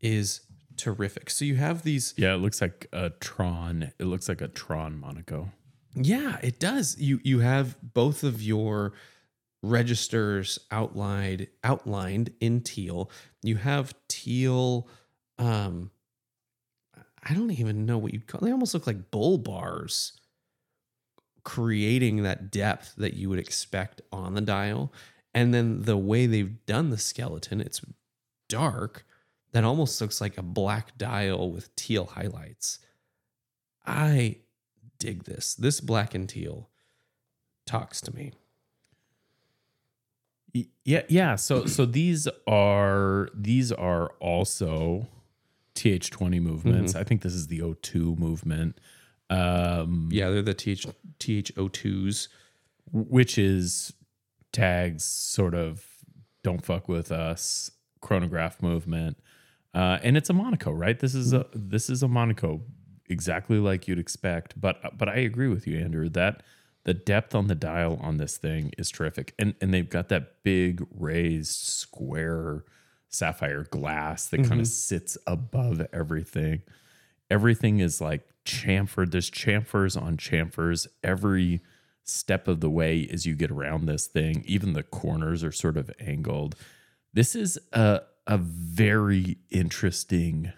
is 0.00 0.40
terrific. 0.76 1.30
So 1.30 1.44
you 1.44 1.56
have 1.56 1.82
these 1.82 2.14
Yeah, 2.16 2.34
it 2.34 2.38
looks 2.38 2.60
like 2.60 2.88
a 2.92 3.10
Tron. 3.10 3.92
It 3.98 4.04
looks 4.04 4.28
like 4.28 4.40
a 4.40 4.48
Tron 4.48 4.98
Monaco. 4.98 5.50
Yeah, 5.94 6.38
it 6.42 6.58
does. 6.58 6.98
You 6.98 7.20
you 7.22 7.40
have 7.40 7.76
both 7.82 8.24
of 8.24 8.42
your 8.42 8.92
registers 9.62 10.58
outlined 10.70 11.48
outlined 11.64 12.32
in 12.40 12.62
teal. 12.62 13.10
You 13.42 13.56
have 13.56 13.94
teal 14.08 14.88
um 15.38 15.90
I 17.22 17.34
don't 17.34 17.50
even 17.52 17.86
know 17.86 17.98
what 17.98 18.12
you'd 18.12 18.26
call 18.26 18.40
they 18.40 18.50
almost 18.52 18.74
look 18.74 18.86
like 18.86 19.10
bull 19.10 19.38
bars 19.38 20.12
creating 21.44 22.22
that 22.22 22.50
depth 22.50 22.94
that 22.96 23.14
you 23.14 23.28
would 23.28 23.38
expect 23.38 24.00
on 24.12 24.34
the 24.34 24.40
dial. 24.40 24.92
And 25.34 25.52
then 25.52 25.82
the 25.82 25.96
way 25.96 26.26
they've 26.26 26.64
done 26.66 26.90
the 26.90 26.98
skeleton, 26.98 27.60
it's 27.60 27.80
dark. 28.48 29.04
That 29.52 29.64
almost 29.64 30.00
looks 30.00 30.20
like 30.20 30.38
a 30.38 30.42
black 30.42 30.96
dial 30.98 31.50
with 31.50 31.74
teal 31.76 32.06
highlights. 32.06 32.78
I 33.86 34.41
dig 35.02 35.24
this. 35.24 35.54
This 35.54 35.80
black 35.80 36.14
and 36.14 36.28
teal 36.28 36.70
talks 37.66 38.00
to 38.02 38.14
me. 38.14 38.32
Yeah, 40.84 41.02
yeah. 41.08 41.36
So 41.36 41.66
so 41.76 41.84
these 41.86 42.28
are 42.46 43.28
these 43.34 43.72
are 43.72 44.08
also 44.20 45.06
TH20 45.74 46.40
movements. 46.40 46.94
I 46.94 47.04
think 47.04 47.22
this 47.22 47.34
is 47.34 47.46
the 47.48 47.60
O2 47.60 48.18
movement. 48.18 48.78
Um 49.30 50.08
Yeah, 50.12 50.30
they're 50.30 50.42
the 50.42 50.54
TH, 50.54 50.86
THO2s. 51.18 52.28
which 52.92 53.38
is 53.38 53.92
tags 54.52 55.04
sort 55.04 55.54
of 55.54 55.86
don't 56.42 56.64
fuck 56.64 56.88
with 56.88 57.10
us 57.10 57.70
chronograph 58.02 58.60
movement 58.60 59.16
uh, 59.72 59.96
and 60.02 60.14
it's 60.16 60.28
a 60.28 60.32
monaco 60.34 60.70
right 60.70 60.98
this 61.00 61.14
is 61.14 61.32
a 61.32 61.46
this 61.54 61.88
is 61.88 62.02
a 62.02 62.08
monaco 62.08 62.60
exactly 63.12 63.58
like 63.58 63.86
you'd 63.86 63.98
expect 63.98 64.60
but 64.60 64.96
but 64.96 65.08
i 65.08 65.16
agree 65.16 65.48
with 65.48 65.66
you 65.66 65.78
andrew 65.78 66.08
that 66.08 66.42
the 66.84 66.94
depth 66.94 67.34
on 67.34 67.46
the 67.46 67.54
dial 67.54 67.98
on 68.02 68.16
this 68.16 68.36
thing 68.36 68.72
is 68.76 68.90
terrific 68.90 69.34
and 69.38 69.54
and 69.60 69.72
they've 69.72 69.90
got 69.90 70.08
that 70.08 70.42
big 70.42 70.84
raised 70.90 71.60
square 71.60 72.64
sapphire 73.08 73.64
glass 73.64 74.26
that 74.28 74.38
kind 74.38 74.52
of 74.52 74.58
mm-hmm. 74.58 74.64
sits 74.64 75.18
above 75.26 75.86
everything 75.92 76.62
everything 77.30 77.80
is 77.80 78.00
like 78.00 78.28
chamfered. 78.44 79.10
There's 79.10 79.30
chamfers 79.30 80.00
on 80.00 80.16
chamfers 80.16 80.86
every 81.02 81.60
step 82.04 82.48
of 82.48 82.60
the 82.60 82.70
way 82.70 83.08
as 83.12 83.26
you 83.26 83.34
get 83.34 83.50
around 83.50 83.86
this 83.86 84.06
thing. 84.06 84.42
Even 84.46 84.72
the 84.72 84.82
corners 84.82 85.44
are 85.44 85.52
sort 85.52 85.76
of 85.76 85.90
angled. 86.00 86.54
This 87.12 87.34
is 87.34 87.58
a 87.72 88.02
a 88.26 88.38
very 88.38 89.38
interesting. 89.50 90.52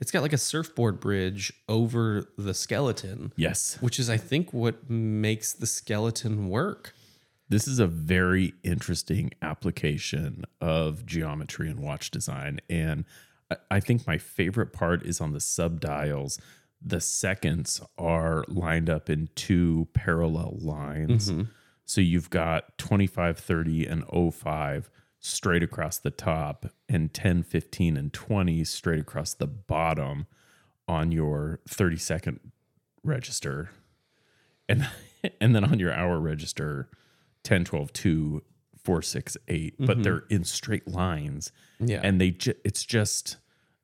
It's 0.00 0.10
got 0.10 0.22
like 0.22 0.32
a 0.32 0.38
surfboard 0.38 0.98
bridge 1.00 1.52
over 1.68 2.24
the 2.38 2.54
skeleton, 2.54 3.32
Yes, 3.36 3.76
which 3.80 3.98
is, 3.98 4.08
I 4.08 4.16
think, 4.16 4.52
what 4.52 4.88
makes 4.90 5.52
the 5.52 5.66
skeleton 5.66 6.48
work. 6.48 6.94
this 7.48 7.66
is 7.66 7.80
a 7.80 7.86
very 7.88 8.54
interesting 8.62 9.32
application 9.42 10.44
of 10.60 11.04
geometry 11.04 11.68
and 11.68 11.80
watch 11.80 12.10
design. 12.12 12.60
And 12.70 13.04
I- 13.50 13.56
I 13.72 13.80
think 13.80 14.06
my 14.06 14.18
favorite 14.18 14.72
part 14.72 15.04
is 15.04 15.20
on 15.20 15.32
the 15.32 15.40
sub 15.40 15.80
dials. 15.80 16.38
The 16.80 17.00
seconds 17.00 17.80
are 17.98 18.44
lined 18.46 18.88
up 18.88 19.10
in 19.10 19.28
two 19.34 19.88
parallel 19.94 20.58
lines. 20.60 21.32
Mm-hmm. 21.32 21.42
So 21.84 22.00
you've 22.00 22.30
got 22.30 22.78
25, 22.78 23.36
30, 23.38 23.84
and 23.84 24.04
05 24.32 24.88
straight 25.20 25.62
across 25.62 25.98
the 25.98 26.10
top, 26.10 26.66
and 26.88 27.12
10, 27.12 27.42
15, 27.42 27.96
and 27.96 28.12
20 28.12 28.64
straight 28.64 29.00
across 29.00 29.34
the 29.34 29.46
bottom 29.46 30.26
on 30.88 31.12
your 31.12 31.60
30 31.68 31.96
second 31.98 32.40
register. 33.04 33.70
And, 34.68 34.88
and 35.40 35.54
then 35.54 35.64
on 35.64 35.78
your 35.78 35.92
hour 35.92 36.18
register, 36.18 36.88
10, 37.44 37.64
12, 37.64 37.92
2, 37.92 38.42
4, 38.82 39.02
6, 39.02 39.36
8. 39.46 39.74
But 39.78 39.88
mm-hmm. 39.88 40.02
they're 40.02 40.24
in 40.30 40.44
straight 40.44 40.88
lines. 40.88 41.52
Yeah. 41.78 42.00
And 42.02 42.18
they 42.18 42.30
ju- 42.30 42.54
it's 42.64 42.84
just 42.84 43.36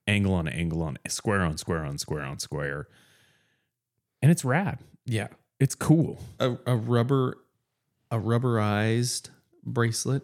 angle 0.07 0.33
on 0.33 0.49
angle 0.49 0.83
on 0.83 0.99
square 1.09 1.43
on 1.43 1.59
square 1.59 1.85
on 1.85 1.99
square 1.99 2.23
on 2.23 2.39
square. 2.39 2.89
And 4.23 4.31
it's 4.31 4.45
rad. 4.45 4.79
Yeah. 5.05 5.29
It's 5.61 5.75
cool. 5.75 6.19
A, 6.41 6.57
a 6.67 6.77
rubber, 6.77 7.39
a 8.11 8.19
rubberized 8.19 9.31
bracelet 9.65 10.23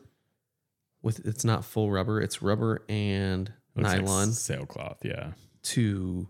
with 1.03 1.25
it's 1.27 1.45
not 1.45 1.65
full 1.65 1.91
rubber, 1.91 2.21
it's 2.21 2.43
rubber 2.43 2.85
and 2.89 3.53
Looks 3.75 3.89
like 3.89 4.03
nylon 4.03 4.33
sailcloth, 4.33 4.99
yeah. 5.05 5.33
to 5.65 6.29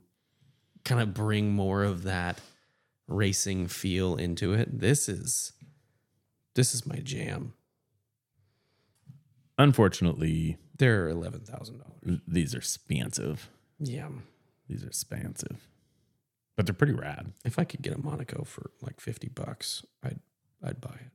kind 0.84 1.00
of 1.00 1.12
bring 1.14 1.52
more 1.52 1.82
of 1.82 2.04
that 2.04 2.40
racing 3.08 3.66
feel 3.68 4.16
into 4.16 4.52
it. 4.52 4.80
This 4.80 5.08
is 5.08 5.52
this 6.54 6.74
is 6.74 6.86
my 6.86 6.96
jam. 6.96 7.54
Unfortunately, 9.58 10.56
They're 10.78 11.08
eleven 11.08 11.40
thousand 11.40 11.78
dollars. 11.78 12.20
these 12.26 12.54
are 12.54 12.58
expensive. 12.58 13.48
Yeah. 13.78 14.08
These 14.68 14.84
are 14.84 14.88
expensive. 14.88 15.68
But 16.56 16.66
they're 16.66 16.74
pretty 16.74 16.92
rad. 16.94 17.32
If 17.44 17.58
I 17.58 17.64
could 17.64 17.82
get 17.82 17.94
a 17.94 17.98
Monaco 17.98 18.44
for 18.44 18.70
like 18.80 19.00
fifty 19.00 19.28
bucks, 19.28 19.84
I'd 20.02 20.20
I'd 20.62 20.80
buy 20.80 20.94
it. 20.94 21.12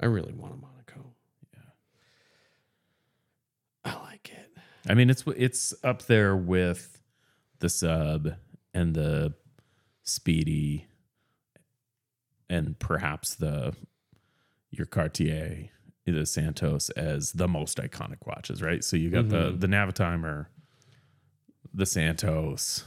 I 0.00 0.06
really 0.06 0.32
want 0.32 0.54
a 0.54 0.56
Monaco. 0.56 1.13
Yeah. 3.84 3.92
I 3.92 4.02
like 4.02 4.30
it. 4.32 4.50
I 4.88 4.94
mean, 4.94 5.10
it's 5.10 5.24
it's 5.36 5.74
up 5.82 6.02
there 6.02 6.36
with 6.36 7.00
the 7.60 7.68
sub 7.68 8.34
and 8.72 8.94
the 8.94 9.34
speedy 10.02 10.86
and 12.48 12.78
perhaps 12.78 13.34
the 13.34 13.74
your 14.70 14.86
Cartier, 14.86 15.70
the 16.04 16.26
Santos 16.26 16.90
as 16.90 17.32
the 17.32 17.48
most 17.48 17.78
iconic 17.78 18.26
watches, 18.26 18.60
right? 18.60 18.82
So 18.84 18.96
you 18.96 19.10
got 19.10 19.28
the 19.28 19.50
mm-hmm. 19.50 19.58
the 19.58 19.66
Navitimer, 19.66 20.46
the 21.72 21.86
Santos, 21.86 22.84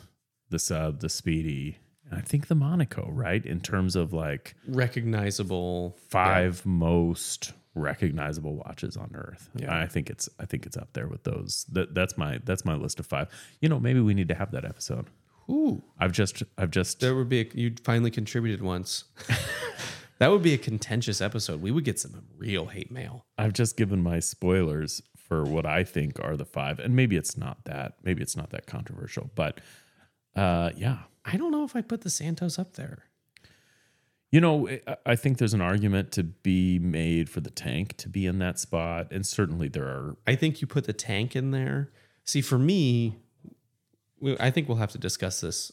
the 0.50 0.60
sub, 0.60 1.00
the 1.00 1.10
speedy, 1.10 1.78
and 2.10 2.20
I 2.20 2.22
think 2.22 2.48
the 2.48 2.56
Monaco, 2.56 3.10
right? 3.12 3.46
In 3.46 3.60
terms 3.60 3.96
of 3.96 4.14
like 4.14 4.56
Recognizable. 4.68 5.98
five 6.10 6.66
most 6.66 7.54
recognizable 7.78 8.56
watches 8.56 8.98
on 8.98 9.12
earth. 9.14 9.50
Yeah. 9.56 9.78
I 9.78 9.88
think 9.88 10.10
it's 10.10 10.30
I 10.40 10.46
think 10.46 10.66
it's 10.66 10.78
up 10.78 10.94
there 10.94 11.08
with 11.08 11.24
those. 11.24 11.66
That 11.72 11.94
that's 11.94 12.18
my 12.18 12.40
that's 12.44 12.66
my 12.66 12.76
list 12.76 13.00
of 13.00 13.06
five. 13.06 13.30
You 13.62 13.70
know, 13.70 13.80
maybe 13.80 14.00
we 14.00 14.14
need 14.14 14.28
to 14.30 14.36
have 14.36 14.52
that 14.52 14.66
episode. 14.66 15.08
Ooh, 15.50 15.82
I've 16.00 16.12
just 16.12 16.44
I've 16.58 16.72
just 16.72 17.00
there 17.00 17.16
would 17.16 17.30
be. 17.30 17.42
A, 17.42 17.48
you 17.54 17.74
finally 17.84 18.12
contributed 18.12 18.62
once. 18.62 19.06
that 20.20 20.30
would 20.30 20.44
be 20.44 20.54
a 20.54 20.58
contentious 20.58 21.22
episode. 21.22 21.62
We 21.62 21.72
would 21.72 21.86
get 21.86 22.00
some 22.00 22.24
real 22.38 22.66
hate 22.66 22.92
mail. 22.92 23.26
I've 23.38 23.54
just 23.54 23.78
given 23.78 24.02
my 24.04 24.20
spoilers 24.20 25.02
for 25.16 25.44
what 25.44 25.66
I 25.66 25.84
think 25.84 26.20
are 26.22 26.36
the 26.38 26.46
five, 26.46 26.80
and 26.80 26.96
maybe 26.96 27.16
it's 27.16 27.38
not 27.38 27.66
that 27.66 27.96
maybe 28.04 28.22
it's 28.22 28.36
not 28.36 28.50
that 28.52 28.66
controversial, 28.66 29.30
but 29.36 29.60
uh, 30.36 30.72
yeah, 30.76 31.00
I 31.26 31.38
don't 31.38 31.52
know 31.52 31.64
if 31.64 31.76
I 31.76 31.82
put 31.82 32.02
the 32.02 32.10
Santos 32.10 32.60
up 32.60 32.74
there. 32.74 33.04
You 34.32 34.42
know, 34.42 34.68
eh, 34.68 34.80
I- 34.88 34.98
I 35.08 35.16
think 35.16 35.38
there's 35.38 35.54
an 35.54 35.62
argument 35.62 36.12
to 36.14 36.24
be 36.24 36.80
made 36.80 37.30
for 37.30 37.40
the 37.42 37.50
tank 37.50 37.96
to 37.98 38.10
be 38.10 38.26
in 38.26 38.40
that 38.40 38.60
spot, 38.60 39.08
and 39.12 39.26
certainly 39.26 39.68
there 39.70 39.86
are 39.88 40.18
I 40.28 40.36
think 40.36 40.62
you 40.62 40.68
put 40.68 40.84
the 40.86 40.94
tank 40.94 41.36
in 41.36 41.52
there. 41.52 41.92
See, 42.26 42.42
for 42.42 42.58
me, 42.60 43.18
I 44.40 44.52
think 44.52 44.68
we'll 44.68 44.78
have 44.78 44.92
to 44.92 44.98
discuss 44.98 45.42
this 45.42 45.72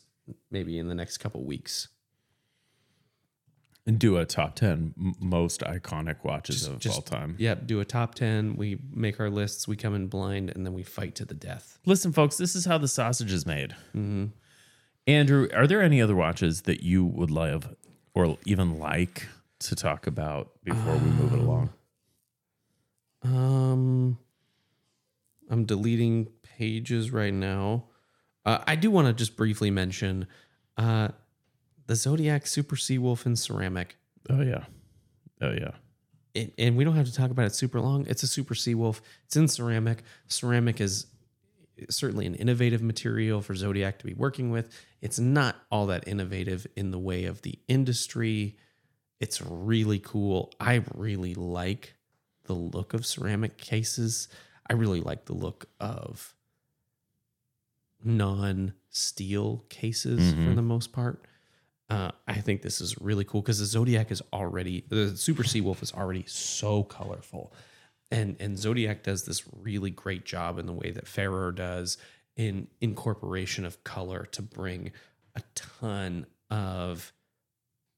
maybe 0.51 0.79
in 0.79 0.89
the 0.89 0.95
next 0.95 1.19
couple 1.19 1.45
weeks. 1.45 1.89
and 3.87 3.99
do 3.99 4.17
a 4.17 4.25
top 4.25 4.55
ten 4.55 4.95
most 5.21 5.61
iconic 5.61 6.25
watches 6.25 6.67
of 6.67 6.79
just- 6.79 6.95
all 6.97 7.03
time. 7.03 7.37
Yep, 7.39 7.67
do 7.67 7.81
a 7.81 7.85
top 7.85 8.15
10. 8.15 8.57
We 8.57 8.79
make 8.91 9.21
our 9.21 9.29
lists, 9.29 9.69
we 9.69 9.77
come 9.77 9.95
in 9.95 10.07
blind, 10.07 10.49
and 10.49 10.65
then 10.65 10.73
we 10.73 10.83
fight 10.83 11.15
to 11.17 11.27
the 11.27 11.35
death. 11.35 11.79
Listen, 11.85 12.11
folks, 12.11 12.39
this 12.39 12.57
is 12.57 12.65
how 12.65 12.79
the 12.79 12.89
sausage 12.89 13.31
is 13.31 13.45
made. 13.45 13.73
Mm-hmm. 13.95 14.27
Andrew, 15.07 15.49
are 15.53 15.67
there 15.67 15.83
any 15.83 16.01
other 16.01 16.17
watches 16.17 16.63
that 16.63 16.83
you 16.83 17.05
would 17.05 17.31
love 17.31 17.75
or 18.15 18.39
even 18.47 18.79
like 18.79 19.27
to 19.61 19.75
talk 19.75 20.07
about 20.07 20.53
before 20.63 20.95
we 20.95 21.11
move 21.11 21.33
it 21.33 21.39
along? 21.39 21.71
Um, 23.23 24.19
I'm 25.51 25.65
deleting 25.65 26.29
pages 26.43 27.11
right 27.11 27.33
now. 27.33 27.85
Uh, 28.45 28.59
I 28.67 28.77
do 28.77 28.91
want 28.91 29.09
to 29.09 29.13
just 29.13 29.37
briefly 29.37 29.71
mention 29.71 30.27
uh, 30.77 31.09
the 31.87 31.97
Zodiac 31.97 32.47
Super 32.47 32.77
Seawolf 32.77 33.27
in 33.27 33.37
ceramic. 33.37 33.97
Oh 34.31 34.43
yeah, 34.43 34.65
oh 35.41 35.53
yeah. 35.53 35.73
it, 36.35 36.53
and 36.59 36.77
we 36.77 36.85
don't 36.85 36.97
have 36.97 37.07
to 37.07 37.15
talk 37.15 37.31
about 37.31 37.47
it 37.47 37.55
super 37.55 37.81
long. 37.81 38.07
It's 38.07 38.23
a 38.23 38.27
super 38.27 38.55
Seawolf. 38.55 39.01
It's 39.27 39.37
in 39.37 39.49
ceramic. 39.49 40.03
Ceramic 40.29 40.81
is 40.81 41.07
certainly 41.91 42.27
an 42.27 42.35
innovative 42.35 42.83
material 42.83 43.41
for 43.43 43.55
Zodiac 43.55 43.99
to 43.99 44.05
be 44.07 44.15
working 44.15 44.51
with. 44.51 44.71
It's 45.01 45.19
not 45.19 45.57
all 45.71 45.87
that 45.87 46.07
innovative 46.09 46.67
in 46.77 46.91
the 46.91 46.99
way 46.99 47.25
of 47.25 47.43
the 47.43 47.59
industry. 47.69 48.57
It's 49.21 49.41
really 49.43 49.99
cool. 49.99 50.53
I 50.61 50.83
really 50.95 51.35
like 51.35 51.95
the 52.45 52.53
look 52.55 52.95
of 52.95 53.07
ceramic 53.07 53.57
cases. 53.59 54.29
I 54.69 54.75
really 54.75 55.01
like 55.01 55.25
the 55.27 55.35
look 55.35 55.67
of 55.81 56.35
non-steel 58.03 59.65
cases 59.69 60.31
for 60.33 60.37
Mhm. 60.37 60.57
the 60.57 60.63
most 60.63 60.93
part. 60.93 61.25
Uh, 61.89 62.11
I 62.27 62.41
think 62.41 62.63
this 62.63 62.81
is 62.81 62.99
really 63.01 63.25
cool 63.25 63.41
because 63.43 63.59
the 63.59 63.67
Zodiac 63.67 64.11
is 64.11 64.23
already 64.33 64.85
the 64.89 65.17
Super 65.17 65.43
Seawolf 65.43 65.83
is 65.83 65.93
already 65.93 66.25
so 66.27 66.83
colorful, 66.83 67.53
and 68.15 68.37
and 68.39 68.57
Zodiac 68.57 69.03
does 69.03 69.25
this 69.25 69.43
really 69.61 69.91
great 69.91 70.25
job 70.25 70.59
in 70.59 70.67
the 70.67 70.73
way 70.73 70.93
that 70.93 71.09
Farer 71.09 71.51
does 71.51 71.99
in 72.37 72.69
incorporation 72.81 73.65
of 73.65 73.83
color 73.83 74.27
to 74.33 74.41
bring 74.41 74.93
a 75.35 75.43
ton 75.57 76.27
of 76.49 77.13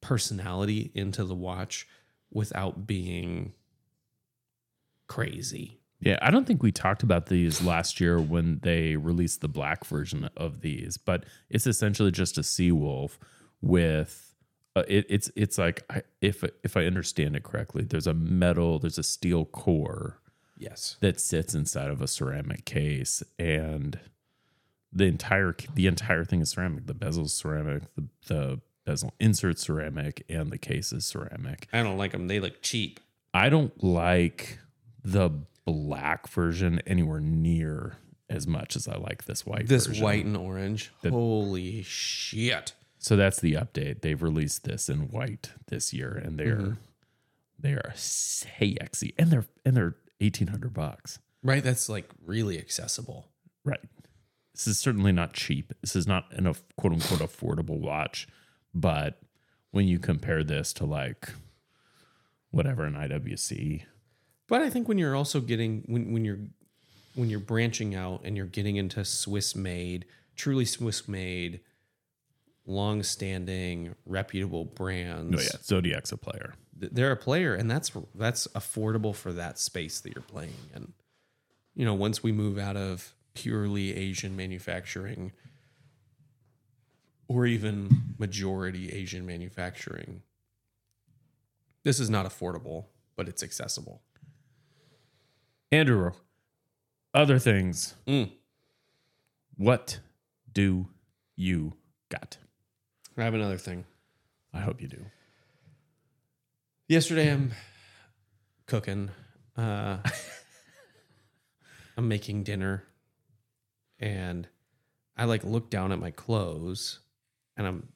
personality 0.00 0.90
into 0.94 1.24
the 1.24 1.34
watch 1.34 1.86
without 2.32 2.86
being 2.86 3.52
crazy. 5.06 5.80
Yeah, 6.00 6.18
I 6.22 6.30
don't 6.30 6.46
think 6.46 6.62
we 6.62 6.72
talked 6.72 7.02
about 7.02 7.26
these 7.26 7.62
last 7.62 8.00
year 8.00 8.18
when 8.18 8.60
they 8.62 8.96
released 8.96 9.40
the 9.42 9.48
black 9.48 9.84
version 9.84 10.28
of 10.36 10.60
these, 10.60 10.96
but 10.96 11.24
it's 11.50 11.66
essentially 11.66 12.10
just 12.10 12.38
a 12.38 12.42
sea 12.42 12.72
wolf 12.72 13.18
with 13.60 14.25
uh, 14.76 14.82
it, 14.86 15.06
it's 15.08 15.30
it's 15.34 15.58
like 15.58 15.82
I, 15.90 16.02
if 16.20 16.44
if 16.62 16.76
I 16.76 16.84
understand 16.84 17.34
it 17.34 17.42
correctly, 17.42 17.82
there's 17.82 18.06
a 18.06 18.14
metal, 18.14 18.78
there's 18.78 18.98
a 18.98 19.02
steel 19.02 19.44
core 19.46 20.18
Yes. 20.58 20.96
that 21.00 21.20
sits 21.20 21.54
inside 21.54 21.90
of 21.90 22.00
a 22.00 22.06
ceramic 22.06 22.64
case, 22.64 23.22
and 23.38 23.98
the 24.92 25.04
entire 25.04 25.54
the 25.74 25.86
entire 25.86 26.24
thing 26.24 26.40
is 26.40 26.50
ceramic. 26.50 26.86
The 26.86 26.94
bezel's 26.94 27.34
ceramic, 27.34 27.82
the 27.94 28.04
the 28.26 28.60
bezel 28.84 29.12
insert 29.18 29.58
ceramic, 29.58 30.24
and 30.28 30.50
the 30.50 30.58
case 30.58 30.92
is 30.92 31.04
ceramic. 31.04 31.68
I 31.72 31.82
don't 31.82 31.98
like 31.98 32.12
them. 32.12 32.28
They 32.28 32.38
look 32.40 32.62
cheap. 32.62 33.00
I 33.34 33.48
don't 33.48 33.82
like 33.82 34.58
the 35.04 35.30
black 35.64 36.28
version 36.28 36.80
anywhere 36.86 37.20
near 37.20 37.96
as 38.30 38.46
much 38.46 38.76
as 38.76 38.88
I 38.88 38.96
like 38.96 39.24
this 39.24 39.44
white. 39.44 39.66
This 39.68 39.86
version. 39.86 40.04
white 40.04 40.24
and 40.24 40.36
orange. 40.36 40.90
Holy 41.08 41.82
shit. 41.82 42.72
So 43.06 43.14
that's 43.14 43.38
the 43.38 43.52
update. 43.52 44.00
They've 44.00 44.20
released 44.20 44.64
this 44.64 44.88
in 44.88 45.10
white 45.10 45.50
this 45.68 45.92
year, 45.92 46.10
and 46.10 46.36
they're 46.40 46.56
Mm-hmm. 46.56 46.72
they 47.56 47.74
are 47.74 47.92
sexy, 47.94 49.14
and 49.16 49.30
they're 49.30 49.46
and 49.64 49.76
they're 49.76 49.94
eighteen 50.20 50.48
hundred 50.48 50.74
bucks. 50.74 51.20
Right? 51.40 51.62
That's 51.62 51.88
like 51.88 52.10
really 52.24 52.58
accessible. 52.58 53.28
Right. 53.64 53.78
This 54.54 54.66
is 54.66 54.80
certainly 54.80 55.12
not 55.12 55.34
cheap. 55.34 55.72
This 55.82 55.94
is 55.94 56.08
not 56.08 56.24
an 56.32 56.52
quote 56.76 56.94
unquote 56.94 57.20
affordable 57.20 57.78
watch, 57.78 58.26
but 58.74 59.20
when 59.70 59.86
you 59.86 60.00
compare 60.00 60.42
this 60.42 60.72
to 60.72 60.84
like 60.84 61.28
whatever 62.50 62.86
an 62.86 62.94
IWC, 62.94 63.82
But 64.48 64.62
I 64.62 64.68
think 64.68 64.88
when 64.88 64.98
you're 64.98 65.14
also 65.14 65.40
getting 65.40 65.84
when 65.86 66.12
when 66.12 66.24
you're 66.24 66.40
when 67.14 67.30
you're 67.30 67.38
branching 67.38 67.94
out 67.94 68.22
and 68.24 68.36
you're 68.36 68.46
getting 68.46 68.74
into 68.74 69.04
Swiss 69.04 69.54
made, 69.54 70.06
truly 70.34 70.64
Swiss 70.64 71.06
made, 71.06 71.60
long 72.66 73.02
standing, 73.02 73.94
reputable 74.04 74.64
brands. 74.64 75.36
oh 75.36 75.40
yeah, 75.40 75.62
Zodiac's 75.62 76.12
a 76.12 76.16
player. 76.16 76.54
they're 76.76 77.12
a 77.12 77.16
player 77.16 77.54
and 77.54 77.70
that's 77.70 77.92
that's 78.14 78.46
affordable 78.48 79.14
for 79.14 79.32
that 79.32 79.58
space 79.58 80.00
that 80.00 80.14
you're 80.14 80.22
playing 80.22 80.54
in. 80.74 80.92
You 81.74 81.84
know, 81.84 81.94
once 81.94 82.22
we 82.22 82.32
move 82.32 82.58
out 82.58 82.76
of 82.76 83.14
purely 83.34 83.94
Asian 83.96 84.34
manufacturing 84.36 85.32
or 87.28 87.46
even 87.46 88.14
majority 88.18 88.92
Asian 88.92 89.26
manufacturing, 89.26 90.22
this 91.82 92.00
is 92.00 92.08
not 92.08 92.26
affordable, 92.26 92.86
but 93.14 93.28
it's 93.28 93.42
accessible. 93.42 94.02
Andrew, 95.70 96.12
other 97.12 97.38
things. 97.38 97.94
Mm. 98.06 98.30
What 99.56 100.00
do 100.52 100.88
you 101.36 101.74
got? 102.08 102.38
I 103.18 103.24
have 103.24 103.34
another 103.34 103.58
thing. 103.58 103.84
I 104.52 104.60
hope 104.60 104.80
you 104.80 104.88
do. 104.88 105.04
Yesterday 106.88 107.30
I'm 107.32 107.52
cooking. 108.66 109.10
Uh 109.56 109.98
I'm 111.96 112.08
making 112.08 112.42
dinner 112.44 112.84
and 113.98 114.46
I 115.16 115.24
like 115.24 115.44
look 115.44 115.70
down 115.70 115.92
at 115.92 115.98
my 115.98 116.10
clothes 116.10 117.00
and 117.56 117.66
I'm 117.66 117.88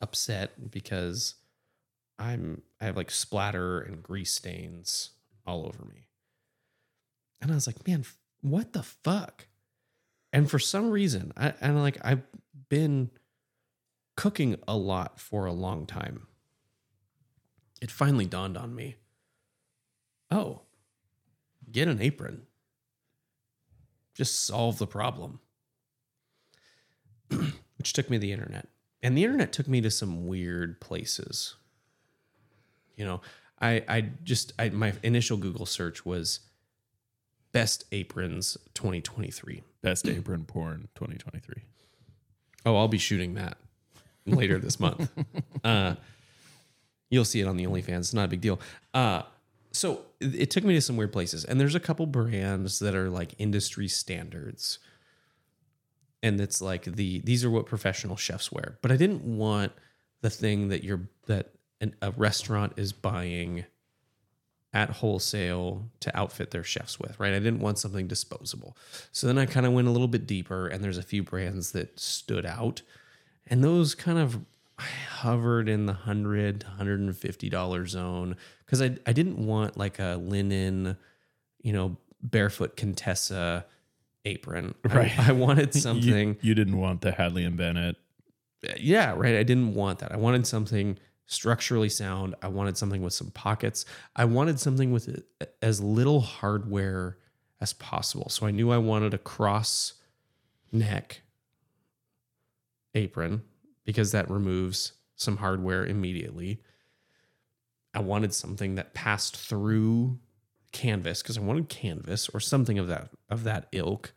upset 0.00 0.70
because 0.70 1.36
I'm 2.18 2.62
I 2.80 2.84
have 2.84 2.96
like 2.96 3.10
splatter 3.10 3.80
and 3.80 4.02
grease 4.02 4.32
stains 4.32 5.10
all 5.46 5.64
over 5.66 5.84
me. 5.86 6.08
And 7.40 7.50
I 7.50 7.54
was 7.54 7.66
like, 7.66 7.86
man, 7.88 8.04
what 8.42 8.74
the 8.74 8.82
fuck? 8.82 9.46
And 10.32 10.50
for 10.50 10.58
some 10.58 10.90
reason, 10.90 11.32
I 11.36 11.54
and 11.60 11.80
like 11.80 11.96
I've 12.04 12.22
been 12.68 13.10
cooking 14.20 14.56
a 14.68 14.76
lot 14.76 15.18
for 15.18 15.46
a 15.46 15.52
long 15.52 15.86
time 15.86 16.26
it 17.80 17.90
finally 17.90 18.26
dawned 18.26 18.56
on 18.56 18.74
me 18.74 18.96
oh, 20.30 20.60
get 21.70 21.88
an 21.88 22.00
apron. 22.00 22.42
Just 24.14 24.46
solve 24.46 24.78
the 24.78 24.86
problem. 24.86 25.40
Which 27.78 27.92
took 27.92 28.10
me 28.10 28.16
to 28.16 28.20
the 28.20 28.32
internet. 28.32 28.68
And 29.02 29.16
the 29.16 29.24
internet 29.24 29.52
took 29.52 29.66
me 29.66 29.80
to 29.80 29.90
some 29.90 30.26
weird 30.26 30.80
places. 30.80 31.56
You 32.96 33.06
know, 33.06 33.20
I 33.60 33.82
I 33.88 34.10
just 34.22 34.52
I 34.58 34.68
my 34.68 34.92
initial 35.02 35.38
Google 35.38 35.64
search 35.64 36.04
was 36.04 36.40
best 37.52 37.84
aprons 37.92 38.58
2023. 38.74 39.62
Best 39.80 40.06
apron 40.06 40.44
porn 40.44 40.88
2023. 40.96 41.62
Oh, 42.66 42.76
I'll 42.76 42.88
be 42.88 42.98
shooting 42.98 43.34
that 43.34 43.56
later 44.26 44.58
this 44.58 44.78
month. 44.80 45.10
Uh, 45.62 45.94
you'll 47.10 47.26
see 47.26 47.38
it 47.38 47.46
on 47.46 47.58
the 47.58 47.66
OnlyFans. 47.66 47.98
It's 47.98 48.14
not 48.14 48.24
a 48.24 48.28
big 48.28 48.40
deal. 48.40 48.58
Uh, 48.94 49.22
so 49.72 50.06
it, 50.20 50.50
took 50.50 50.64
me 50.64 50.72
to 50.72 50.80
some 50.80 50.96
weird 50.96 51.12
places, 51.12 51.44
and 51.44 51.60
there's 51.60 51.74
a 51.74 51.80
couple 51.80 52.06
brands 52.06 52.78
that 52.78 52.94
are 52.94 53.10
like 53.10 53.34
industry 53.38 53.88
standards, 53.88 54.78
and 56.22 56.40
it's 56.40 56.62
like 56.62 56.84
the 56.84 57.20
these 57.20 57.44
are 57.44 57.50
what 57.50 57.66
professional 57.66 58.16
chefs 58.16 58.50
wear. 58.50 58.78
But 58.80 58.90
I 58.90 58.96
didn't 58.96 59.22
want 59.22 59.72
the 60.22 60.30
thing 60.30 60.68
that 60.68 60.82
you're 60.82 61.02
that 61.26 61.50
an, 61.80 61.94
a 62.02 62.10
restaurant 62.12 62.72
is 62.76 62.92
buying 62.94 63.64
at 64.72 64.90
wholesale 64.90 65.90
to 66.00 66.16
outfit 66.16 66.52
their 66.52 66.62
chefs 66.62 66.98
with, 66.98 67.18
right? 67.18 67.32
I 67.32 67.38
didn't 67.38 67.60
want 67.60 67.78
something 67.78 68.06
disposable. 68.06 68.76
So 69.10 69.26
then 69.26 69.36
I 69.36 69.46
kind 69.46 69.66
of 69.66 69.72
went 69.72 69.88
a 69.88 69.90
little 69.90 70.08
bit 70.08 70.26
deeper, 70.26 70.68
and 70.68 70.82
there's 70.82 70.98
a 70.98 71.02
few 71.02 71.22
brands 71.22 71.72
that 71.72 71.98
stood 71.98 72.46
out, 72.46 72.82
and 73.50 73.62
those 73.62 73.94
kind 73.94 74.18
of 74.18 74.40
hovered 74.78 75.68
in 75.68 75.84
the 75.86 75.92
hundred, 75.92 76.62
hundred 76.62 77.00
and 77.00 77.14
fifty 77.16 77.48
dollar 77.50 77.86
zone 77.86 78.36
because 78.64 78.80
I 78.80 78.96
I 79.06 79.12
didn't 79.12 79.44
want 79.44 79.76
like 79.76 79.98
a 79.98 80.16
linen, 80.22 80.96
you 81.60 81.72
know, 81.72 81.96
barefoot 82.22 82.76
Contessa 82.76 83.66
apron. 84.24 84.74
Right. 84.84 85.18
I, 85.18 85.32
wanted 85.32 85.74
You- 85.74 85.80
something. 85.80 86.36
You, 86.40 86.54
didn't 86.54 86.78
want 86.78 87.00
the 87.02 87.10
Hedley 87.12 87.44
and 87.44 87.56
Bennett. 87.56 87.96
yeah, 88.78 89.14
right. 89.16 89.34
I 89.36 89.42
didn't 89.42 89.74
want 89.74 89.98
that. 90.00 90.12
I 90.12 90.16
wanted 90.16 90.46
something 90.46 90.98
structurally 91.26 91.88
sound. 91.88 92.34
I 92.42 92.48
wanted 92.48 92.76
something 92.76 93.02
with 93.02 93.12
some 93.14 93.30
pockets. 93.30 93.84
I 94.16 94.24
wanted 94.26 94.58
something 94.60 94.90
with 94.92 95.22
as 95.62 95.80
little 95.80 96.20
hardware 96.20 97.16
as 97.60 97.72
possible. 97.74 98.28
So 98.30 98.46
I 98.46 98.50
knew 98.50 98.70
I 98.70 98.78
wanted 98.78 99.14
a 99.14 99.18
cross 99.18 99.94
neck 100.72 101.20
apron 102.94 103.42
because 103.84 104.12
that 104.12 104.30
removes 104.30 104.92
some 105.16 105.38
hardware 105.38 105.84
immediately. 105.84 106.62
I 107.94 108.00
wanted 108.00 108.34
something 108.34 108.76
that 108.76 108.94
passed 108.94 109.36
through 109.36 110.18
canvas 110.72 111.22
because 111.22 111.36
I 111.36 111.40
wanted 111.40 111.68
canvas 111.68 112.28
or 112.32 112.40
something 112.40 112.78
of 112.78 112.86
that 112.88 113.10
of 113.28 113.44
that 113.44 113.66
ilk, 113.72 114.12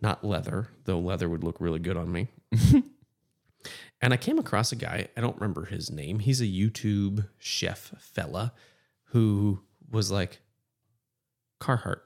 not 0.00 0.24
leather, 0.24 0.68
though 0.84 0.98
leather 0.98 1.28
would 1.28 1.44
look 1.44 1.60
really 1.60 1.78
good 1.78 1.96
on 1.96 2.10
me. 2.10 2.28
and 4.00 4.12
I 4.12 4.16
came 4.16 4.38
across 4.38 4.72
a 4.72 4.76
guy, 4.76 5.08
I 5.16 5.20
don't 5.20 5.36
remember 5.36 5.66
his 5.66 5.90
name. 5.90 6.20
He's 6.20 6.40
a 6.40 6.46
YouTube 6.46 7.28
chef 7.38 7.92
fella 7.98 8.52
who 9.06 9.60
was 9.90 10.10
like 10.10 10.40
Carhartt. 11.60 12.00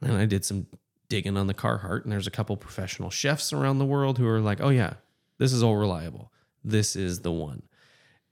And 0.00 0.16
I 0.16 0.26
did 0.26 0.44
some 0.44 0.66
digging 1.08 1.36
on 1.36 1.46
the 1.46 1.54
Carhartt, 1.54 2.04
and 2.04 2.12
there's 2.12 2.26
a 2.26 2.30
couple 2.32 2.56
professional 2.56 3.10
chefs 3.10 3.52
around 3.52 3.78
the 3.78 3.84
world 3.84 4.18
who 4.18 4.26
are 4.26 4.40
like, 4.40 4.60
oh, 4.60 4.68
yeah, 4.70 4.94
this 5.38 5.52
is 5.52 5.62
all 5.62 5.76
reliable. 5.76 6.32
This 6.64 6.96
is 6.96 7.20
the 7.20 7.32
one. 7.32 7.62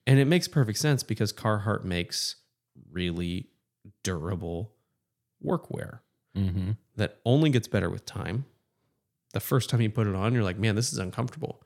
And 0.07 0.19
it 0.19 0.27
makes 0.27 0.49
perfect 0.49 0.79
sense 0.79 1.03
because 1.03 1.33
Carhartt 1.33 1.85
makes 1.85 2.37
really 2.91 3.49
durable 4.03 4.73
workwear 5.45 6.01
Mm-hmm. 6.37 6.73
that 6.97 7.21
only 7.25 7.49
gets 7.49 7.69
better 7.69 7.89
with 7.89 8.05
time. 8.05 8.45
The 9.35 9.39
first 9.39 9.71
time 9.71 9.81
you 9.81 9.89
put 9.89 10.09
it 10.09 10.17
on, 10.17 10.35
you're 10.35 10.43
like, 10.43 10.59
man, 10.59 10.75
this 10.75 10.93
is 10.93 10.99
uncomfortable. 10.99 11.63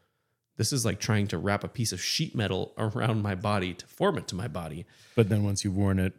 This 0.59 0.75
is 0.75 0.85
like 0.85 1.01
trying 1.01 1.27
to 1.29 1.39
wrap 1.39 1.65
a 1.65 1.69
piece 1.69 1.91
of 1.91 2.03
sheet 2.03 2.35
metal 2.37 2.75
around 2.77 3.23
my 3.23 3.35
body 3.35 3.73
to 3.73 3.87
form 3.87 4.19
it 4.19 4.29
to 4.29 4.35
my 4.35 4.47
body. 4.47 4.85
But 5.17 5.31
then 5.31 5.43
once 5.43 5.65
you've 5.65 5.75
worn 5.75 5.99
it 5.99 6.13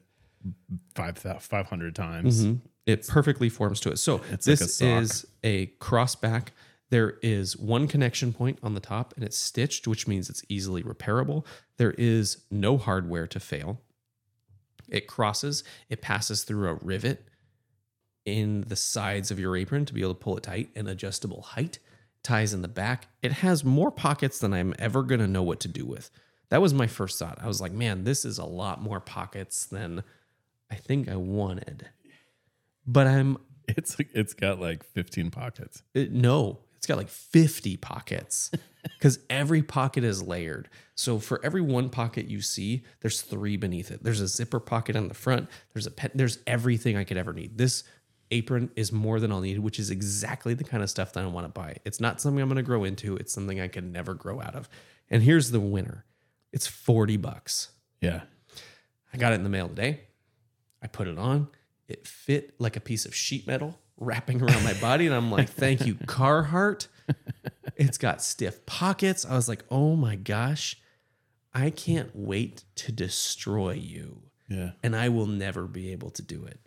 five 0.96 1.20
five 1.20 1.68
hundred 1.68 1.94
times. 1.96 2.44
It 2.90 3.08
perfectly 3.08 3.50
forms 3.50 3.80
to 3.82 3.92
it. 3.92 3.98
So 3.98 4.22
It's 4.32 4.48
like 4.48 4.56
a 4.58 4.60
this 4.64 4.76
sock. 4.76 5.02
is 5.04 5.28
a 5.44 5.68
crossback. 5.80 6.48
There 6.90 7.18
is 7.22 7.56
one 7.56 7.88
connection 7.88 8.34
point 8.34 8.58
on 8.64 8.74
the 8.74 8.80
top 8.80 9.14
and 9.16 9.24
it's 9.24 9.38
stitched, 9.38 9.88
which 9.88 10.08
means 10.08 10.30
it's 10.30 10.44
easily 10.50 10.82
repairable. 10.84 11.46
There 11.78 11.92
is 11.92 12.44
no 12.50 12.78
hardware 12.78 13.28
to 13.28 13.40
fail. 13.40 13.82
It 14.88 15.06
crosses, 15.08 15.64
it 15.90 16.02
passes 16.02 16.44
through 16.44 16.68
a 16.68 16.74
rivet 16.76 17.28
in 18.26 18.62
the 18.68 18.76
sides 18.76 19.30
of 19.32 19.40
your 19.40 19.56
apron 19.56 19.86
to 19.86 19.94
be 19.94 20.02
able 20.02 20.16
to 20.16 20.20
pull 20.20 20.38
it 20.38 20.44
tight 20.44 20.70
and 20.76 20.88
adjustable 20.88 21.42
height, 21.42 21.78
ties 22.24 22.54
in 22.54 22.62
the 22.64 22.68
back. 22.68 23.08
It 23.22 23.32
has 23.34 23.64
more 23.64 23.92
pockets 23.92 24.40
than 24.40 24.54
I'm 24.54 24.74
ever 24.80 25.04
going 25.04 25.22
to 25.22 25.28
know 25.28 25.44
what 25.44 25.60
to 25.62 25.68
do 25.68 25.86
with. 25.86 26.10
That 26.50 26.62
was 26.62 26.74
my 26.74 26.88
first 26.88 27.20
thought. 27.20 27.38
I 27.42 27.48
was 27.48 27.62
like, 27.62 27.72
man, 27.72 28.04
this 28.04 28.26
is 28.26 28.40
a 28.40 28.46
lot 28.46 28.82
more 28.82 29.00
pockets 29.00 29.66
than 29.68 30.04
I 30.72 30.76
think 30.76 31.08
I 31.08 31.16
wanted. 31.16 31.88
But 32.92 33.06
I'm 33.08 33.38
It's 33.68 33.96
it's 34.00 34.34
got 34.34 34.60
like 34.60 34.84
fifteen 34.84 35.30
pockets. 35.30 35.84
it, 35.94 36.12
no, 36.12 36.60
it's 36.76 36.88
got 36.88 36.98
like 36.98 37.10
50 37.10 37.76
pockets 37.76 38.52
because 38.98 39.20
every 39.30 39.62
pocket 39.62 40.06
is 40.06 40.24
layered. 40.24 40.70
So 40.96 41.20
for 41.20 41.44
every 41.44 41.60
one 41.60 41.90
pocket 41.90 42.30
you 42.30 42.40
see, 42.42 42.84
there's 43.02 43.22
three 43.22 43.58
beneath 43.58 43.92
it. 43.92 44.02
There's 44.02 44.22
a 44.22 44.28
zipper 44.30 44.62
pocket 44.62 44.96
on 44.96 45.10
the 45.10 45.14
front. 45.14 45.50
There's 45.74 45.86
a 45.86 45.92
pen. 45.92 46.12
There's 46.16 46.40
everything 46.48 46.96
I 46.96 47.04
could 47.04 47.18
ever 47.18 47.34
need. 47.34 47.58
This 47.58 47.84
apron 48.32 48.72
is 48.78 48.92
more 48.94 49.20
than 49.20 49.32
I'll 49.32 49.42
need, 49.42 49.60
which 49.60 49.78
is 49.78 49.90
exactly 49.90 50.54
the 50.54 50.64
kind 50.64 50.82
of 50.82 50.90
stuff 50.90 51.12
that 51.14 51.24
I 51.24 51.28
want 51.28 51.46
to 51.48 51.52
buy. 51.52 51.76
It's 51.84 52.00
not 52.00 52.22
something 52.22 52.42
I'm 52.42 52.48
going 52.48 52.56
to 52.56 52.64
grow 52.64 52.86
into. 52.86 53.18
It's 53.18 53.34
something 53.34 53.60
I 53.60 53.68
can 53.68 53.92
never 53.92 54.14
grow 54.14 54.42
out 54.42 54.56
of. 54.56 54.70
And 55.10 55.22
here's 55.22 55.52
the 55.52 55.60
winner. 55.60 56.06
It's 56.54 56.66
40 56.66 57.18
bucks. 57.18 57.72
Yeah. 58.02 58.22
I 59.14 59.18
got 59.18 59.34
it 59.34 59.36
in 59.36 59.44
the 59.44 59.50
mail 59.50 59.68
today. 59.68 60.02
I 60.82 60.88
put 60.88 61.08
it 61.08 61.18
on. 61.20 61.50
It 61.90 62.08
fit 62.08 62.54
like 62.60 62.76
a 62.76 62.80
piece 62.80 63.06
of 63.06 63.16
sheet 63.16 63.48
metal 63.48 63.80
wrapping 63.98 64.42
around 64.42 64.64
my 64.64 64.74
body. 64.76 65.08
And 65.08 65.16
I'm 65.16 65.32
like, 65.32 65.50
thank 65.50 65.86
you, 65.86 65.96
Carhartt. 65.96 66.88
It's 67.76 67.98
got 67.98 68.22
stiff 68.22 68.66
pockets. 68.66 69.26
I 69.26 69.36
was 69.36 69.50
like, 69.50 69.66
oh 69.72 69.96
my 69.96 70.16
gosh, 70.16 70.78
I 71.54 71.72
can't 71.72 72.12
wait 72.14 72.64
to 72.76 72.92
destroy 72.92 73.72
you. 73.72 74.22
Yeah. 74.48 74.72
And 74.84 74.96
I 74.96 75.10
will 75.10 75.26
never 75.26 75.68
be 75.68 75.92
able 75.92 76.12
to 76.12 76.22
do 76.22 76.46
it. 76.46 76.60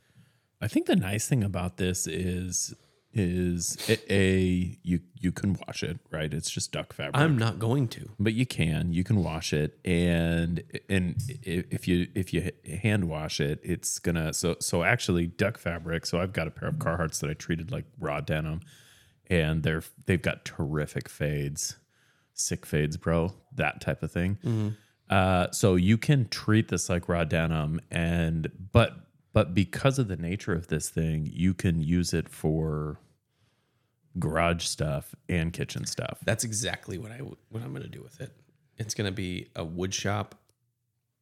I 0.60 0.68
think 0.68 0.86
the 0.86 0.96
nice 0.96 1.28
thing 1.28 1.42
about 1.44 1.76
this 1.76 2.06
is 2.06 2.74
is 3.14 3.76
a, 3.88 4.12
a 4.12 4.78
you 4.82 5.00
you 5.20 5.32
can 5.32 5.56
wash 5.66 5.82
it, 5.82 5.98
right? 6.10 6.32
It's 6.32 6.50
just 6.50 6.72
duck 6.72 6.92
fabric. 6.92 7.16
I'm 7.16 7.36
not 7.38 7.58
going 7.58 7.88
to. 7.88 8.10
but 8.18 8.32
you 8.34 8.46
can 8.46 8.92
you 8.92 9.04
can 9.04 9.22
wash 9.22 9.52
it 9.52 9.78
and 9.84 10.62
and 10.88 11.16
if 11.42 11.86
you 11.86 12.08
if 12.14 12.32
you 12.32 12.50
hand 12.80 13.08
wash 13.08 13.40
it 13.40 13.60
it's 13.62 13.98
gonna 13.98 14.32
so 14.32 14.56
so 14.60 14.82
actually 14.82 15.26
duck 15.26 15.58
fabric 15.58 16.06
so 16.06 16.20
i've 16.20 16.32
got 16.32 16.46
a 16.46 16.50
pair 16.50 16.68
of 16.68 16.76
carhartts 16.76 17.20
that 17.20 17.28
i 17.30 17.34
treated 17.34 17.70
like 17.70 17.84
raw 17.98 18.20
denim 18.20 18.60
and 19.28 19.62
they're 19.62 19.82
they've 20.06 20.22
got 20.22 20.44
terrific 20.44 21.08
fades 21.08 21.76
sick 22.34 22.64
fades 22.66 22.96
bro 22.96 23.32
that 23.54 23.80
type 23.80 24.02
of 24.02 24.10
thing 24.10 24.74
uh 25.10 25.50
so 25.50 25.74
you 25.74 25.98
can 25.98 26.28
treat 26.28 26.68
this 26.68 26.88
like 26.88 27.08
raw 27.08 27.24
denim 27.24 27.80
and 27.90 28.50
but 28.72 28.94
but 29.32 29.54
because 29.54 29.98
of 29.98 30.08
the 30.08 30.16
nature 30.16 30.52
of 30.52 30.68
this 30.68 30.88
thing 30.88 31.28
you 31.32 31.54
can 31.54 31.80
use 31.80 32.12
it 32.12 32.28
for 32.28 32.98
garage 34.18 34.64
stuff 34.64 35.14
and 35.28 35.52
kitchen 35.52 35.86
stuff 35.86 36.18
That's 36.24 36.44
exactly 36.44 36.98
what 36.98 37.10
I 37.10 37.18
what 37.18 37.62
I'm 37.62 37.70
going 37.70 37.82
to 37.82 37.88
do 37.88 38.02
with 38.02 38.20
it. 38.20 38.30
It's 38.78 38.94
going 38.94 39.06
to 39.06 39.14
be 39.14 39.48
a 39.56 39.64
wood 39.64 39.94
shop 39.94 40.34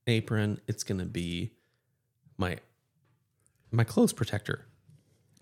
apron. 0.06 0.60
It's 0.66 0.82
going 0.82 0.98
to 0.98 1.06
be 1.06 1.52
my 2.36 2.58
my 3.70 3.84
clothes 3.84 4.12
protector. 4.12 4.66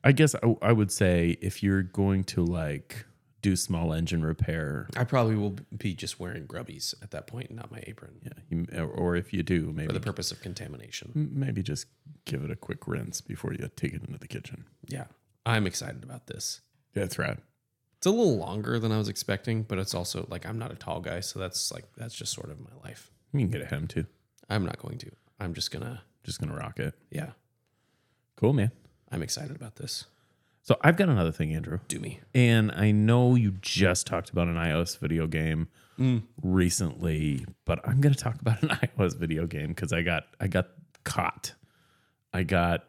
I 0.04 0.12
guess 0.12 0.34
I, 0.34 0.56
I 0.62 0.72
would 0.72 0.92
say 0.92 1.38
if 1.40 1.62
you're 1.62 1.82
going 1.82 2.24
to 2.24 2.44
like 2.44 3.06
do 3.42 3.56
small 3.56 3.92
engine 3.92 4.24
repair, 4.24 4.88
I 4.96 5.04
probably 5.04 5.36
will 5.36 5.56
be 5.76 5.94
just 5.94 6.18
wearing 6.18 6.46
grubbies 6.46 6.94
at 7.02 7.10
that 7.12 7.26
point, 7.26 7.50
not 7.50 7.70
my 7.70 7.82
apron, 7.86 8.20
yeah, 8.22 8.32
you, 8.50 8.84
or 8.84 9.16
if 9.16 9.32
you 9.32 9.42
do, 9.42 9.72
maybe 9.72 9.86
for 9.86 9.92
the 9.92 10.00
purpose 10.00 10.32
of 10.32 10.40
contamination. 10.40 11.30
maybe 11.32 11.62
just 11.62 11.86
give 12.24 12.42
it 12.44 12.50
a 12.50 12.56
quick 12.56 12.86
rinse 12.86 13.20
before 13.20 13.52
you 13.52 13.70
take 13.76 13.92
it 13.94 14.02
into 14.02 14.18
the 14.18 14.28
kitchen. 14.28 14.64
Yeah, 14.86 15.04
I'm 15.46 15.66
excited 15.66 16.02
about 16.02 16.26
this. 16.26 16.60
Yeah, 16.94 17.02
that's 17.02 17.18
right. 17.18 17.38
It's 17.98 18.06
a 18.06 18.10
little 18.10 18.36
longer 18.36 18.78
than 18.78 18.92
I 18.92 18.98
was 18.98 19.08
expecting, 19.08 19.62
but 19.62 19.78
it's 19.78 19.94
also 19.94 20.26
like 20.30 20.46
I'm 20.46 20.58
not 20.58 20.72
a 20.72 20.76
tall 20.76 21.00
guy, 21.00 21.20
so 21.20 21.38
that's 21.38 21.72
like 21.72 21.84
that's 21.96 22.14
just 22.14 22.32
sort 22.32 22.50
of 22.50 22.60
my 22.60 22.70
life. 22.84 23.10
You 23.32 23.40
can 23.40 23.50
get 23.50 23.62
a 23.62 23.66
hem 23.66 23.86
too. 23.88 24.06
I'm 24.48 24.64
not 24.64 24.78
going 24.78 24.98
to. 24.98 25.10
I'm 25.40 25.54
just 25.54 25.70
gonna. 25.70 26.02
Just 26.24 26.40
gonna 26.40 26.54
rock 26.54 26.78
it. 26.78 26.94
Yeah, 27.10 27.30
Cool, 28.36 28.52
man. 28.52 28.70
I'm 29.10 29.22
excited 29.22 29.56
about 29.56 29.76
this. 29.76 30.04
So 30.68 30.76
I've 30.82 30.98
got 30.98 31.08
another 31.08 31.32
thing, 31.32 31.54
Andrew. 31.54 31.78
Do 31.88 31.98
me. 31.98 32.20
And 32.34 32.70
I 32.72 32.90
know 32.90 33.36
you 33.36 33.52
just 33.62 34.06
talked 34.06 34.28
about 34.28 34.48
an 34.48 34.56
iOS 34.56 34.98
video 34.98 35.26
game 35.26 35.68
Mm. 35.98 36.24
recently, 36.42 37.46
but 37.64 37.80
I'm 37.88 38.02
going 38.02 38.14
to 38.14 38.22
talk 38.22 38.38
about 38.38 38.62
an 38.62 38.68
iOS 38.98 39.16
video 39.16 39.46
game 39.46 39.68
because 39.68 39.94
I 39.94 40.02
got 40.02 40.24
I 40.38 40.46
got 40.46 40.68
caught. 41.04 41.54
I 42.34 42.42
got 42.42 42.84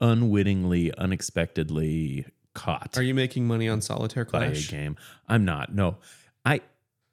unwittingly, 0.00 0.94
unexpectedly 0.96 2.24
caught 2.54 2.96
Are 2.96 3.02
you 3.02 3.14
making 3.14 3.46
money 3.46 3.68
on 3.68 3.82
Solitaire 3.82 4.24
by 4.24 4.46
a 4.46 4.50
Clash? 4.52 4.68
game. 4.70 4.96
I'm 5.28 5.44
not. 5.44 5.74
No, 5.74 5.98
I 6.46 6.62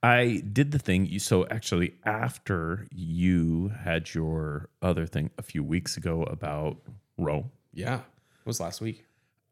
I 0.02 0.42
did 0.54 0.72
the 0.72 0.80
thing. 0.80 1.06
You 1.06 1.20
so 1.20 1.46
actually 1.50 1.96
after 2.06 2.88
you 2.92 3.74
had 3.84 4.14
your 4.14 4.70
other 4.82 5.06
thing 5.06 5.32
a 5.38 5.44
few 5.44 5.66
weeks 5.66 5.98
ago 5.98 6.24
about 6.24 6.78
Row. 7.18 7.52
Yeah, 7.74 7.96
it 7.96 8.46
was 8.46 8.62
last 8.62 8.80
week. 8.80 9.04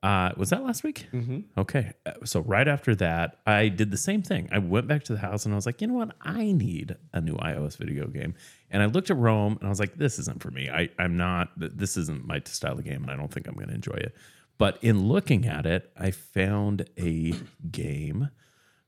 Uh, 0.06 0.32
was 0.38 0.52
that 0.52 0.64
last 0.64 0.84
week? 0.84 1.08
Mm-hmm. 1.12 1.40
Okay. 1.58 1.92
Uh, 2.06 2.12
So 2.26 2.42
right 2.42 2.68
after 2.68 2.94
that, 2.96 3.40
I 3.48 3.70
did 3.70 3.90
the 3.90 3.98
same 3.98 4.22
thing. 4.22 4.48
I 4.52 4.60
went 4.60 4.88
back 4.88 5.04
to 5.06 5.14
the 5.14 5.20
house 5.20 5.46
and 5.46 5.54
I 5.54 5.56
was 5.56 5.66
like, 5.66 5.82
you 5.82 5.88
know 5.88 5.96
what? 5.96 6.16
I 6.22 6.52
need 6.52 6.96
a 7.12 7.20
new 7.22 7.34
iOS 7.38 7.76
video 7.76 8.06
game. 8.06 8.36
And 8.70 8.84
I 8.84 8.86
looked 8.86 9.10
at 9.10 9.18
Rome 9.18 9.58
and 9.60 9.66
I 9.68 9.70
was 9.70 9.80
like, 9.80 9.96
this 9.96 10.20
isn't 10.20 10.44
for 10.44 10.52
me. 10.52 10.70
I, 10.70 10.90
I'm 11.00 11.18
not, 11.18 11.50
this 11.58 11.98
isn't 11.98 12.28
my 12.28 12.40
style 12.46 12.74
of 12.78 12.84
game 12.84 13.02
and 13.02 13.10
I 13.10 13.16
don't 13.16 13.34
think 13.34 13.48
I'm 13.48 13.56
going 13.56 13.70
to 13.70 13.74
enjoy 13.74 13.96
it. 13.96 14.16
But 14.60 14.78
in 14.84 15.08
looking 15.08 15.48
at 15.48 15.66
it, 15.66 15.92
I 15.98 16.12
found 16.12 16.88
a 17.00 17.34
game 17.72 18.30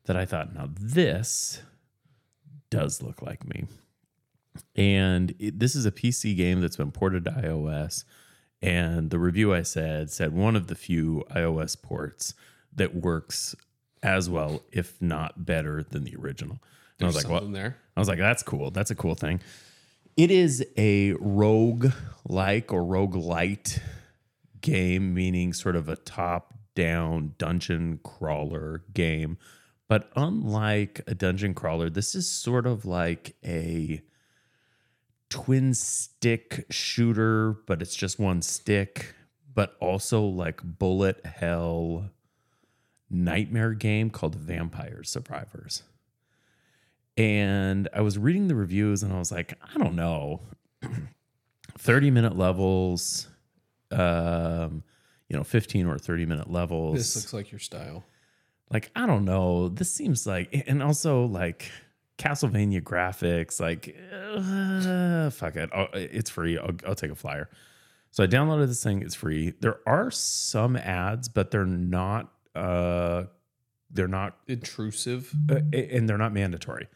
that 0.05 0.15
I 0.15 0.25
thought, 0.25 0.53
now 0.53 0.69
this 0.79 1.63
does 2.69 3.01
look 3.01 3.23
like 3.23 3.43
me. 3.43 3.65
And 4.75 5.33
it, 5.39 5.57
this 5.57 5.75
is 5.75 5.87
a 5.87 5.91
PC 5.91 6.37
game 6.37 6.61
that's 6.61 6.77
been 6.77 6.91
ported 6.91 7.25
to 7.25 7.31
iOS. 7.31 8.03
And 8.61 9.11
the 9.11 9.19
review 9.19 9.53
I 9.53 9.61
said 9.61 10.09
said 10.11 10.33
one 10.33 10.55
of 10.55 10.67
the 10.67 10.75
few 10.75 11.23
iOS 11.31 11.79
ports 11.79 12.33
that 12.73 12.95
works 12.95 13.55
as 14.01 14.29
well, 14.29 14.63
if 14.71 15.01
not 15.01 15.45
better, 15.45 15.83
than 15.83 16.03
the 16.03 16.15
original. 16.15 16.59
And 16.99 17.05
I 17.05 17.07
was 17.07 17.15
like, 17.15 17.29
well, 17.29 17.39
something 17.39 17.53
there. 17.53 17.77
I 17.95 17.99
was 17.99 18.07
like, 18.07 18.19
that's 18.19 18.43
cool. 18.43 18.71
That's 18.71 18.91
a 18.91 18.95
cool 18.95 19.15
thing. 19.15 19.41
It 20.15 20.31
is 20.31 20.65
a 20.77 21.13
rogue 21.13 21.91
like 22.27 22.73
or 22.73 22.83
rogue 22.83 23.15
light 23.15 23.79
game, 24.61 25.13
meaning 25.13 25.53
sort 25.53 25.75
of 25.75 25.89
a 25.89 25.95
top 25.95 26.55
down 26.73 27.35
dungeon 27.37 27.99
crawler 28.03 28.83
game. 28.93 29.37
But 29.87 30.11
unlike 30.15 31.01
a 31.07 31.15
dungeon 31.15 31.53
crawler, 31.53 31.89
this 31.89 32.15
is 32.15 32.29
sort 32.29 32.65
of 32.65 32.85
like 32.85 33.35
a 33.45 34.01
twin 35.29 35.73
stick 35.73 36.65
shooter, 36.69 37.53
but 37.65 37.81
it's 37.81 37.95
just 37.95 38.19
one 38.19 38.41
stick, 38.41 39.13
but 39.53 39.75
also 39.79 40.21
like 40.23 40.61
bullet 40.63 41.25
hell 41.25 42.09
nightmare 43.09 43.73
game 43.73 44.09
called 44.09 44.35
Vampire 44.35 45.03
Survivors. 45.03 45.83
And 47.15 47.89
I 47.93 48.01
was 48.01 48.17
reading 48.17 48.47
the 48.47 48.55
reviews 48.55 49.01
and 49.01 49.11
I 49.11 49.17
was 49.17 49.31
like, 49.31 49.53
I 49.73 49.77
don't 49.77 49.95
know. 49.95 50.41
30 51.77 52.11
minute 52.11 52.37
levels, 52.37 53.27
um, 53.91 54.83
you 55.29 55.35
know, 55.35 55.43
15 55.43 55.87
or 55.87 55.97
30 55.97 56.25
minute 56.25 56.49
levels 56.51 56.97
This 56.97 57.15
looks 57.15 57.33
like 57.33 57.51
your 57.51 57.59
style. 57.59 58.03
like 58.69 58.91
I 58.95 59.05
don't 59.05 59.25
know. 59.25 59.69
This 59.69 59.91
seems 59.91 60.27
like, 60.27 60.63
and 60.67 60.81
also 60.83 61.25
like 61.25 61.71
Castlevania 62.17 62.81
graphics. 62.81 63.59
Like, 63.59 63.95
uh, 64.23 65.29
fuck 65.29 65.55
it, 65.55 65.69
I'll, 65.73 65.87
it's 65.93 66.29
free. 66.29 66.57
I'll, 66.57 66.75
I'll 66.87 66.95
take 66.95 67.11
a 67.11 67.15
flyer. 67.15 67.49
So 68.11 68.23
I 68.23 68.27
downloaded 68.27 68.67
this 68.67 68.83
thing. 68.83 69.01
It's 69.01 69.15
free. 69.15 69.53
There 69.59 69.79
are 69.85 70.09
some 70.09 70.75
ads, 70.75 71.29
but 71.29 71.51
they're 71.51 71.65
not. 71.65 72.31
Uh, 72.55 73.25
they're 73.91 74.07
not, 74.07 74.37
Intrusive. 74.47 75.31
uh, 75.49 75.59
and 75.71 76.09
they're 76.09 76.17
not 76.17 76.33
mandatory. 76.33 76.87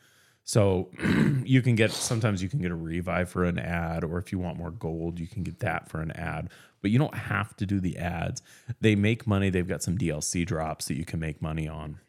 So 0.44 0.90
you 1.46 1.62
can 1.62 1.76
get 1.76 1.92
sometimes 1.92 2.42
you 2.42 2.50
can 2.50 2.60
get 2.60 2.72
a 2.72 2.76
revive 2.76 3.30
for 3.30 3.46
an 3.46 3.60
ad, 3.60 4.04
or 4.04 4.18
if 4.18 4.32
you 4.32 4.40
want 4.40 4.58
more 4.58 4.72
gold, 4.72 5.20
you 5.20 5.28
can 5.28 5.44
get 5.44 5.60
that 5.60 5.88
for 5.90 6.02
an 6.02 6.12
ad. 6.12 6.50
But 6.82 6.90
you 6.92 6.98
don't 6.98 7.14
have 7.16 7.56
to 7.58 7.66
do 7.66 7.80
the 7.80 7.98
ads. 7.98 8.42
They 8.82 8.96
make 8.96 9.28
money. 9.28 9.50
They've 9.52 9.68
got 9.68 9.84
some 9.84 9.98
DLC 9.98 10.46
drops 10.46 10.86
that 10.88 10.98
you 10.98 11.06
can 11.06 11.20
make 11.20 11.42
money 11.42 11.68
on. 11.68 12.00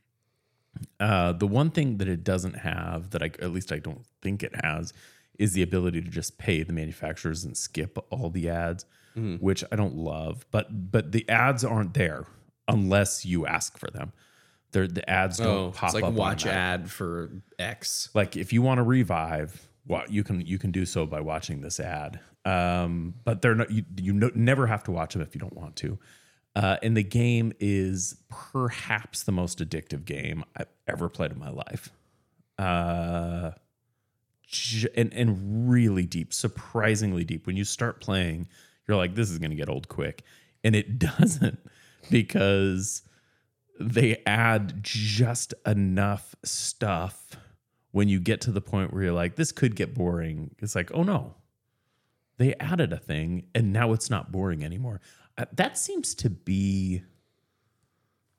Uh, 0.99 1.33
the 1.33 1.47
one 1.47 1.71
thing 1.71 1.99
that 1.99 2.09
it 2.09 2.25
doesn't 2.25 2.55
have 2.59 3.11
that 3.11 3.23
I 3.23 3.27
at 3.41 3.53
least 3.53 3.73
I 3.73 3.79
don't 3.79 4.05
think 4.23 4.43
it 4.43 4.53
has 4.65 4.93
is 5.39 5.53
the 5.53 5.63
ability 5.63 6.01
to 6.03 6.09
just 6.09 6.39
pay 6.39 6.63
the 6.63 6.73
manufacturers 6.73 7.45
and 7.45 7.57
skip 7.57 7.99
all 8.11 8.31
the 8.31 8.49
ads, 8.49 8.85
which 9.15 9.63
I 9.73 9.77
don't 9.77 9.95
love. 9.97 10.47
But 10.51 10.91
but 10.93 11.13
the 11.13 11.29
ads 11.29 11.65
aren't 11.65 11.95
there 11.95 12.27
unless 12.69 13.25
you 13.25 13.47
ask 13.47 13.77
for 13.79 13.91
them. 13.91 14.13
They're, 14.71 14.87
the 14.89 15.09
ads 15.11 15.37
don't 15.39 15.49
Oh, 15.49 15.71
pop 15.73 15.89
it's 15.89 15.95
like 15.95 16.05
up. 16.05 16.15
watch 16.15 16.47
automatically. 16.47 16.85
ad 16.85 16.91
for 16.91 17.31
X. 17.59 18.09
Like 18.15 18.37
if 18.37 18.53
you 18.55 18.63
want 18.63 18.79
to 18.79 18.83
revive, 18.83 19.69
what 19.87 20.11
you 20.11 20.25
can 20.25 20.41
you 20.41 20.59
can 20.59 20.71
do 20.71 20.87
so 20.87 21.05
by 21.05 21.21
watching 21.21 21.61
this 21.61 21.79
ad. 21.81 22.21
Um, 22.47 23.15
but 23.25 23.43
they're 23.43 23.55
not 23.55 23.71
you 23.71 23.85
you 24.01 24.13
no, 24.15 24.31
never 24.35 24.67
have 24.67 24.83
to 24.85 24.91
watch 24.91 25.13
them 25.13 25.21
if 25.23 25.35
you 25.35 25.41
don't 25.41 25.55
want 25.57 25.77
to. 25.77 25.99
Uh, 26.55 26.77
and 26.83 26.97
the 26.97 27.03
game 27.03 27.53
is 27.61 28.17
perhaps 28.29 29.23
the 29.23 29.33
most 29.33 29.59
addictive 29.59 30.05
game 30.05 30.45
I've 30.57 30.69
ever 30.87 31.09
played 31.09 31.33
in 31.33 31.39
my 31.39 31.51
life. 31.51 31.91
Uh, 32.59 33.53
and 34.95 35.13
and 35.15 35.71
really 35.71 36.05
deep, 36.05 36.35
surprisingly 36.35 37.25
deep. 37.25 37.47
When 37.47 37.57
you 37.57 37.65
start 37.65 38.01
playing, 38.01 38.49
you're 38.87 38.99
like, 38.99 39.15
this 39.15 39.31
is 39.31 39.39
going 39.39 39.51
to 39.51 39.57
get 39.57 39.71
old 39.71 39.89
quick, 39.89 40.23
and 40.63 40.77
it 40.77 40.99
doesn't 41.19 41.59
because 42.11 43.03
they 43.81 44.23
add 44.27 44.83
just 44.83 45.55
enough 45.67 46.35
stuff 46.45 47.37
when 47.93 48.09
you 48.09 48.21
get 48.21 48.41
to 48.43 48.51
the 48.51 48.61
point 48.61 48.93
where 48.93 49.05
you're 49.05 49.13
like, 49.13 49.37
this 49.37 49.53
could 49.53 49.77
get 49.77 49.95
boring. 49.95 50.55
It's 50.59 50.75
like, 50.75 50.91
oh 50.93 51.03
no, 51.03 51.35
they 52.39 52.55
added 52.55 52.93
a 52.93 52.99
thing 52.99 53.45
and 53.55 53.73
now 53.73 53.93
it's 53.93 54.11
not 54.11 54.33
boring 54.33 54.65
anymore. 54.65 55.01
Uh, 55.39 55.47
that 55.53 55.79
seems 55.79 56.15
to 56.15 56.31
be 56.31 57.03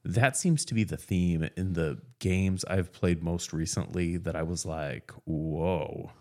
that 0.06 0.36
seems 0.36 0.66
to 0.66 0.74
be 0.74 0.84
the 0.84 0.98
theme 0.98 1.50
in 1.56 1.74
the 1.74 1.98
games 2.20 2.66
I've 2.66 2.91
played 2.91 3.24
most 3.24 3.54
recently 3.54 4.18
that 4.18 4.36
I 4.36 4.44
was 4.44 4.66
like, 4.66 5.12
whoa, 5.24 6.12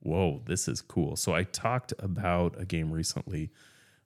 whoa, 0.00 0.42
this 0.46 0.66
is 0.66 0.82
cool. 0.82 1.14
So 1.14 1.34
I 1.34 1.44
talked 1.44 1.94
about 2.00 2.60
a 2.60 2.64
game 2.64 2.90
recently 2.90 3.50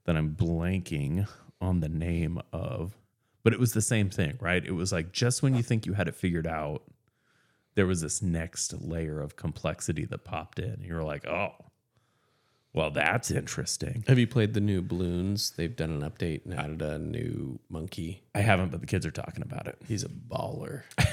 that 0.05 0.17
I'm 0.17 0.35
blanking 0.35 1.27
on 1.63 1.81
the 1.81 1.89
name 1.89 2.41
of, 2.53 2.99
but 3.43 3.55
it 3.55 3.61
was 3.61 3.73
the 3.73 3.81
same 3.81 4.11
thing, 4.11 4.37
right? 4.39 4.65
It 4.65 4.73
was 4.73 4.93
like 4.93 5.13
just 5.13 5.43
when 5.43 5.55
you 5.55 5.63
think 5.63 5.87
you 5.87 5.95
had 5.95 6.09
it 6.09 6.15
figured 6.15 6.47
out, 6.47 6.83
there 7.75 7.87
was 7.87 8.03
this 8.03 8.21
next 8.21 8.75
layer 8.83 9.19
of 9.19 9.37
complexity 9.37 10.05
that 10.05 10.25
popped 10.25 10.59
in. 10.59 10.83
You 10.83 10.95
were 10.95 11.05
like, 11.05 11.27
oh, 11.27 11.55
well, 12.75 12.91
that's 12.91 13.31
interesting. 13.31 14.05
Have 14.09 14.19
you 14.19 14.27
played 14.27 14.55
the 14.55 14.61
new 14.61 14.83
Bloons? 14.83 15.55
They've 15.57 15.75
done 15.75 15.91
an 15.91 16.11
update 16.11 16.45
and 16.45 16.55
added 16.55 16.83
a 16.83 16.99
new 16.99 17.59
monkey. 17.69 18.23
I 18.35 18.41
haven't, 18.41 18.71
but 18.71 18.81
the 18.81 18.87
kids 18.87 19.05
are 19.05 19.11
talking 19.11 19.43
about 19.43 19.67
it. 19.67 19.79
He's 19.87 20.05
a 20.05 20.09
baller. 20.09 20.83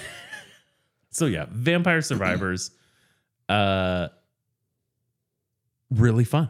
So 1.12 1.26
yeah, 1.26 1.45
Vampire 1.49 2.01
Survivors, 2.01 2.72
uh, 3.49 4.10
really 5.89 6.24
fun, 6.24 6.49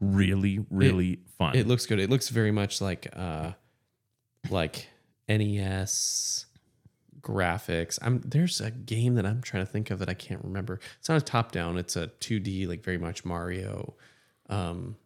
really 0.00 0.64
really 0.70 1.20
fun. 1.38 1.56
It 1.56 1.66
looks 1.66 1.86
good. 1.86 1.98
It 1.98 2.08
looks 2.10 2.28
very 2.28 2.52
much 2.52 2.80
like 2.80 3.08
uh 3.14 3.52
like 4.48 4.88
NES 5.28 6.46
graphics. 7.20 7.98
I'm 8.00 8.20
there's 8.24 8.60
a 8.60 8.70
game 8.70 9.16
that 9.16 9.26
I'm 9.26 9.42
trying 9.42 9.66
to 9.66 9.70
think 9.70 9.90
of 9.90 9.98
that 9.98 10.08
I 10.08 10.14
can't 10.14 10.44
remember. 10.44 10.78
It's 11.00 11.08
not 11.08 11.18
a 11.18 11.24
top 11.24 11.50
down, 11.50 11.76
it's 11.76 11.96
a 11.96 12.06
2D 12.20 12.68
like 12.68 12.82
very 12.84 12.98
much 12.98 13.24
Mario. 13.24 13.94
Um 14.48 14.96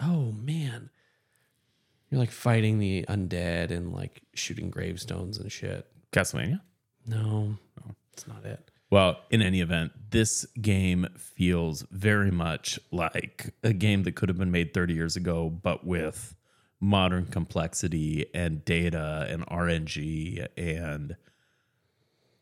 oh 0.00 0.32
man. 0.32 0.90
You're 2.10 2.20
like 2.20 2.30
fighting 2.30 2.78
the 2.78 3.04
undead 3.08 3.70
and 3.70 3.92
like 3.92 4.22
shooting 4.34 4.70
gravestones 4.70 5.38
and 5.38 5.50
shit. 5.50 5.86
Castlevania. 6.12 6.60
No. 7.06 7.56
It's 8.12 8.28
not 8.28 8.44
it. 8.44 8.70
Well, 8.90 9.20
in 9.30 9.40
any 9.40 9.62
event, 9.62 9.92
this 10.10 10.44
game 10.60 11.08
feels 11.16 11.80
very 11.90 12.30
much 12.30 12.78
like 12.90 13.54
a 13.62 13.72
game 13.72 14.02
that 14.02 14.16
could 14.16 14.28
have 14.28 14.36
been 14.36 14.50
made 14.50 14.74
30 14.74 14.92
years 14.92 15.16
ago, 15.16 15.48
but 15.48 15.86
with 15.86 16.36
modern 16.78 17.24
complexity 17.24 18.26
and 18.34 18.62
data 18.66 19.26
and 19.30 19.46
RNG 19.46 20.46
and 20.58 21.16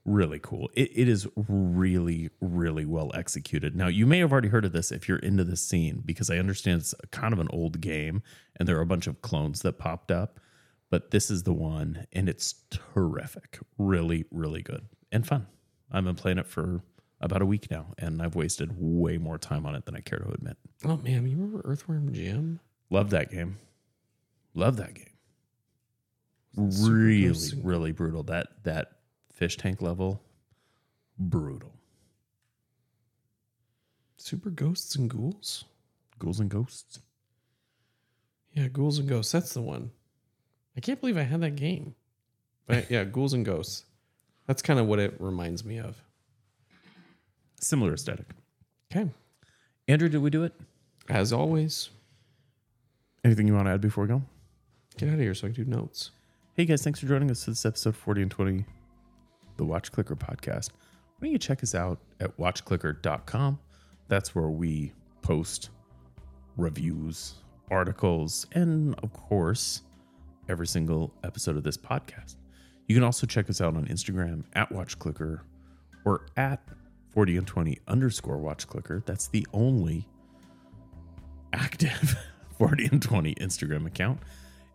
really 0.05 0.39
cool. 0.39 0.71
It, 0.75 0.91
it 0.95 1.09
is 1.09 1.27
really, 1.37 2.31
really 2.41 2.85
well 2.85 3.11
executed. 3.15 3.77
Now, 3.77 3.89
you 3.89 4.07
may 4.07 4.19
have 4.19 4.33
already 4.33 4.49
heard 4.49 4.65
of 4.65 4.73
this 4.73 4.91
if 4.91 5.09
you're 5.09 5.19
into 5.19 5.45
this 5.45 5.63
scene, 5.63 6.03
because 6.05 6.31
I 6.31 6.39
understand 6.39 6.81
it's 6.81 6.95
kind 7.11 7.33
of 7.33 7.39
an 7.39 7.49
old 7.51 7.81
game 7.81 8.23
and 8.57 8.69
there 8.69 8.79
are 8.79 8.83
a 8.83 8.87
bunch 8.87 9.07
of 9.07 9.23
clones 9.23 9.63
that 9.63 9.79
popped 9.79 10.11
up, 10.11 10.41
but 10.91 11.11
this 11.11 11.31
is 11.31 11.43
the 11.43 11.53
one 11.53 12.07
and 12.13 12.29
it's 12.29 12.55
terrific. 12.71 13.59
Really, 13.79 14.25
really 14.31 14.63
good 14.63 14.87
and 15.13 15.27
fun. 15.27 15.47
I've 15.93 16.05
been 16.05 16.15
playing 16.15 16.39
it 16.39 16.47
for 16.47 16.83
about 17.21 17.43
a 17.43 17.47
week 17.47 17.71
now 17.71 17.87
and 17.99 18.23
I've 18.23 18.35
wasted 18.35 18.73
way 18.79 19.19
more 19.19 19.39
time 19.39 19.67
on 19.67 19.75
it 19.75 19.85
than 19.85 19.97
I 19.97 20.01
care 20.01 20.19
to 20.19 20.31
admit. 20.31 20.57
Oh 20.85 20.97
man, 20.97 21.27
you 21.27 21.37
remember 21.37 21.63
Earthworm 21.65 22.13
Jim? 22.13 22.61
Love 22.89 23.11
that 23.11 23.31
game. 23.31 23.59
Love 24.55 24.77
that 24.79 24.95
game. 24.95 25.07
Really, 26.57 27.37
really 27.63 27.93
brutal. 27.93 28.25
That 28.25 28.49
that 28.65 29.00
fish 29.41 29.57
tank 29.57 29.81
level, 29.81 30.21
brutal. 31.19 31.73
Super 34.19 34.51
Ghosts 34.51 34.95
and 34.97 35.09
Ghouls? 35.09 35.65
Ghouls 36.19 36.41
and 36.41 36.51
ghosts. 36.51 37.01
Yeah, 38.53 38.69
Ghouls 38.69 38.99
and 38.99 39.09
Ghosts. 39.09 39.33
That's 39.33 39.55
the 39.55 39.63
one. 39.63 39.91
I 40.77 40.81
can't 40.81 41.01
believe 41.01 41.17
I 41.17 41.23
had 41.23 41.41
that 41.41 41.57
game. 41.57 41.95
But 42.67 42.91
yeah, 42.91 43.05
Ghouls 43.05 43.33
and 43.33 43.45
Ghosts. 43.45 43.85
That's 44.47 44.61
kind 44.61 44.79
of 44.79 44.87
what 44.87 44.99
it 44.99 45.15
reminds 45.19 45.65
me 45.65 45.79
of. 45.79 45.97
Similar 47.63 47.95
aesthetic. 47.95 48.27
Okay. 48.93 49.09
Andrew, 49.89 50.11
did 50.11 50.21
we 50.21 50.29
do 50.29 50.45
it? 50.45 50.53
As 51.09 51.33
always, 51.33 51.89
Anything 53.25 53.47
you 53.47 53.55
want 53.55 53.67
to 53.67 53.73
add 53.73 53.81
before 53.81 54.05
we 54.05 54.09
go? 54.09 54.23
get 54.97 55.09
out 55.09 55.15
of 55.15 55.21
here 55.21 55.35
so 55.35 55.47
I 55.47 55.51
can 55.51 55.65
do 55.65 55.71
notes. 55.71 56.11
Hey 56.57 56.65
guys, 56.67 56.83
thanks 56.83 57.01
for 57.01 57.07
joining 57.07 57.31
us 57.31 57.45
for 57.45 57.51
this 57.51 57.65
episode 57.67 57.97
40 57.97 58.23
and 58.23 58.31
20, 58.31 58.65
the 59.61 59.67
Watch 59.67 59.93
Clicker 59.93 60.17
podcast. 60.17 60.71
Why 61.19 61.27
don't 61.27 61.33
you 61.33 61.39
check 61.39 61.63
us 61.63 61.75
out 61.75 61.99
at 62.19 62.37
watchclicker.com? 62.39 63.59
That's 64.09 64.35
where 64.35 64.49
we 64.49 64.93
post 65.21 65.69
reviews, 66.57 67.35
articles, 67.71 68.47
and 68.53 68.95
of 69.03 69.13
course, 69.13 69.83
every 70.49 70.67
single 70.67 71.13
episode 71.25 71.59
of 71.59 71.63
this 71.63 71.77
podcast. 71.77 72.37
You 72.89 72.97
can 72.97 73.05
also 73.05 73.27
check 73.27 73.51
us 73.51 73.61
out 73.61 73.77
on 73.77 73.85
Instagram 73.87 74.45
at 74.55 74.71
watchclicker 74.71 75.41
or 76.07 76.27
at 76.39 76.61
40 77.11 77.37
and 77.37 77.47
20 77.47 77.79
underscore 77.87 78.39
watchclicker. 78.39 79.05
That's 79.05 79.29
the 79.29 79.47
only 79.53 80.09
active 81.53 82.17
40 82.59 82.87
and 82.87 83.03
20 83.03 83.35
Instagram 83.35 83.87
account. 83.87 84.21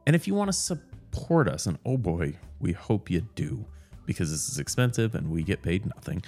And 0.05 0.15
if 0.15 0.27
you 0.27 0.35
want 0.35 0.49
to 0.49 0.53
support 0.53 1.47
us, 1.47 1.65
and 1.65 1.79
oh 1.85 1.97
boy, 1.97 2.35
we 2.59 2.71
hope 2.71 3.09
you 3.09 3.21
do, 3.33 3.65
because 4.05 4.31
this 4.31 4.49
is 4.49 4.59
expensive 4.59 5.15
and 5.15 5.29
we 5.29 5.43
get 5.43 5.61
paid 5.61 5.85
nothing, 5.95 6.23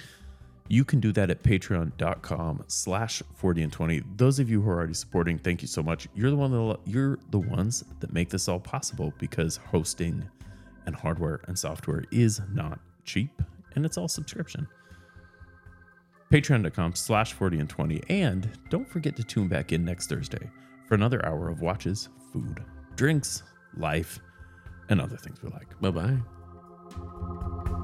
you 0.68 0.84
can 0.84 1.00
do 1.00 1.12
that 1.12 1.30
at 1.30 1.42
patreon.com 1.42 2.64
slash 2.66 3.22
40 3.34 3.62
and 3.62 3.72
20. 3.72 4.02
Those 4.16 4.38
of 4.38 4.50
you 4.50 4.60
who 4.60 4.70
are 4.70 4.76
already 4.76 4.94
supporting, 4.94 5.38
thank 5.38 5.62
you 5.62 5.68
so 5.68 5.82
much. 5.82 6.08
You're 6.14 6.30
the 6.30 6.36
one 6.36 6.50
that 6.50 6.78
you're 6.84 7.18
the 7.30 7.38
ones 7.38 7.84
that 8.00 8.12
make 8.12 8.28
this 8.28 8.48
all 8.48 8.60
possible 8.60 9.12
because 9.18 9.56
hosting 9.56 10.28
and 10.88 10.96
hardware 10.96 11.40
and 11.46 11.58
software 11.58 12.04
is 12.10 12.40
not 12.52 12.80
cheap 13.04 13.42
and 13.74 13.84
it's 13.84 13.96
all 13.98 14.08
subscription 14.08 14.66
patreon.com 16.32 16.94
slash 16.94 17.32
40 17.32 17.60
and 17.60 17.68
20 17.68 18.02
and 18.08 18.50
don't 18.70 18.88
forget 18.88 19.16
to 19.16 19.22
tune 19.22 19.48
back 19.48 19.72
in 19.72 19.84
next 19.84 20.08
thursday 20.08 20.50
for 20.86 20.94
another 20.94 21.24
hour 21.24 21.48
of 21.48 21.60
watches 21.60 22.08
food 22.32 22.62
drinks 22.96 23.42
life 23.76 24.18
and 24.88 25.00
other 25.00 25.16
things 25.16 25.42
we 25.42 25.50
like 25.50 25.78
Bye 25.80 25.90
bye. 25.90 26.37
Música 26.98 27.77